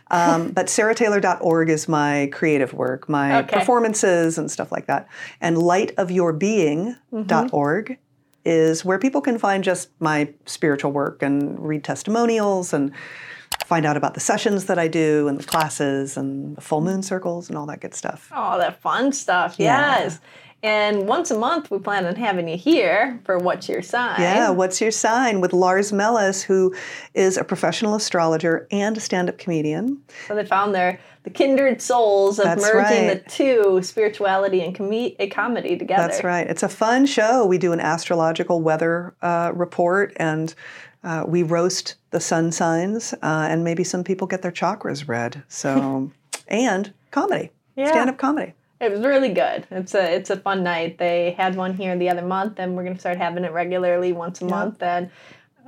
Um, 0.10 0.52
but 0.52 0.66
sarahtaylor.org 0.68 1.70
is 1.70 1.88
my 1.88 2.30
creative 2.34 2.74
work, 2.74 3.08
my 3.08 3.38
okay. 3.40 3.60
performances 3.60 4.38
and 4.38 4.52
stuff 4.52 4.70
like 4.72 4.88
that. 4.88 5.08
And 5.40 5.56
lightofyourbeing.org 5.58 7.86
mm-hmm. 7.86 7.94
is 8.46 8.86
where 8.86 9.00
people 9.00 9.22
can 9.22 9.40
find 9.40 9.64
just 9.64 9.90
my 10.00 10.34
spiritual 10.46 10.92
work 10.92 11.24
and 11.24 11.60
read 11.60 11.84
testimonials 11.84 12.74
and 12.74 12.92
find 13.66 13.86
out 13.86 13.98
about 13.98 14.14
the 14.14 14.20
sessions 14.20 14.66
that 14.66 14.80
I 14.80 14.88
do 14.88 15.28
and 15.28 15.40
the 15.40 15.44
classes 15.44 16.18
and 16.18 16.58
the 16.58 16.62
full 16.62 16.82
moon 16.82 17.04
circles 17.04 17.50
and 17.50 17.58
all 17.58 17.66
that 17.68 17.80
good 17.80 17.94
stuff. 17.94 18.30
All 18.34 18.58
that 18.58 18.82
fun 18.82 19.14
stuff. 19.14 19.56
Yeah. 19.58 20.10
And 20.64 21.08
once 21.08 21.32
a 21.32 21.38
month, 21.38 21.72
we 21.72 21.80
plan 21.80 22.06
on 22.06 22.16
having 22.16 22.48
you 22.48 22.56
here 22.56 23.20
for 23.26 23.40
What's 23.40 23.68
Your 23.68 23.82
Sign? 23.82 24.22
Yeah, 24.22 24.52
What's 24.52 24.80
Your 24.80 24.92
Sign 24.92 25.42
with 25.42 25.54
Lars 25.54 25.92
Mellis, 25.92 26.44
who 26.44 26.76
is 27.16 27.38
a 27.38 27.44
professional 27.44 27.96
astrologer 27.96 28.68
and 28.70 28.96
a 28.96 29.00
stand 29.00 29.28
up 29.28 29.40
comedian. 29.40 30.04
So 30.28 30.36
they 30.36 30.46
found 30.46 30.76
their 30.76 31.00
the 31.24 31.30
kindred 31.30 31.82
souls 31.82 32.40
of 32.40 32.46
That's 32.46 32.62
merging 32.62 33.08
right. 33.08 33.24
the 33.24 33.30
two, 33.30 33.82
spirituality 33.84 34.62
and 34.62 34.76
com- 34.76 35.30
comedy 35.30 35.78
together. 35.78 36.08
That's 36.08 36.24
right. 36.24 36.48
It's 36.48 36.64
a 36.64 36.70
fun 36.70 37.06
show. 37.06 37.46
We 37.46 37.58
do 37.58 37.74
an 37.74 37.80
astrological 37.80 38.62
weather 38.62 39.16
uh, 39.22 39.52
report 39.54 40.14
and 40.18 40.54
uh, 41.04 41.24
we 41.28 41.44
roast 41.44 41.96
the 42.12 42.20
sun 42.20 42.52
signs, 42.52 43.14
uh, 43.24 43.48
and 43.50 43.64
maybe 43.64 43.84
some 43.84 44.04
people 44.04 44.28
get 44.28 44.44
their 44.44 44.52
chakras 44.52 45.08
read. 45.08 45.42
So, 45.48 46.12
and 46.48 46.94
comedy, 47.10 47.50
yeah. 47.76 47.88
stand 47.88 48.10
up 48.10 48.18
comedy. 48.18 48.54
It 48.82 48.92
was 48.92 49.02
really 49.02 49.30
good. 49.30 49.68
It's 49.70 49.94
a 49.94 50.16
it's 50.16 50.32
a 50.32 50.38
fun 50.38 50.64
night. 50.64 50.98
They 50.98 51.36
had 51.38 51.56
one 51.56 51.76
here 51.76 51.96
the 51.96 52.10
other 52.10 52.24
month, 52.24 52.58
and 52.58 52.76
we're 52.76 52.84
gonna 52.84 53.00
start 53.00 53.18
having 53.18 53.44
it 53.44 53.52
regularly 53.52 54.12
once 54.12 54.42
a 54.42 54.46
month. 54.46 54.82
And 54.82 55.12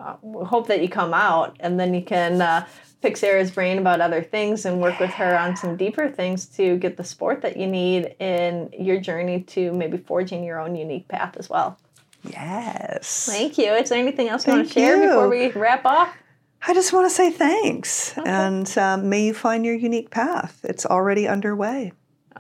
uh, 0.02 0.16
we 0.24 0.44
hope 0.46 0.68
that 0.68 0.82
you 0.82 0.90
come 0.90 1.14
out, 1.14 1.56
and 1.60 1.80
then 1.80 1.94
you 1.94 2.02
can 2.02 2.42
uh, 2.42 2.66
pick 3.04 3.16
Sarah's 3.16 3.52
brain 3.52 3.78
about 3.78 4.02
other 4.02 4.24
things 4.24 4.66
and 4.66 4.82
work 4.82 5.00
with 5.00 5.12
her 5.12 5.38
on 5.38 5.56
some 5.56 5.78
deeper 5.78 6.10
things 6.10 6.48
to 6.48 6.78
get 6.78 6.98
the 6.98 7.04
support 7.04 7.44
that 7.44 7.56
you 7.56 7.68
need 7.68 8.16
in 8.20 8.72
your 8.76 9.00
journey 9.00 9.44
to 9.44 9.72
maybe 9.74 9.98
forging 9.98 10.44
your 10.44 10.60
own 10.60 10.76
unique 10.76 11.08
path 11.08 11.38
as 11.38 11.48
well. 11.48 11.78
Yes. 12.24 13.28
Thank 13.30 13.60
you. 13.60 13.74
Is 13.74 13.90
there 13.90 14.00
anything 14.00 14.30
else 14.30 14.48
you 14.48 14.54
want 14.54 14.68
to 14.68 14.74
share 14.74 14.98
you. 14.98 15.10
before 15.10 15.30
we 15.30 15.52
wrap 15.52 15.86
off? 15.86 16.16
I 16.66 16.74
just 16.74 16.94
want 16.94 17.08
to 17.08 17.14
say 17.14 17.30
thanks, 17.30 18.18
okay. 18.18 18.28
and 18.28 18.78
um, 18.78 19.10
may 19.10 19.26
you 19.26 19.34
find 19.36 19.66
your 19.66 19.76
unique 19.76 20.10
path. 20.10 20.62
It's 20.64 20.86
already 20.86 21.28
underway. 21.28 21.92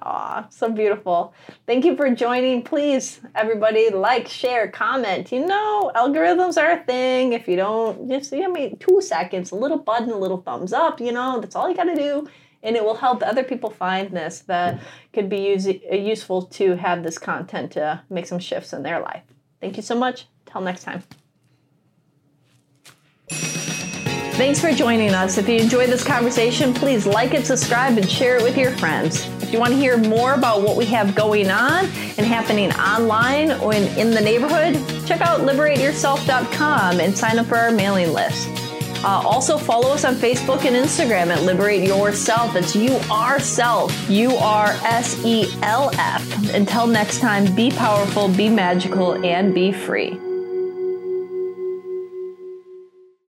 Aw, 0.05 0.45
so 0.49 0.69
beautiful. 0.69 1.33
Thank 1.65 1.85
you 1.85 1.95
for 1.95 2.09
joining. 2.13 2.61
Please, 2.61 3.21
everybody, 3.35 3.89
like, 3.89 4.27
share, 4.27 4.67
comment. 4.67 5.31
You 5.31 5.45
know, 5.45 5.91
algorithms 5.95 6.61
are 6.61 6.71
a 6.71 6.83
thing. 6.83 7.31
If 7.31 7.47
you 7.47 7.55
don't, 7.55 8.09
just 8.09 8.31
give 8.31 8.51
me 8.51 8.75
two 8.81 9.01
seconds, 9.01 9.51
a 9.51 9.55
little 9.55 9.77
button, 9.77 10.11
a 10.11 10.17
little 10.17 10.41
thumbs 10.41 10.73
up, 10.73 10.99
you 10.99 11.13
know, 11.13 11.39
that's 11.39 11.55
all 11.55 11.69
you 11.69 11.75
got 11.75 11.85
to 11.85 11.95
do. 11.95 12.27
And 12.63 12.75
it 12.75 12.83
will 12.83 12.95
help 12.95 13.23
other 13.23 13.43
people 13.43 13.69
find 13.69 14.11
this 14.11 14.41
that 14.41 14.81
could 15.13 15.29
be 15.29 15.47
use, 15.47 15.67
uh, 15.67 15.95
useful 15.95 16.43
to 16.43 16.75
have 16.75 17.03
this 17.03 17.17
content 17.17 17.71
to 17.73 18.01
make 18.09 18.25
some 18.25 18.39
shifts 18.39 18.73
in 18.73 18.83
their 18.83 18.99
life. 18.99 19.23
Thank 19.61 19.77
you 19.77 19.83
so 19.83 19.95
much. 19.95 20.27
Till 20.45 20.61
next 20.61 20.83
time. 20.83 21.03
Thanks 24.34 24.59
for 24.59 24.71
joining 24.71 25.13
us. 25.13 25.38
If 25.38 25.47
you 25.47 25.57
enjoyed 25.57 25.89
this 25.89 26.03
conversation, 26.03 26.73
please 26.73 27.05
like 27.05 27.36
it, 27.36 27.45
subscribe, 27.45 27.97
and 27.97 28.09
share 28.09 28.38
it 28.38 28.41
with 28.41 28.57
your 28.57 28.71
friends. 28.71 29.27
If 29.43 29.53
you 29.53 29.59
want 29.59 29.73
to 29.73 29.77
hear 29.77 29.95
more 29.95 30.34
about 30.34 30.63
what 30.63 30.75
we 30.75 30.86
have 30.86 31.13
going 31.13 31.51
on 31.51 31.86
and 31.86 32.25
happening 32.25 32.71
online 32.73 33.51
or 33.61 33.75
in, 33.75 33.84
in 33.95 34.09
the 34.09 34.19
neighborhood, 34.19 34.73
check 35.05 35.21
out 35.21 35.41
liberateurself.com 35.41 36.99
and 36.99 37.15
sign 37.15 37.38
up 37.38 37.45
for 37.45 37.57
our 37.57 37.69
mailing 37.69 38.11
list. 38.11 38.49
Uh, 39.03 39.21
also, 39.23 39.55
follow 39.55 39.93
us 39.93 40.03
on 40.03 40.15
Facebook 40.15 40.65
and 40.65 40.75
Instagram 40.75 41.27
at 41.27 41.43
Liberate 41.43 41.88
Urself. 41.91 42.55
It's 42.55 42.75
U 42.75 42.99
R 43.11 43.39
Self, 43.39 44.09
U 44.09 44.31
R 44.38 44.67
S 44.84 45.23
E 45.23 45.45
L 45.61 45.91
F. 45.99 46.53
Until 46.55 46.88
next 46.88 47.19
time, 47.19 47.53
be 47.53 47.69
powerful, 47.69 48.29
be 48.29 48.49
magical, 48.49 49.23
and 49.23 49.53
be 49.53 49.71
free. 49.71 50.19